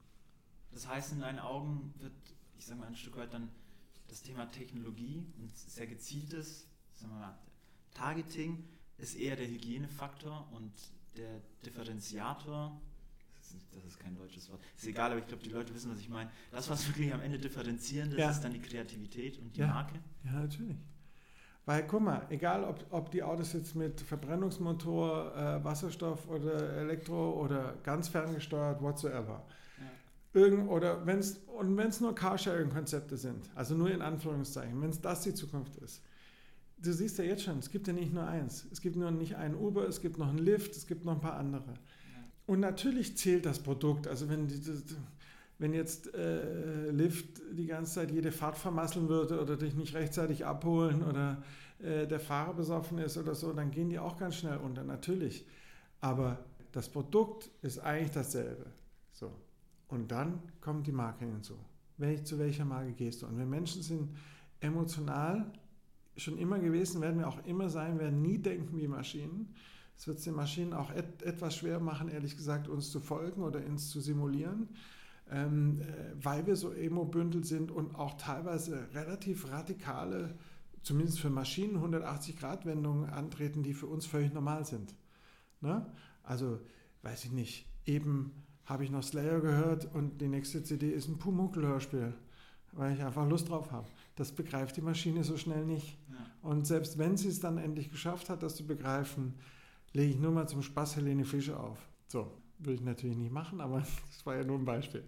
Das 0.72 0.88
heißt, 0.88 1.12
in 1.12 1.20
deinen 1.20 1.40
Augen 1.40 1.94
wird, 2.00 2.14
ich 2.58 2.66
sage 2.66 2.80
mal, 2.80 2.88
ein 2.88 2.96
Stück 2.96 3.18
weit 3.18 3.34
dann 3.34 3.50
das 4.08 4.22
Thema 4.22 4.46
Technologie 4.46 5.26
und 5.38 5.56
sehr 5.56 5.88
gezieltes 5.88 6.68
sagen 7.04 7.14
wir 7.14 7.20
mal, 7.20 7.38
Targeting 7.94 8.64
ist 8.98 9.16
eher 9.16 9.36
der 9.36 9.48
Hygienefaktor 9.48 10.48
und 10.52 10.72
der 11.18 11.42
Differenziator. 11.66 12.82
Das 13.54 13.64
ist, 13.64 13.86
das 13.86 14.00
kein 14.00 14.16
deutsches 14.16 14.50
Wort. 14.50 14.62
Ist 14.76 14.88
egal, 14.88 15.12
aber 15.12 15.20
ich 15.20 15.28
glaube, 15.28 15.44
die 15.44 15.50
Leute 15.50 15.74
wissen, 15.74 15.92
was 15.92 16.00
ich 16.00 16.10
meine. 16.10 16.30
Das, 16.52 16.70
was 16.70 16.88
wirklich 16.88 17.14
am 17.14 17.22
Ende 17.22 17.38
differenzierend 17.38 18.14
ist, 18.14 18.20
ja. 18.20 18.32
ist 18.32 18.42
dann 18.42 18.54
die 18.54 18.62
Kreativität 18.62 19.38
und 19.40 19.56
die 19.56 19.62
ja. 19.62 19.68
Marke. 19.68 20.00
Ja, 20.26 20.32
natürlich. 20.34 20.78
Weil, 21.66 21.88
guck 21.88 22.02
mal, 22.02 22.26
egal 22.30 22.66
ob, 22.66 22.86
ob 22.90 23.12
die 23.12 23.24
Autos 23.24 23.54
jetzt 23.54 23.76
mit 23.76 24.02
Verbrennungsmotor, 24.02 25.36
äh, 25.36 25.64
Wasserstoff 25.64 26.28
oder 26.28 26.74
Elektro 26.74 27.42
oder 27.42 27.76
ganz 27.84 28.10
ferngesteuert, 28.10 28.82
whatsoever. 28.82 29.46
Ja. 29.78 30.42
Irgend, 30.42 30.70
oder 30.70 31.06
wenn's, 31.06 31.40
und 31.58 31.78
wenn 31.78 31.88
es 31.88 32.02
nur 32.02 32.14
Carsharing-Konzepte 32.14 33.16
sind, 33.16 33.50
also 33.56 33.76
nur 33.76 33.92
in 33.92 34.02
Anführungszeichen, 34.02 34.82
wenn 34.82 34.90
es 34.90 35.00
das 35.00 35.22
die 35.22 35.34
Zukunft 35.34 35.78
ist. 35.78 36.02
Du 36.80 36.92
siehst 36.92 37.18
ja 37.18 37.24
jetzt 37.24 37.44
schon, 37.44 37.60
es 37.60 37.70
gibt 37.70 37.88
ja 37.88 37.94
nicht 37.94 38.14
nur 38.14 38.28
eins. 38.28 38.68
Es 38.70 38.82
gibt 38.82 38.98
nur 38.98 39.10
nicht 39.10 39.38
einen 39.38 39.56
Uber, 39.56 39.88
es 39.88 40.02
gibt 40.02 40.18
noch 40.18 40.28
einen 40.28 40.40
Lift, 40.40 40.76
es 40.76 40.86
gibt 40.86 41.06
noch 41.06 41.14
ein 41.14 41.22
paar 41.22 41.38
andere. 41.38 41.76
Und 42.46 42.60
natürlich 42.60 43.18
zählt 43.18 43.46
das 43.46 43.60
Produkt. 43.60 44.08
Also 44.08 44.30
wenn 44.30 44.48
wenn 45.60 45.74
jetzt 45.74 46.14
äh, 46.14 46.90
Lyft 46.90 47.42
die 47.52 47.68
ganze 47.68 47.94
Zeit 47.94 48.12
jede 48.12 48.32
Fahrt 48.32 48.58
vermasseln 48.58 49.08
würde 49.08 49.40
oder 49.40 49.56
dich 49.56 49.76
nicht 49.76 49.94
rechtzeitig 49.94 50.46
abholen 50.46 51.04
oder 51.04 51.42
äh, 51.80 52.08
der 52.08 52.20
Fahrer 52.20 52.54
besoffen 52.54 52.98
ist 52.98 53.18
oder 53.18 53.36
so, 53.36 53.54
dann 53.54 53.72
gehen 53.72 53.90
die 53.90 54.00
auch 54.00 54.18
ganz 54.18 54.36
schnell 54.36 54.58
unter, 54.58 54.84
natürlich. 54.84 55.46
Aber 56.02 56.44
das 56.72 56.90
Produkt 56.90 57.50
ist 57.62 57.80
eigentlich 57.80 58.12
dasselbe. 58.12 58.66
So. 59.14 59.32
Und 59.88 60.12
dann 60.12 60.42
kommt 60.60 60.88
die 60.88 60.92
Marke 60.92 61.24
hinzu. 61.24 61.58
Welch, 61.98 62.26
zu 62.26 62.40
welcher 62.40 62.66
Marke 62.66 62.92
gehst 62.92 63.22
du? 63.22 63.28
Und 63.28 63.38
wenn 63.38 63.50
Menschen 63.50 63.84
sind 63.84 64.10
emotional 64.60 65.52
schon 66.18 66.38
immer 66.38 66.60
gewesen, 66.60 67.00
werden 67.02 67.20
wir 67.20 67.28
auch 67.28 67.46
immer 67.46 67.70
sein, 67.70 68.00
werden 68.00 68.22
nie 68.22 68.38
denken 68.40 68.78
wie 68.78 68.88
Maschinen. 68.88 69.54
Es 69.98 70.08
wird 70.08 70.18
es 70.18 70.24
den 70.24 70.36
Maschinen 70.36 70.74
auch 70.74 70.92
et 70.92 71.22
etwas 71.24 71.56
schwer 71.56 71.80
machen, 71.80 72.10
ehrlich 72.10 72.36
gesagt, 72.36 72.68
uns 72.68 72.92
zu 72.92 73.00
folgen 73.00 73.44
oder 73.44 73.66
uns 73.66 73.90
zu 73.90 74.02
simulieren, 74.02 74.70
ähm, 75.32 75.82
äh, 75.82 75.86
weil 76.22 76.46
wir 76.46 76.56
so 76.56 76.72
emo-bündel 76.72 77.44
sind 77.44 77.72
und 77.72 77.96
auch 77.96 78.16
teilweise 78.16 78.88
relativ 78.94 79.50
radikale, 79.50 80.36
zumindest 80.82 81.20
für 81.20 81.30
Maschinen, 81.30 81.78
180-Grad-Wendungen 81.78 83.10
antreten, 83.10 83.64
die 83.64 83.74
für 83.74 83.88
uns 83.88 84.06
völlig 84.06 84.34
normal 84.34 84.66
sind. 84.66 84.94
Ne? 85.62 85.86
Also, 86.24 86.60
weiß 87.04 87.26
ich 87.26 87.32
nicht, 87.32 87.66
eben 87.86 88.32
habe 88.66 88.84
ich 88.84 88.92
noch 88.92 89.04
Slayer 89.04 89.40
gehört 89.40 89.94
und 89.94 90.22
die 90.22 90.28
nächste 90.28 90.64
CD 90.64 90.90
ist 90.90 91.08
ein 91.08 91.18
Pumuckl-Hörspiel, 91.18 92.14
weil 92.72 92.94
ich 92.94 93.04
einfach 93.04 93.28
Lust 93.28 93.50
drauf 93.50 93.72
habe. 93.72 93.88
Das 94.16 94.32
begreift 94.32 94.78
die 94.78 94.82
Maschine 94.82 95.24
so 95.24 95.38
schnell 95.38 95.66
nicht. 95.66 95.98
Ja. 96.10 96.50
Und 96.50 96.66
selbst 96.66 96.98
wenn 96.98 97.18
sie 97.18 97.28
es 97.28 97.40
dann 97.40 97.58
endlich 97.58 97.90
geschafft 97.90 98.30
hat, 98.30 98.44
das 98.44 98.56
zu 98.56 98.66
begreifen, 98.66 99.36
lege 99.94 100.12
ich 100.12 100.20
nur 100.20 100.32
mal 100.32 100.48
zum 100.48 100.62
Spaß 100.62 100.98
Helene 100.98 101.26
Fischer 101.26 101.60
auf. 101.60 101.80
So, 102.08 102.32
würde 102.60 102.76
ich 102.76 102.82
natürlich 102.82 103.18
nicht 103.18 103.32
machen, 103.32 103.62
aber 103.62 103.80
das 104.08 104.26
war 104.26 104.36
ja 104.36 104.44
nur 104.44 104.58
ein 104.58 104.66
Beispiel. 104.66 105.04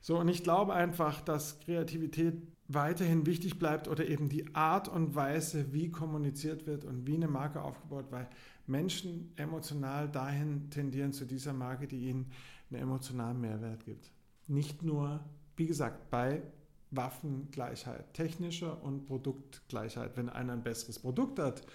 So, 0.00 0.18
und 0.18 0.28
ich 0.28 0.42
glaube 0.42 0.72
einfach, 0.72 1.20
dass 1.20 1.60
Kreativität 1.60 2.40
weiterhin 2.68 3.26
wichtig 3.26 3.58
bleibt 3.58 3.88
oder 3.88 4.06
eben 4.08 4.28
die 4.28 4.54
Art 4.54 4.88
und 4.88 5.14
Weise, 5.14 5.72
wie 5.72 5.90
kommuniziert 5.90 6.66
wird 6.66 6.84
und 6.84 7.06
wie 7.06 7.14
eine 7.14 7.28
Marke 7.28 7.62
aufgebaut, 7.62 8.06
weil 8.10 8.28
Menschen 8.66 9.32
emotional 9.36 10.08
dahin 10.08 10.70
tendieren 10.70 11.12
zu 11.12 11.26
dieser 11.26 11.52
Marke, 11.52 11.86
die 11.86 12.08
ihnen 12.08 12.30
einen 12.70 12.82
emotionalen 12.82 13.40
Mehrwert 13.40 13.84
gibt. 13.84 14.10
Nicht 14.46 14.82
nur, 14.82 15.20
wie 15.56 15.66
gesagt, 15.66 16.10
bei 16.10 16.42
Waffengleichheit, 16.92 18.14
technische 18.14 18.74
und 18.74 19.06
Produktgleichheit. 19.06 20.16
Wenn 20.16 20.28
einer 20.28 20.54
ein 20.54 20.62
besseres 20.62 20.98
Produkt 20.98 21.38
hat, 21.38 21.66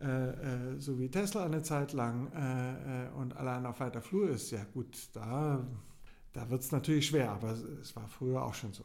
äh, 0.00 0.74
äh, 0.74 0.78
so 0.78 0.98
wie 0.98 1.10
Tesla 1.10 1.44
eine 1.44 1.62
Zeit 1.62 1.92
lang 1.92 2.30
äh, 2.32 3.06
äh 3.06 3.10
und 3.10 3.36
allein 3.36 3.64
auf 3.66 3.80
weiter 3.80 4.02
Flur 4.02 4.30
ist, 4.30 4.50
ja 4.50 4.64
gut, 4.64 5.08
da, 5.14 5.66
da 6.32 6.50
wird 6.50 6.62
es 6.62 6.72
natürlich 6.72 7.06
schwer, 7.06 7.30
aber 7.30 7.52
es 7.80 7.96
war 7.96 8.08
früher 8.08 8.42
auch 8.42 8.54
schon 8.54 8.72
so. 8.72 8.84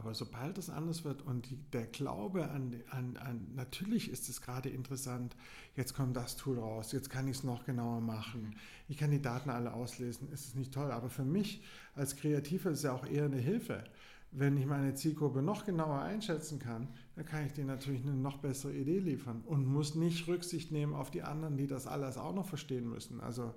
Aber 0.00 0.14
sobald 0.14 0.56
es 0.56 0.70
anders 0.70 1.04
wird 1.04 1.20
und 1.20 1.50
die, 1.50 1.56
der 1.74 1.84
Glaube 1.84 2.48
an, 2.48 2.74
an, 2.88 3.18
an, 3.18 3.48
natürlich 3.54 4.10
ist 4.10 4.30
es 4.30 4.40
gerade 4.40 4.70
interessant, 4.70 5.36
jetzt 5.76 5.92
kommt 5.92 6.16
das 6.16 6.36
Tool 6.36 6.58
raus, 6.58 6.92
jetzt 6.92 7.10
kann 7.10 7.28
ich 7.28 7.36
es 7.36 7.44
noch 7.44 7.66
genauer 7.66 8.00
machen, 8.00 8.56
ich 8.88 8.96
kann 8.96 9.10
die 9.10 9.20
Daten 9.20 9.50
alle 9.50 9.74
auslesen, 9.74 10.32
ist 10.32 10.46
es 10.46 10.54
nicht 10.54 10.72
toll. 10.72 10.90
Aber 10.90 11.10
für 11.10 11.26
mich 11.26 11.62
als 11.94 12.16
Kreativer 12.16 12.70
ist 12.70 12.78
es 12.78 12.84
ja 12.84 12.92
auch 12.92 13.04
eher 13.04 13.26
eine 13.26 13.36
Hilfe. 13.36 13.84
Wenn 14.32 14.56
ich 14.56 14.66
meine 14.66 14.94
Zielgruppe 14.94 15.42
noch 15.42 15.64
genauer 15.64 16.02
einschätzen 16.02 16.60
kann, 16.60 16.88
dann 17.16 17.24
kann 17.24 17.46
ich 17.46 17.52
denen 17.52 17.66
natürlich 17.66 18.02
eine 18.02 18.14
noch 18.14 18.38
bessere 18.38 18.72
Idee 18.72 19.00
liefern 19.00 19.42
und 19.44 19.66
muss 19.66 19.96
nicht 19.96 20.28
Rücksicht 20.28 20.70
nehmen 20.70 20.94
auf 20.94 21.10
die 21.10 21.22
anderen, 21.22 21.56
die 21.56 21.66
das 21.66 21.88
alles 21.88 22.16
auch 22.16 22.34
noch 22.34 22.46
verstehen 22.46 22.88
müssen. 22.88 23.20
Also 23.20 23.52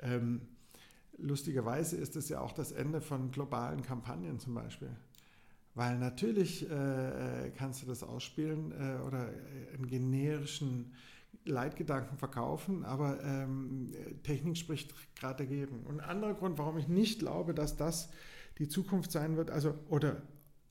ähm, 0.00 0.42
lustigerweise 1.16 1.96
ist 1.96 2.16
es 2.16 2.28
ja 2.28 2.40
auch 2.40 2.52
das 2.52 2.72
Ende 2.72 3.00
von 3.00 3.30
globalen 3.30 3.82
Kampagnen 3.82 4.38
zum 4.38 4.54
Beispiel. 4.54 4.90
Weil 5.74 5.98
natürlich 5.98 6.68
äh, 6.68 7.46
äh, 7.46 7.50
kannst 7.50 7.82
du 7.82 7.86
das 7.86 8.02
ausspielen 8.02 8.72
äh, 8.72 9.02
oder 9.06 9.30
einen 9.72 9.86
generischen 9.86 10.92
Leitgedanken 11.44 12.18
verkaufen, 12.18 12.84
aber 12.84 13.22
ähm, 13.24 13.92
Technik 14.22 14.58
spricht 14.58 14.94
gerade 15.16 15.44
dagegen. 15.44 15.80
Und 15.86 16.00
ein 16.00 16.08
anderer 16.08 16.34
Grund, 16.34 16.58
warum 16.58 16.76
ich 16.76 16.88
nicht 16.88 17.20
glaube, 17.20 17.54
dass 17.54 17.76
das 17.76 18.10
die 18.62 18.68
Zukunft 18.68 19.12
sein 19.12 19.36
wird, 19.36 19.50
also 19.50 19.74
oder 19.88 20.22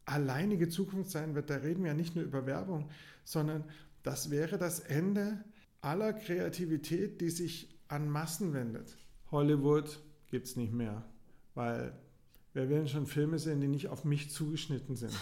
alleinige 0.06 0.70
Zukunft 0.70 1.12
sein 1.12 1.36
wird, 1.36 1.50
da 1.50 1.58
reden 1.58 1.84
wir 1.84 1.92
ja 1.92 1.98
nicht 1.98 2.16
nur 2.16 2.26
über 2.26 2.46
Werbung, 2.46 2.90
sondern 3.24 3.64
das 4.04 4.32
wäre 4.32 4.58
das 4.58 4.80
Ende 4.80 5.44
aller 5.82 6.14
Kreativität, 6.14 7.22
die 7.22 7.30
sich 7.30 7.80
an 7.88 8.10
Massen 8.10 8.54
wendet. 8.54 8.98
Hollywood 9.30 10.02
gibt 10.28 10.48
es 10.48 10.56
nicht 10.56 10.74
mehr, 10.74 11.04
weil 11.54 11.94
Wer 12.54 12.70
will 12.70 12.88
schon 12.88 13.08
Filme 13.08 13.40
sehen, 13.40 13.62
die 13.62 13.68
nicht 13.68 13.88
auf 13.88 14.04
mich 14.04 14.30
zugeschnitten 14.32 14.96
sind? 14.96 15.14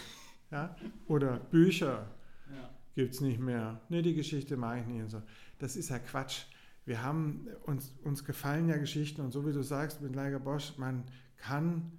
Ja? 0.51 0.75
Oder 1.05 1.37
Bücher 1.37 2.09
ja. 2.51 2.69
gibt 2.95 3.13
es 3.13 3.21
nicht 3.21 3.39
mehr. 3.39 3.81
Nee, 3.89 4.01
die 4.01 4.15
Geschichte 4.15 4.57
mache 4.57 4.79
ich 4.79 4.87
nicht. 4.87 5.03
Und 5.03 5.09
so. 5.09 5.21
Das 5.59 5.75
ist 5.75 5.89
ja 5.89 5.99
Quatsch. 5.99 6.45
Wir 6.85 7.03
haben, 7.03 7.45
uns, 7.67 7.93
uns 8.03 8.25
gefallen 8.25 8.67
ja 8.67 8.77
Geschichten 8.77 9.21
und 9.21 9.29
so 9.29 9.45
wie 9.45 9.53
du 9.53 9.61
sagst 9.61 10.01
mit 10.01 10.15
Leiger 10.15 10.39
Bosch, 10.39 10.73
man 10.79 11.03
kann 11.37 11.91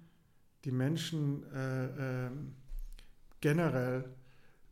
die 0.65 0.71
Menschen 0.71 1.43
äh, 1.53 2.25
äh, 2.25 2.29
generell 3.39 4.05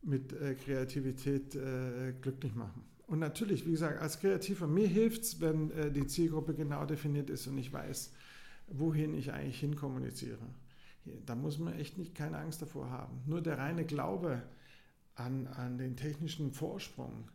mit 0.02 0.32
äh, 0.32 0.54
Kreativität 0.54 1.54
äh, 1.54 2.14
glücklich 2.20 2.54
machen. 2.54 2.84
Und 3.06 3.18
natürlich, 3.18 3.66
wie 3.66 3.72
gesagt, 3.72 4.00
als 4.00 4.20
Kreativer, 4.20 4.66
mir 4.66 4.86
hilft 4.86 5.22
es, 5.22 5.40
wenn 5.40 5.70
äh, 5.72 5.90
die 5.90 6.06
Zielgruppe 6.06 6.54
genau 6.54 6.86
definiert 6.86 7.28
ist 7.28 7.46
und 7.48 7.58
ich 7.58 7.72
weiß, 7.72 8.12
wohin 8.68 9.14
ich 9.14 9.32
eigentlich 9.32 9.58
hinkommuniziere. 9.58 10.46
Da 11.26 11.34
muss 11.34 11.58
man 11.58 11.74
echt 11.74 11.98
nicht 11.98 12.14
keine 12.14 12.38
Angst 12.38 12.62
davor 12.62 12.90
haben. 12.90 13.20
Nur 13.26 13.40
der 13.40 13.58
reine 13.58 13.84
Glaube 13.84 14.42
an, 15.16 15.48
an 15.48 15.76
den 15.76 15.96
technischen 15.96 16.52
Vorsprung, 16.52 17.28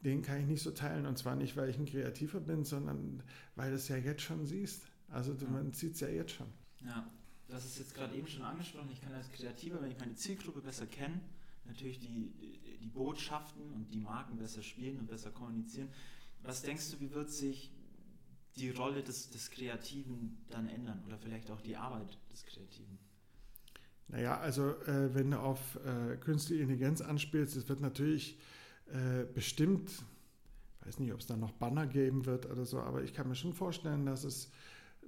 den 0.00 0.22
kann 0.22 0.40
ich 0.40 0.46
nicht 0.46 0.62
so 0.62 0.72
teilen. 0.72 1.06
Und 1.06 1.18
zwar 1.18 1.36
nicht, 1.36 1.56
weil 1.56 1.68
ich 1.68 1.78
ein 1.78 1.86
Kreativer 1.86 2.40
bin, 2.40 2.64
sondern 2.64 3.22
weil 3.54 3.70
du 3.70 3.76
es 3.76 3.86
ja 3.88 3.96
jetzt 3.96 4.22
schon 4.22 4.44
siehst. 4.44 4.82
Also 5.08 5.34
du, 5.34 5.46
man 5.46 5.72
sieht 5.72 5.94
es 5.94 6.00
ja 6.00 6.08
jetzt 6.08 6.32
schon. 6.32 6.48
Ja, 6.84 7.08
das 7.48 7.64
ist 7.64 7.78
jetzt 7.78 7.94
gerade 7.94 8.14
eben 8.14 8.26
schon 8.26 8.42
angesprochen. 8.42 8.88
Ich 8.92 9.00
kann 9.00 9.12
als 9.12 9.30
Kreativer, 9.32 9.80
wenn 9.82 9.90
ich 9.90 9.98
meine 9.98 10.14
Zielgruppe 10.14 10.60
besser 10.60 10.86
kenne, 10.86 11.20
natürlich 11.64 11.98
die, 11.98 12.32
die 12.80 12.86
Botschaften 12.86 13.72
und 13.72 13.92
die 13.92 14.00
Marken 14.00 14.36
besser 14.36 14.62
spielen 14.62 14.98
und 14.98 15.08
besser 15.08 15.30
kommunizieren. 15.30 15.88
Was 16.42 16.62
denkst 16.62 16.90
du, 16.90 17.00
wie 17.00 17.12
wird 17.12 17.30
sich 17.30 17.70
die 18.56 18.70
Rolle 18.70 19.02
des, 19.02 19.30
des 19.30 19.50
Kreativen 19.50 20.38
dann 20.50 20.68
ändern 20.68 21.02
oder 21.06 21.18
vielleicht 21.18 21.50
auch 21.50 21.60
die 21.60 21.76
Arbeit 21.76 22.18
des 22.32 22.44
Kreativen? 22.44 22.98
Naja, 24.08 24.38
also 24.38 24.76
äh, 24.82 25.14
wenn 25.14 25.30
du 25.30 25.40
auf 25.40 25.78
äh, 25.86 26.16
künstliche 26.16 26.62
Intelligenz 26.62 27.00
anspielst, 27.00 27.56
es 27.56 27.68
wird 27.68 27.80
natürlich 27.80 28.38
äh, 28.88 29.24
bestimmt, 29.32 29.90
ich 30.80 30.86
weiß 30.86 30.98
nicht, 30.98 31.12
ob 31.12 31.20
es 31.20 31.26
da 31.26 31.36
noch 31.36 31.52
Banner 31.52 31.86
geben 31.86 32.26
wird 32.26 32.46
oder 32.46 32.66
so, 32.66 32.80
aber 32.80 33.02
ich 33.02 33.14
kann 33.14 33.28
mir 33.28 33.36
schon 33.36 33.54
vorstellen, 33.54 34.04
dass 34.04 34.24
es 34.24 34.50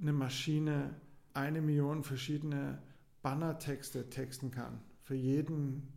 eine 0.00 0.12
Maschine 0.12 0.94
eine 1.34 1.60
Million 1.60 2.02
verschiedene 2.02 2.78
Bannertexte 3.22 4.08
texten 4.10 4.50
kann. 4.50 4.80
Für 5.02 5.14
jeden, 5.14 5.92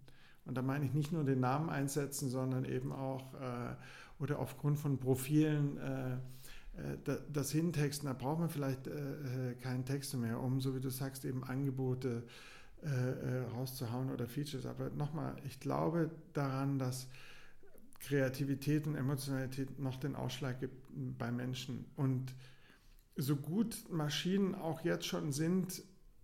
und 0.46 0.56
da 0.56 0.62
meine 0.62 0.86
ich 0.86 0.94
nicht 0.94 1.12
nur 1.12 1.24
den 1.24 1.40
Namen 1.40 1.70
einsetzen, 1.70 2.30
sondern 2.30 2.66
eben 2.66 2.92
auch 2.92 3.34
äh, 3.36 3.76
oder 4.20 4.40
aufgrund 4.40 4.80
von 4.80 4.98
Profilen 4.98 5.78
äh, 5.78 6.14
äh, 6.78 7.18
das 7.32 7.52
Hintexten, 7.52 8.08
da 8.08 8.14
braucht 8.14 8.40
man 8.40 8.50
vielleicht 8.50 8.88
äh, 8.88 9.52
äh, 9.52 9.56
keinen 9.56 9.86
Text 9.86 10.16
mehr, 10.16 10.40
um, 10.42 10.60
so 10.60 10.76
wie 10.76 10.80
du 10.80 10.90
sagst, 10.90 11.26
eben 11.26 11.44
Angebote 11.44 12.24
äh, 12.82 13.40
rauszuhauen 13.54 14.12
oder 14.12 14.28
Features. 14.28 14.66
Aber 14.66 14.90
nochmal, 14.90 15.36
ich 15.46 15.60
glaube 15.60 16.12
daran, 16.34 16.80
dass 16.80 17.08
Kreativität 18.00 18.88
und 18.88 18.96
Emotionalität 18.96 19.80
noch 19.80 19.98
den 19.98 20.16
Ausschlag 20.16 20.60
gibt 20.60 20.76
bei 21.18 21.32
Menschen. 21.32 21.86
Und 21.96 22.34
so 23.18 23.36
gut 23.36 23.86
Maschinen 23.90 24.56
auch 24.56 24.84
jetzt 24.86 25.06
schon 25.06 25.32
sind, 25.32 25.84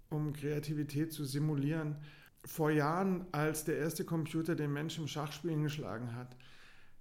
um 0.09 0.33
Kreativität 0.33 1.11
zu 1.11 1.25
simulieren, 1.25 1.97
vor 2.45 2.71
Jahren, 2.71 3.25
als 3.31 3.63
der 3.63 3.77
erste 3.77 4.03
Computer 4.05 4.55
den 4.55 4.71
Menschen 4.71 5.03
im 5.03 5.07
Schachspielen 5.07 5.63
geschlagen 5.63 6.15
hat, 6.15 6.35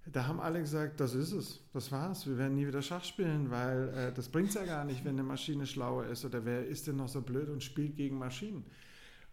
da 0.05 0.27
haben 0.27 0.39
alle 0.39 0.59
gesagt, 0.59 0.99
das 0.99 1.13
ist 1.13 1.31
es, 1.31 1.61
das 1.71 1.91
war's, 1.91 2.27
wir 2.27 2.37
werden 2.37 2.55
nie 2.55 2.67
wieder 2.67 2.81
Schach 2.81 3.05
spielen, 3.05 3.51
weil 3.51 3.89
äh, 3.89 4.13
das 4.13 4.27
bringt 4.27 4.49
es 4.49 4.55
ja 4.55 4.65
gar 4.65 4.83
nicht, 4.83 5.05
wenn 5.05 5.13
eine 5.13 5.23
Maschine 5.23 5.65
schlauer 5.65 6.07
ist 6.07 6.25
oder 6.25 6.43
wer 6.43 6.65
ist 6.65 6.87
denn 6.87 6.97
noch 6.97 7.07
so 7.07 7.21
blöd 7.21 7.47
und 7.49 7.63
spielt 7.63 7.95
gegen 7.95 8.17
Maschinen. 8.17 8.65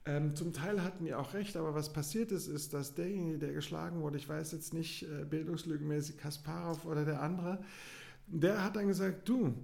Ähm, 0.06 0.36
zum 0.36 0.52
Teil 0.52 0.82
hatten 0.82 1.04
die 1.04 1.14
auch 1.14 1.34
recht, 1.34 1.56
aber 1.56 1.74
was 1.74 1.92
passiert 1.92 2.30
ist, 2.30 2.46
ist, 2.46 2.72
dass 2.72 2.94
derjenige, 2.94 3.38
der 3.38 3.52
geschlagen 3.52 4.00
wurde, 4.00 4.16
ich 4.16 4.28
weiß 4.28 4.52
jetzt 4.52 4.72
nicht 4.72 5.02
äh, 5.02 5.24
bildungslückenmäßig 5.24 6.18
Kasparov 6.18 6.84
oder 6.84 7.04
der 7.04 7.20
andere, 7.20 7.62
der 8.28 8.64
hat 8.64 8.76
dann 8.76 8.86
gesagt, 8.86 9.28
du, 9.28 9.54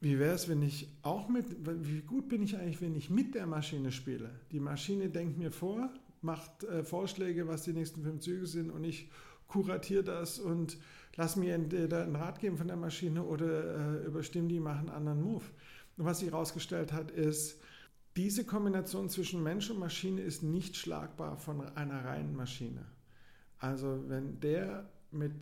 wie 0.00 0.18
wäre 0.18 0.34
es, 0.34 0.48
wenn 0.48 0.62
ich 0.62 0.88
auch 1.02 1.28
mit, 1.28 1.46
wie 1.64 2.02
gut 2.02 2.28
bin 2.28 2.42
ich 2.42 2.56
eigentlich, 2.56 2.80
wenn 2.80 2.94
ich 2.94 3.10
mit 3.10 3.34
der 3.34 3.46
Maschine 3.46 3.90
spiele? 3.90 4.30
Die 4.52 4.60
Maschine 4.60 5.08
denkt 5.08 5.38
mir 5.38 5.50
vor, 5.50 5.90
macht 6.20 6.64
äh, 6.64 6.84
Vorschläge, 6.84 7.48
was 7.48 7.62
die 7.62 7.72
nächsten 7.72 8.02
fünf 8.02 8.20
Züge 8.20 8.46
sind 8.46 8.70
und 8.70 8.84
ich 8.84 9.10
kuratiere 9.46 10.02
das 10.02 10.38
und 10.38 10.76
lass 11.16 11.36
mir 11.36 11.54
entweder 11.54 12.02
einen 12.02 12.16
Rat 12.16 12.40
geben 12.40 12.58
von 12.58 12.66
der 12.66 12.76
Maschine 12.76 13.22
oder 13.22 14.02
äh, 14.02 14.06
überstimme 14.06 14.48
die, 14.48 14.60
machen 14.60 14.88
einen 14.88 15.08
anderen 15.08 15.22
Move. 15.22 15.44
Und 15.96 16.04
was 16.04 16.18
sich 16.18 16.30
herausgestellt 16.30 16.92
hat, 16.92 17.10
ist, 17.10 17.60
diese 18.16 18.44
Kombination 18.44 19.08
zwischen 19.10 19.42
Mensch 19.42 19.70
und 19.70 19.78
Maschine 19.78 20.22
ist 20.22 20.42
nicht 20.42 20.76
schlagbar 20.76 21.36
von 21.36 21.60
einer 21.76 22.04
reinen 22.04 22.34
Maschine. 22.34 22.84
Also 23.58 24.04
wenn 24.08 24.40
der 24.40 24.90
mit 25.10 25.32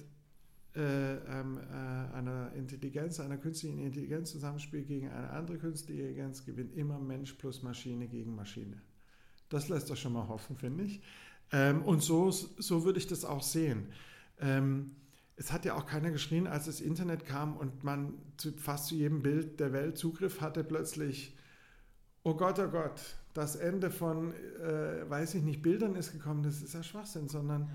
äh, 0.77 1.15
ähm, 1.17 1.59
äh, 1.59 2.15
einer 2.15 2.53
Intelligenz, 2.55 3.21
einer 3.21 3.37
künstlichen 3.37 3.79
Intelligenz 3.79 4.33
zusammenspielt 4.33 4.89
gegen 4.89 5.09
eine 5.09 5.31
andere 5.31 5.59
künstliche 5.59 6.03
Intelligenz, 6.03 6.45
gewinnt 6.45 6.75
immer 6.75 6.99
Mensch 6.99 7.35
plus 7.35 7.63
Maschine 7.63 8.09
gegen 8.09 8.35
Maschine. 8.35 8.83
Das 9.49 9.69
lässt 9.69 9.89
doch 9.91 9.97
schon 9.97 10.13
mal 10.13 10.27
hoffen, 10.27 10.57
finde 10.57 10.85
ich. 10.85 11.01
Ähm, 11.53 11.83
und 11.83 12.03
so, 12.03 12.31
so 12.31 12.85
würde 12.85 12.99
ich 12.99 13.07
das 13.07 13.25
auch 13.25 13.43
sehen. 13.43 13.93
Ähm, 14.41 14.97
es 15.37 15.53
hat 15.53 15.65
ja 15.65 15.75
auch 15.75 15.87
keiner 15.87 16.11
geschrien, 16.11 16.47
als 16.47 16.67
das 16.67 16.81
Internet 16.81 17.25
kam 17.25 17.57
und 17.57 17.85
man 17.85 18.15
zu, 18.37 18.53
fast 18.53 18.87
zu 18.87 18.95
jedem 18.95 19.23
Bild 19.23 19.61
der 19.61 19.73
Welt 19.73 19.99
Zugriff 19.99 20.41
hatte, 20.41 20.65
plötzlich, 20.65 21.37
oh 22.23 22.35
Gott, 22.35 22.59
oh 22.59 22.69
Gott, 22.69 23.17
das 23.33 23.57
Ende 23.57 23.91
von, 23.91 24.33
äh, 24.33 25.09
weiß 25.09 25.35
ich 25.35 25.43
nicht, 25.43 25.63
Bildern 25.63 25.97
ist 25.97 26.13
gekommen, 26.13 26.43
das 26.43 26.63
ist 26.63 26.75
ja 26.75 26.83
Schwachsinn, 26.83 27.29
sondern 27.29 27.71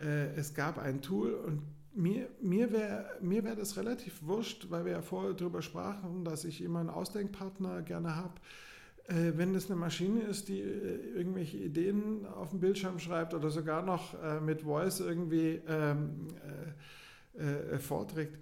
äh, 0.00 0.34
es 0.34 0.54
gab 0.54 0.78
ein 0.78 1.02
Tool 1.02 1.34
und 1.34 1.62
mir, 1.94 2.28
mir 2.40 2.72
wäre 2.72 3.18
mir 3.20 3.44
wär 3.44 3.56
das 3.56 3.76
relativ 3.76 4.22
wurscht, 4.22 4.70
weil 4.70 4.84
wir 4.84 4.92
ja 4.92 5.02
vorher 5.02 5.34
darüber 5.34 5.62
sprachen, 5.62 6.24
dass 6.24 6.44
ich 6.44 6.62
immer 6.62 6.80
einen 6.80 6.90
Ausdenkpartner 6.90 7.82
gerne 7.82 8.16
habe. 8.16 8.34
Äh, 9.08 9.32
wenn 9.36 9.52
das 9.52 9.66
eine 9.66 9.78
Maschine 9.78 10.20
ist, 10.20 10.48
die 10.48 10.60
äh, 10.60 11.16
irgendwelche 11.16 11.58
Ideen 11.58 12.26
auf 12.26 12.50
dem 12.50 12.60
Bildschirm 12.60 12.98
schreibt 12.98 13.34
oder 13.34 13.50
sogar 13.50 13.82
noch 13.82 14.14
äh, 14.22 14.40
mit 14.40 14.62
Voice 14.62 15.00
irgendwie 15.00 15.60
ähm, 15.66 16.28
äh, 17.36 17.74
äh, 17.74 17.78
vorträgt, 17.78 18.38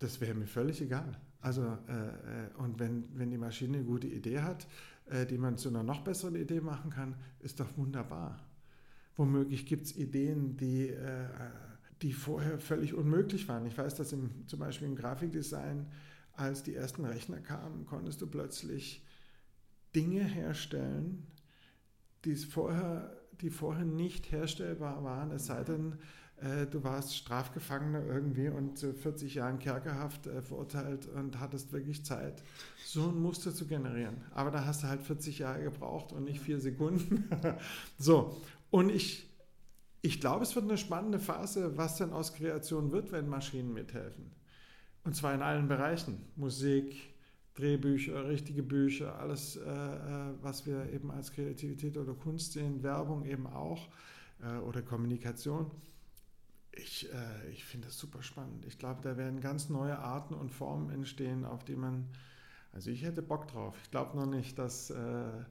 das 0.00 0.20
wäre 0.20 0.34
mir 0.34 0.46
völlig 0.46 0.80
egal. 0.80 1.18
Also, 1.40 1.62
äh, 1.62 2.58
und 2.58 2.78
wenn, 2.78 3.04
wenn 3.14 3.30
die 3.30 3.38
Maschine 3.38 3.78
eine 3.78 3.86
gute 3.86 4.06
Idee 4.06 4.40
hat, 4.40 4.66
die 5.30 5.38
man 5.38 5.56
zu 5.56 5.70
einer 5.70 5.82
noch 5.82 6.02
besseren 6.02 6.34
Idee 6.34 6.60
machen 6.60 6.90
kann, 6.90 7.14
ist 7.40 7.60
doch 7.60 7.78
wunderbar. 7.78 8.44
Womöglich 9.16 9.64
gibt 9.64 9.86
es 9.86 9.96
Ideen, 9.96 10.58
die 10.58 10.92
die 12.02 12.12
vorher 12.12 12.58
völlig 12.58 12.94
unmöglich 12.94 13.48
waren. 13.48 13.66
Ich 13.66 13.76
weiß, 13.76 13.96
dass 13.96 14.12
im, 14.12 14.46
zum 14.46 14.60
Beispiel 14.60 14.88
im 14.88 14.96
Grafikdesign, 14.96 15.86
als 16.32 16.62
die 16.62 16.74
ersten 16.74 17.04
Rechner 17.04 17.40
kamen, 17.40 17.86
konntest 17.86 18.20
du 18.20 18.26
plötzlich 18.26 19.04
Dinge 19.94 20.22
herstellen, 20.22 21.26
die 22.24 22.36
vorher, 22.36 23.16
die 23.40 23.50
vorher 23.50 23.84
nicht 23.84 24.30
herstellbar 24.30 25.02
waren, 25.02 25.32
es 25.32 25.46
sei 25.46 25.64
denn, 25.64 25.98
äh, 26.40 26.66
du 26.66 26.84
warst 26.84 27.16
Strafgefangener 27.16 28.04
irgendwie 28.04 28.48
und 28.48 28.78
zu 28.78 28.92
40 28.92 29.34
Jahren 29.34 29.58
Kerkerhaft 29.58 30.26
äh, 30.26 30.40
verurteilt 30.42 31.06
und 31.08 31.40
hattest 31.40 31.72
wirklich 31.72 32.04
Zeit, 32.04 32.42
so 32.84 33.08
ein 33.08 33.20
Muster 33.20 33.52
zu 33.52 33.66
generieren. 33.66 34.18
Aber 34.32 34.50
da 34.50 34.64
hast 34.64 34.84
du 34.84 34.88
halt 34.88 35.02
40 35.02 35.40
Jahre 35.40 35.64
gebraucht 35.64 36.12
und 36.12 36.24
nicht 36.24 36.40
vier 36.40 36.60
Sekunden. 36.60 37.28
so, 37.98 38.40
und 38.70 38.90
ich 38.90 39.27
ich 40.00 40.20
glaube, 40.20 40.44
es 40.44 40.54
wird 40.54 40.64
eine 40.64 40.78
spannende 40.78 41.18
Phase, 41.18 41.76
was 41.76 41.96
denn 41.96 42.12
aus 42.12 42.34
Kreation 42.34 42.92
wird, 42.92 43.10
wenn 43.12 43.28
Maschinen 43.28 43.72
mithelfen. 43.72 44.30
Und 45.04 45.14
zwar 45.14 45.34
in 45.34 45.42
allen 45.42 45.68
Bereichen. 45.68 46.26
Musik, 46.36 47.14
Drehbücher, 47.54 48.28
richtige 48.28 48.62
Bücher, 48.62 49.18
alles, 49.18 49.56
äh, 49.56 49.62
äh, 49.62 50.34
was 50.42 50.66
wir 50.66 50.92
eben 50.92 51.10
als 51.10 51.32
Kreativität 51.32 51.96
oder 51.96 52.14
Kunst 52.14 52.52
sehen, 52.52 52.84
Werbung 52.84 53.24
eben 53.24 53.48
auch 53.48 53.88
äh, 54.42 54.58
oder 54.58 54.82
Kommunikation. 54.82 55.70
Ich, 56.70 57.12
äh, 57.12 57.50
ich 57.50 57.64
finde 57.64 57.88
das 57.88 57.98
super 57.98 58.22
spannend. 58.22 58.64
Ich 58.66 58.78
glaube, 58.78 59.00
da 59.02 59.16
werden 59.16 59.40
ganz 59.40 59.68
neue 59.68 59.98
Arten 59.98 60.34
und 60.34 60.50
Formen 60.52 60.90
entstehen, 60.90 61.44
auf 61.44 61.64
die 61.64 61.74
man, 61.74 62.06
also 62.72 62.90
ich 62.90 63.02
hätte 63.02 63.22
Bock 63.22 63.48
drauf. 63.48 63.76
Ich 63.82 63.90
glaube 63.90 64.16
noch 64.16 64.26
nicht, 64.26 64.56
dass, 64.56 64.90
äh, 64.90 65.44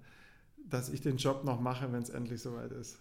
dass 0.69 0.87
ich 0.87 1.01
den 1.01 1.17
Job 1.17 1.43
noch 1.43 1.59
mache, 1.59 1.91
wenn 1.91 2.03
es 2.03 2.09
endlich 2.09 2.41
soweit 2.41 2.71
ist. 2.71 2.99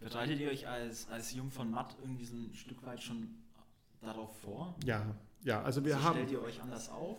Bereitet 0.00 0.40
ihr 0.40 0.48
euch 0.48 0.66
als, 0.66 1.08
als 1.10 1.34
Jung 1.34 1.50
von 1.50 1.70
Matt 1.70 1.96
irgendwie 2.00 2.24
so 2.24 2.34
ein 2.34 2.54
Stück 2.54 2.84
weit 2.84 3.02
schon 3.02 3.28
darauf 4.00 4.34
vor? 4.40 4.74
Ja, 4.84 5.14
ja, 5.42 5.62
also 5.62 5.84
wir 5.84 5.94
also 5.96 6.08
haben. 6.08 6.16
Stellt 6.16 6.30
ihr 6.30 6.42
euch 6.42 6.60
anders 6.62 6.88
auf? 6.88 7.18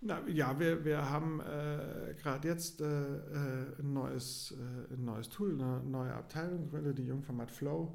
Na, 0.00 0.26
ja, 0.28 0.58
wir, 0.58 0.84
wir 0.84 1.10
haben 1.10 1.40
äh, 1.40 2.14
gerade 2.20 2.48
jetzt 2.48 2.80
äh, 2.80 2.84
äh 2.86 3.80
ein, 3.80 3.92
neues, 3.92 4.52
äh, 4.52 4.94
ein 4.94 5.04
neues 5.04 5.28
Tool, 5.28 5.52
eine 5.52 5.82
neue 5.84 6.12
Abteilung 6.12 6.64
gegründet, 6.64 6.98
die 6.98 7.06
Jungformat 7.06 7.50
Flow, 7.50 7.94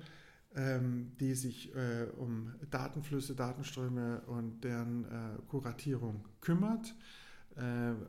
ähm, 0.55 1.13
die 1.19 1.33
sich 1.33 1.73
äh, 1.75 2.07
um 2.17 2.53
Datenflüsse, 2.69 3.35
Datenströme 3.35 4.21
und 4.27 4.63
deren 4.63 5.05
äh, 5.05 5.41
Kuratierung 5.47 6.25
kümmert 6.41 6.95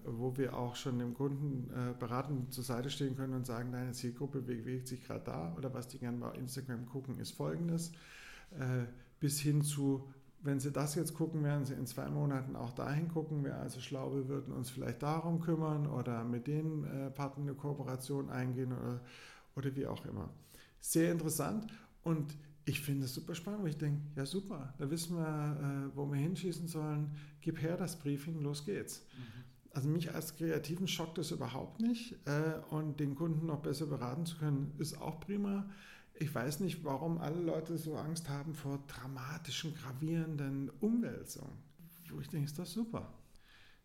wo 0.04 0.36
wir 0.36 0.56
auch 0.56 0.76
schon 0.76 0.98
dem 0.98 1.14
Kunden 1.14 1.70
äh, 1.70 1.94
beratend 1.98 2.52
zur 2.52 2.64
Seite 2.64 2.90
stehen 2.90 3.16
können 3.16 3.34
und 3.34 3.46
sagen, 3.46 3.72
deine 3.72 3.92
Zielgruppe 3.92 4.40
bewegt 4.40 4.86
sich 4.86 5.02
gerade 5.02 5.24
da 5.24 5.54
oder 5.56 5.74
was 5.74 5.88
die 5.88 5.98
gerne 5.98 6.18
bei 6.18 6.32
Instagram 6.32 6.86
gucken, 6.86 7.18
ist 7.18 7.32
folgendes. 7.32 7.92
Äh, 8.52 8.86
bis 9.18 9.40
hin 9.40 9.62
zu, 9.62 10.08
wenn 10.42 10.60
sie 10.60 10.70
das 10.70 10.94
jetzt 10.94 11.14
gucken, 11.14 11.42
werden 11.42 11.64
sie 11.64 11.74
in 11.74 11.86
zwei 11.86 12.08
Monaten 12.08 12.56
auch 12.56 12.72
dahin 12.72 13.08
gucken. 13.08 13.44
Wir 13.44 13.56
also 13.56 13.80
schlau, 13.80 14.14
wir 14.14 14.28
würden 14.28 14.52
uns 14.52 14.70
vielleicht 14.70 15.02
darum 15.02 15.40
kümmern 15.40 15.86
oder 15.86 16.24
mit 16.24 16.46
den 16.46 16.84
äh, 16.84 17.10
Partnern 17.10 17.48
eine 17.48 17.56
Kooperation 17.56 18.30
eingehen 18.30 18.72
oder, 18.72 19.00
oder 19.56 19.74
wie 19.74 19.86
auch 19.86 20.04
immer. 20.06 20.28
Sehr 20.80 21.12
interessant 21.12 21.72
und 22.02 22.36
ich 22.64 22.80
finde 22.80 23.06
es 23.06 23.14
super 23.14 23.34
spannend, 23.34 23.62
weil 23.62 23.70
ich 23.70 23.78
denke, 23.78 24.00
ja 24.14 24.24
super, 24.24 24.74
da 24.78 24.90
wissen 24.90 25.16
wir, 25.16 25.90
äh, 25.92 25.96
wo 25.96 26.06
wir 26.10 26.18
hinschießen 26.18 26.68
sollen. 26.68 27.10
Gib 27.40 27.60
her 27.60 27.76
das 27.76 27.98
Briefing, 27.98 28.40
los 28.40 28.64
geht's. 28.64 29.04
Mhm. 29.16 29.42
Also 29.74 29.88
mich 29.88 30.14
als 30.14 30.36
Kreativen 30.36 30.86
schockt 30.86 31.18
das 31.18 31.30
überhaupt 31.30 31.80
nicht 31.80 32.16
äh, 32.26 32.60
und 32.70 33.00
den 33.00 33.14
Kunden 33.14 33.46
noch 33.46 33.62
besser 33.62 33.86
beraten 33.86 34.26
zu 34.26 34.36
können, 34.36 34.74
ist 34.78 35.00
auch 35.00 35.18
prima. 35.20 35.68
Ich 36.14 36.32
weiß 36.32 36.60
nicht, 36.60 36.84
warum 36.84 37.18
alle 37.18 37.40
Leute 37.40 37.78
so 37.78 37.96
Angst 37.96 38.28
haben 38.28 38.54
vor 38.54 38.84
dramatischen, 38.86 39.74
gravierenden 39.74 40.70
Umwälzungen. 40.80 41.56
Wo 42.10 42.20
ich 42.20 42.28
denke, 42.28 42.44
ist 42.44 42.58
das 42.58 42.72
super. 42.72 43.12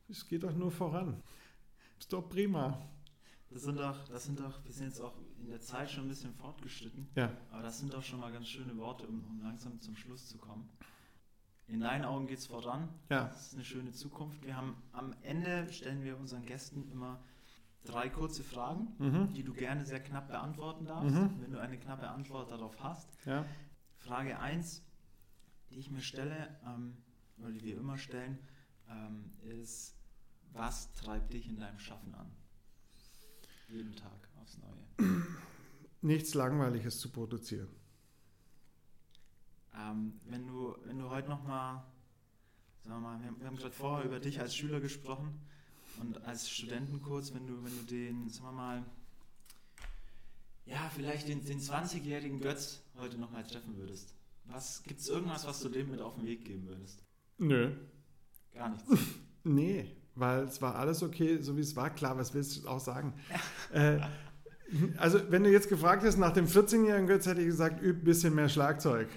Es 0.09 0.27
geht 0.27 0.43
doch 0.43 0.53
nur 0.53 0.71
voran. 0.71 1.23
Ist 1.97 2.11
doch 2.11 2.27
prima. 2.27 2.85
Das 3.49 3.63
sind 3.63 3.79
doch, 3.79 4.07
das 4.09 4.25
sind 4.25 4.39
doch, 4.39 4.63
wir 4.65 4.73
sind 4.73 4.87
jetzt 4.87 4.99
auch 4.99 5.13
in 5.39 5.49
der 5.49 5.59
Zeit 5.59 5.89
schon 5.89 6.05
ein 6.05 6.09
bisschen 6.09 6.33
fortgeschritten. 6.33 7.07
Ja. 7.15 7.31
Aber 7.51 7.61
das 7.61 7.79
sind 7.79 7.93
doch 7.93 8.03
schon 8.03 8.19
mal 8.19 8.31
ganz 8.31 8.47
schöne 8.47 8.75
Worte, 8.77 9.07
um, 9.07 9.23
um 9.25 9.41
langsam 9.41 9.79
zum 9.79 9.95
Schluss 9.95 10.27
zu 10.27 10.37
kommen. 10.37 10.69
In 11.67 11.81
deinen 11.81 12.05
Augen 12.05 12.27
geht 12.27 12.39
es 12.39 12.47
voran. 12.47 12.89
Ja. 13.09 13.25
Das 13.25 13.47
ist 13.47 13.53
eine 13.55 13.65
schöne 13.65 13.91
Zukunft. 13.91 14.43
Wir 14.43 14.55
haben 14.55 14.75
am 14.93 15.13
Ende 15.21 15.71
stellen 15.71 16.03
wir 16.03 16.17
unseren 16.17 16.45
Gästen 16.45 16.89
immer 16.91 17.19
drei 17.83 18.09
kurze 18.09 18.43
Fragen, 18.43 18.87
mhm. 18.97 19.33
die 19.33 19.43
du 19.43 19.53
gerne 19.53 19.85
sehr 19.85 20.01
knapp 20.01 20.27
beantworten 20.27 20.85
darfst, 20.85 21.15
mhm. 21.15 21.41
wenn 21.41 21.51
du 21.51 21.59
eine 21.59 21.77
knappe 21.77 22.07
Antwort 22.07 22.51
darauf 22.51 22.81
hast. 22.81 23.09
Ja. 23.25 23.45
Frage 23.97 24.39
1, 24.39 24.83
die 25.69 25.75
ich 25.75 25.91
mir 25.91 26.01
stelle, 26.01 26.57
ähm, 26.65 26.97
oder 27.37 27.51
die 27.51 27.63
wir 27.63 27.77
immer 27.77 27.97
stellen, 27.97 28.39
ähm, 28.89 29.31
ist, 29.41 29.95
was 30.53 30.91
treibt 30.93 31.33
dich 31.33 31.47
in 31.49 31.59
deinem 31.59 31.79
Schaffen 31.79 32.15
an? 32.15 32.31
Jeden 33.67 33.95
Tag 33.95 34.26
aufs 34.47 34.57
Neue. 34.57 35.23
Nichts 36.01 36.33
Langweiliges 36.33 36.99
zu 36.99 37.09
produzieren. 37.09 37.69
Ähm, 39.75 40.19
wenn, 40.25 40.47
du, 40.47 40.75
wenn 40.85 40.97
du 40.99 41.09
heute 41.09 41.29
nochmal, 41.29 41.83
sagen 42.83 42.95
wir 42.95 42.99
mal, 42.99 43.19
wir 43.39 43.47
haben, 43.47 43.57
gerade 43.57 43.73
vorher 43.73 44.05
über 44.05 44.19
dich 44.19 44.39
als 44.39 44.55
Schüler 44.55 44.79
gesprochen 44.79 45.39
und 45.99 46.23
als 46.25 46.49
Studenten 46.49 47.01
kurz, 47.01 47.33
wenn 47.33 47.45
du, 47.45 47.63
wenn 47.63 47.77
du 47.77 47.83
den, 47.83 48.29
sagen 48.29 48.47
wir 48.47 48.51
mal, 48.53 48.85
ja, 50.65 50.89
vielleicht 50.93 51.27
den, 51.27 51.45
den 51.45 51.59
20-jährigen 51.59 52.41
Götz 52.41 52.81
heute 52.97 53.17
nochmal 53.17 53.43
treffen 53.43 53.77
würdest. 53.77 54.13
Was 54.45 54.83
gibt 54.83 54.99
es 54.99 55.09
irgendwas, 55.09 55.45
was 55.45 55.61
du 55.61 55.69
dem 55.69 55.91
mit 55.91 56.01
auf 56.01 56.15
den 56.15 56.25
Weg 56.25 56.45
geben 56.45 56.67
würdest? 56.67 57.03
Nö. 57.37 57.75
Gar 58.53 58.69
nichts. 58.69 58.85
nee, 59.43 59.95
weil 60.15 60.45
es 60.45 60.61
war 60.61 60.75
alles 60.75 61.03
okay, 61.03 61.39
so 61.41 61.55
wie 61.55 61.61
es 61.61 61.75
war. 61.75 61.89
Klar, 61.89 62.17
was 62.17 62.33
willst 62.33 62.57
du 62.57 62.67
auch 62.67 62.79
sagen? 62.79 63.13
äh, 63.71 63.99
also, 64.97 65.19
wenn 65.29 65.43
du 65.43 65.51
jetzt 65.51 65.69
gefragt 65.69 66.03
hast 66.03 66.17
nach 66.17 66.33
dem 66.33 66.45
14-jährigen 66.45 67.07
Götz, 67.07 67.25
hätte 67.25 67.41
ich 67.41 67.47
gesagt, 67.47 67.81
üb 67.81 67.97
ein 67.97 68.03
bisschen 68.03 68.35
mehr 68.35 68.49
Schlagzeug. 68.49 69.07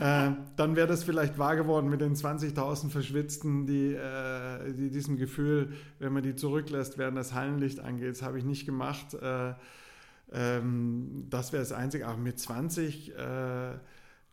Äh, 0.00 0.30
dann 0.56 0.74
wäre 0.74 0.86
das 0.86 1.04
vielleicht 1.04 1.38
wahr 1.38 1.54
geworden 1.54 1.90
mit 1.90 2.00
den 2.00 2.14
20.000 2.14 2.88
Verschwitzten, 2.88 3.66
die, 3.66 3.94
äh, 3.94 4.72
die 4.72 4.90
diesem 4.90 5.16
Gefühl, 5.16 5.74
wenn 5.98 6.12
man 6.12 6.22
die 6.22 6.34
zurücklässt, 6.34 6.96
während 6.96 7.18
das 7.18 7.34
Hallenlicht 7.34 7.80
angeht. 7.80 8.10
Das 8.10 8.22
habe 8.22 8.38
ich 8.38 8.44
nicht 8.44 8.64
gemacht. 8.64 9.14
Äh, 9.14 9.52
ähm, 10.32 11.26
das 11.28 11.52
wäre 11.52 11.62
das 11.62 11.72
Einzige. 11.72 12.06
Aber 12.06 12.16
mit 12.16 12.38
20 12.38 13.10
äh, 13.10 13.14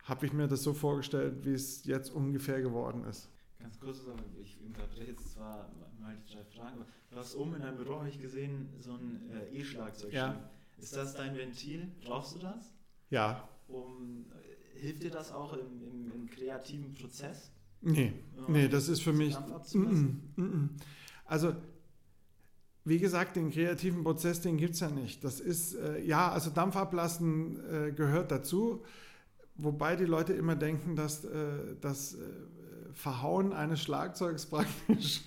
habe 0.04 0.26
ich 0.26 0.32
mir 0.32 0.48
das 0.48 0.62
so 0.62 0.72
vorgestellt, 0.72 1.44
wie 1.44 1.52
es 1.52 1.84
jetzt 1.84 2.10
ungefähr 2.10 2.62
geworden 2.62 3.04
ist. 3.04 3.28
Ganz 3.60 3.78
kurz, 3.78 3.98
ich 4.42 4.58
unterbreche 4.64 5.10
jetzt 5.10 5.32
zwar 5.32 5.70
mal 6.00 6.16
drei 6.30 6.44
Fragen, 6.44 6.84
du 7.10 7.16
hast 7.16 7.34
oben 7.34 7.54
in 7.54 7.62
deinem 7.62 7.76
Büro, 7.76 7.96
habe 7.96 8.08
ich 8.08 8.20
gesehen, 8.20 8.68
so 8.80 8.94
ein 8.94 9.30
äh, 9.30 9.58
E-Schlagzeug. 9.58 10.12
Ja. 10.12 10.50
Ist 10.78 10.96
das 10.96 11.14
dein 11.14 11.36
Ventil? 11.36 11.90
Brauchst 12.04 12.34
du 12.34 12.38
das? 12.38 12.72
Ja. 13.10 13.48
Um 13.68 14.26
hilft 14.80 15.02
dir 15.02 15.10
das 15.10 15.32
auch 15.32 15.52
im, 15.52 15.82
im, 15.82 16.12
im 16.12 16.30
kreativen 16.30 16.94
Prozess? 16.94 17.50
Nee, 17.82 18.12
nee, 18.48 18.68
das 18.68 18.88
ist 18.88 19.00
für 19.02 19.12
mich. 19.12 19.36
Mm, 19.72 20.20
mm, 20.36 20.42
mm, 20.42 20.70
also, 21.24 21.54
wie 22.84 22.98
gesagt, 22.98 23.36
den 23.36 23.50
kreativen 23.50 24.02
Prozess, 24.02 24.40
den 24.40 24.58
gibt 24.58 24.74
es 24.74 24.80
ja 24.80 24.90
nicht. 24.90 25.24
Das 25.24 25.40
ist, 25.40 25.74
äh, 25.74 26.02
ja, 26.02 26.30
also 26.30 26.50
Dampf 26.50 26.76
ablassen 26.76 27.58
äh, 27.70 27.92
gehört 27.92 28.30
dazu. 28.30 28.84
wobei 29.56 29.96
die 29.96 30.04
Leute 30.04 30.32
immer 30.32 30.56
denken, 30.56 30.96
dass 30.96 31.24
äh, 31.24 31.76
das 31.80 32.14
äh, 32.14 32.18
Verhauen 32.94 33.52
eines 33.52 33.80
Schlagzeugs 33.82 34.46
praktisch 34.50 35.22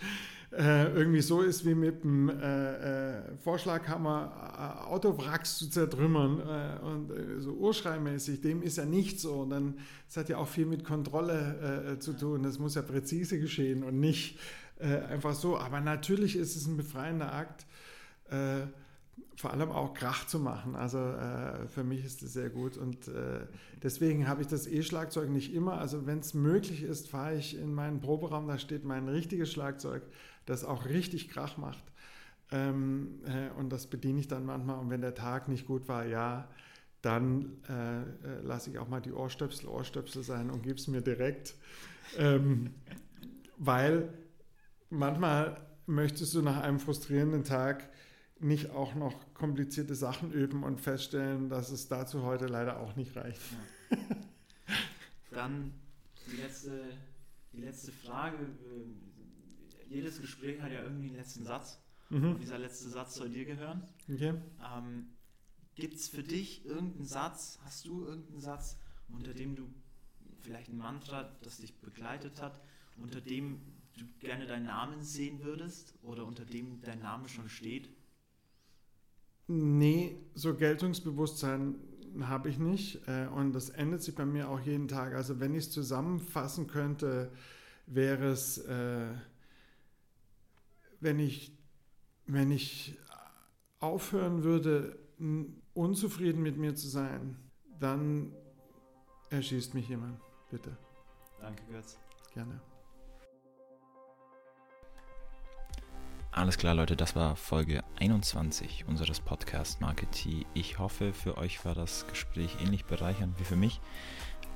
äh, 0.58 0.92
irgendwie 0.94 1.22
so 1.22 1.42
ist 1.42 1.66
wie 1.66 1.74
mit 1.74 2.04
dem 2.04 2.30
äh, 2.30 2.34
äh, 2.34 3.38
Vorschlaghammer 3.44 4.86
äh, 4.86 4.88
Autowracks 4.88 5.58
zu 5.58 5.70
zertrümmern 5.70 6.42
und 6.82 7.12
so 7.40 7.54
urschreimäßig, 7.54 8.42
dem 8.42 8.62
ist 8.62 8.78
ja 8.78 8.86
nicht 8.86 9.20
so. 9.20 9.34
Und 9.42 9.50
dann, 9.50 9.80
es 10.08 10.16
hat 10.18 10.30
ja 10.30 10.38
auch 10.38 10.48
viel 10.48 10.66
mit 10.66 10.84
Kontrolle 10.84 11.98
zu 12.00 12.14
tun. 12.14 12.44
Das 12.44 12.60
muss 12.60 12.76
ja 12.76 12.82
präzise 12.82 13.40
geschehen 13.40 13.84
und 13.84 14.00
nicht 14.00 14.40
einfach 14.80 15.34
so. 15.34 15.58
Aber 15.58 15.82
natürlich 15.82 16.36
ist 16.36 16.56
es 16.56 16.68
ein 16.68 16.78
befreiender 16.78 17.34
Akt 17.34 17.66
vor 19.36 19.52
allem 19.52 19.72
auch 19.72 19.94
Krach 19.94 20.28
zu 20.28 20.40
machen. 20.40 20.76
Also 20.76 21.00
äh, 21.00 21.68
für 21.68 21.84
mich 21.84 22.06
ist 22.06 22.22
das 22.22 22.34
sehr 22.34 22.50
gut 22.50 22.78
und 22.78 23.08
äh, 23.08 23.48
deswegen 23.82 24.28
habe 24.28 24.42
ich 24.42 24.48
das 24.48 24.68
E-Schlagzeug 24.68 25.30
nicht 25.30 25.54
immer. 25.54 25.80
Also 25.80 26.06
wenn 26.06 26.20
es 26.20 26.34
möglich 26.34 26.84
ist, 26.84 27.10
fahre 27.10 27.36
ich 27.36 27.58
in 27.58 27.74
meinen 27.74 28.00
Proberaum, 28.00 28.48
da 28.48 28.58
steht 28.58 28.86
mein 28.86 29.08
richtiges 29.10 29.52
Schlagzeug, 29.52 30.04
das 30.46 30.64
auch 30.64 30.86
richtig 30.86 31.30
Krach 31.30 31.58
macht. 31.58 31.84
Ähm, 32.52 33.22
äh, 33.26 33.50
und 33.60 33.70
das 33.72 33.88
bediene 33.88 34.20
ich 34.20 34.28
dann 34.28 34.46
manchmal. 34.46 34.80
Und 34.80 34.90
wenn 34.90 35.02
der 35.02 35.16
Tag 35.16 35.48
nicht 35.48 35.66
gut 35.66 35.88
war, 35.88 36.06
ja, 36.06 36.48
dann 37.02 37.58
äh, 37.68 38.02
äh, 38.02 38.06
lasse 38.44 38.70
ich 38.70 38.78
auch 38.78 38.88
mal 38.88 39.02
die 39.02 39.12
Ohrstöpsel 39.12 39.68
Ohrstöpsel 39.68 40.24
sein 40.24 40.50
und 40.50 40.64
gebe 40.64 40.76
es 40.76 40.88
mir 40.88 41.02
direkt. 41.02 41.56
Ähm, 42.18 42.72
weil 43.58 44.14
manchmal 44.90 45.58
möchtest 45.86 46.34
du 46.34 46.42
nach 46.42 46.62
einem 46.62 46.80
frustrierenden 46.80 47.44
Tag 47.44 47.90
nicht 48.44 48.72
auch 48.72 48.96
noch 48.96 49.34
komplizierte 49.34 49.96
Sachen 49.96 50.32
üben 50.32 50.64
und 50.64 50.80
feststellen, 50.80 51.50
dass 51.50 51.70
es 51.70 51.88
dazu 51.88 52.24
heute 52.24 52.48
leider 52.48 52.80
auch 52.80 52.96
nicht 52.96 53.16
reicht. 53.16 53.42
Ja. 53.90 53.98
Dann 55.32 55.74
die 56.32 56.38
letzte, 56.38 56.98
die 57.54 57.62
letzte 57.62 57.92
Frage. 57.92 58.38
Jedes 59.90 60.22
Gespräch 60.22 60.62
hat 60.62 60.72
ja 60.72 60.82
irgendwie 60.82 61.08
einen 61.08 61.18
letzten 61.18 61.44
Satz. 61.44 61.80
Mhm. 62.10 62.38
dieser 62.40 62.60
letzte 62.60 62.90
Satz 62.90 63.16
soll 63.16 63.30
dir 63.30 63.46
gehören. 63.46 63.82
Okay. 64.12 64.36
Ähm, 64.62 65.08
Gibt 65.76 65.96
es 65.96 66.10
für 66.10 66.22
dich 66.22 66.66
irgendeinen 66.66 67.06
Satz, 67.06 67.60
hast 67.64 67.86
du 67.88 68.06
irgendeinen 68.06 68.40
Satz, 68.40 68.78
unter 69.10 69.34
dem 69.34 69.56
du 69.56 69.68
vielleicht 70.42 70.70
ein 70.70 70.78
Mantra, 70.78 71.36
das 71.42 71.58
dich 71.58 71.74
begleitet 71.80 72.42
hat, 72.42 72.60
unter 72.98 73.22
dem 73.22 73.62
du 73.98 74.06
gerne 74.20 74.46
deinen 74.46 74.66
Namen 74.66 75.02
sehen 75.02 75.44
würdest 75.44 75.96
oder 76.04 76.26
unter 76.26 76.46
dem 76.46 76.82
dein 76.82 77.00
Name 77.00 77.28
schon 77.28 77.50
steht? 77.50 77.90
Nee, 79.48 80.18
so 80.34 80.56
Geltungsbewusstsein 80.56 81.76
habe 82.22 82.50
ich 82.50 82.60
nicht. 82.60 83.08
Äh, 83.08 83.28
und 83.28 83.54
das 83.54 83.70
ändert 83.70 84.02
sich 84.02 84.16
bei 84.16 84.26
mir 84.26 84.50
auch 84.50 84.60
jeden 84.60 84.88
Tag. 84.88 85.14
Also 85.14 85.40
wenn 85.40 85.54
ich 85.54 85.66
es 85.66 85.72
zusammenfassen 85.72 86.68
könnte, 86.68 87.32
wäre 87.86 88.28
es, 88.28 88.58
äh, 88.60 89.08
wenn, 91.00 91.20
ich, 91.20 91.58
wenn 92.26 92.52
ich 92.52 92.98
aufhören 93.80 94.44
würde, 94.44 94.98
unzufrieden 95.74 96.42
mit 96.42 96.58
mir 96.58 96.76
zu 96.76 96.88
sein, 96.88 97.38
dann 97.80 98.34
erschießt 99.30 99.74
mich 99.74 99.90
jemand. 99.90 100.20
Bitte. 100.50 100.78
Danke, 101.40 101.64
Götz. 101.70 101.98
Gerne. 102.34 102.62
Alles 106.36 106.58
klar, 106.58 106.74
Leute, 106.74 106.96
das 106.96 107.16
war 107.16 107.36
Folge 107.36 107.84
21 108.00 108.86
unseres 108.88 109.20
Podcast 109.20 109.82
Marketing. 109.82 110.46
Ich 110.56 110.80
hoffe, 110.80 111.14
für 111.14 111.38
euch 111.38 111.64
war 111.64 111.76
das 111.76 112.08
Gespräch 112.08 112.58
ähnlich 112.60 112.86
bereichernd 112.86 113.40
wie 113.40 113.44
für 113.44 113.56
mich. 113.56 113.80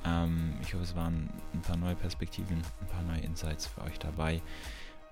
Ähm, 0.04 0.56
ich 0.64 0.74
hoffe, 0.74 0.84
es 0.84 0.96
waren 0.96 1.30
ein 1.54 1.62
paar 1.62 1.78
neue 1.78 1.94
Perspektiven, 1.94 2.64
ein 2.82 2.88
paar 2.88 3.04
neue 3.04 3.20
Insights 3.20 3.68
für 3.68 3.84
euch 3.84 4.00
dabei. 4.00 4.42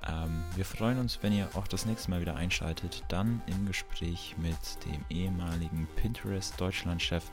Ähm, 0.07 0.43
wir 0.55 0.65
freuen 0.65 0.97
uns, 0.97 1.19
wenn 1.21 1.33
ihr 1.33 1.47
auch 1.53 1.67
das 1.67 1.85
nächste 1.85 2.09
Mal 2.09 2.21
wieder 2.21 2.35
einschaltet, 2.35 3.03
dann 3.09 3.43
im 3.45 3.67
Gespräch 3.67 4.35
mit 4.39 4.57
dem 4.85 5.05
ehemaligen 5.15 5.87
Pinterest 5.97 6.59
Deutschland-Chef 6.59 7.29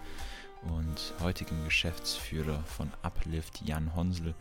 und 0.77 1.15
heutigen 1.21 1.65
Geschäftsführer 1.65 2.63
von 2.65 2.91
Uplift, 3.01 3.63
Jan 3.65 3.97
Honsel, 3.97 4.35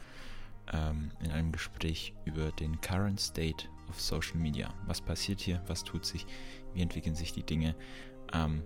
ähm, 0.74 1.12
in 1.22 1.32
einem 1.32 1.54
Gespräch 1.54 2.14
über 2.26 2.52
den 2.52 2.82
Current 2.82 3.22
State 3.22 3.70
auf 3.92 4.00
Social 4.00 4.38
Media. 4.38 4.74
Was 4.88 5.02
passiert 5.02 5.42
hier? 5.42 5.62
Was 5.68 5.84
tut 5.84 6.06
sich? 6.06 6.26
Wie 6.74 6.82
entwickeln 6.82 7.14
sich 7.14 7.34
die 7.34 7.44
Dinge? 7.44 7.76
Ähm, 8.34 8.64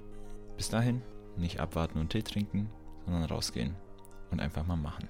bis 0.56 0.70
dahin 0.70 1.02
nicht 1.36 1.60
abwarten 1.60 2.00
und 2.00 2.10
Tee 2.10 2.22
trinken, 2.22 2.70
sondern 3.06 3.24
rausgehen 3.24 3.76
und 4.30 4.40
einfach 4.40 4.68
mal 4.68 4.76
machen. 4.76 5.10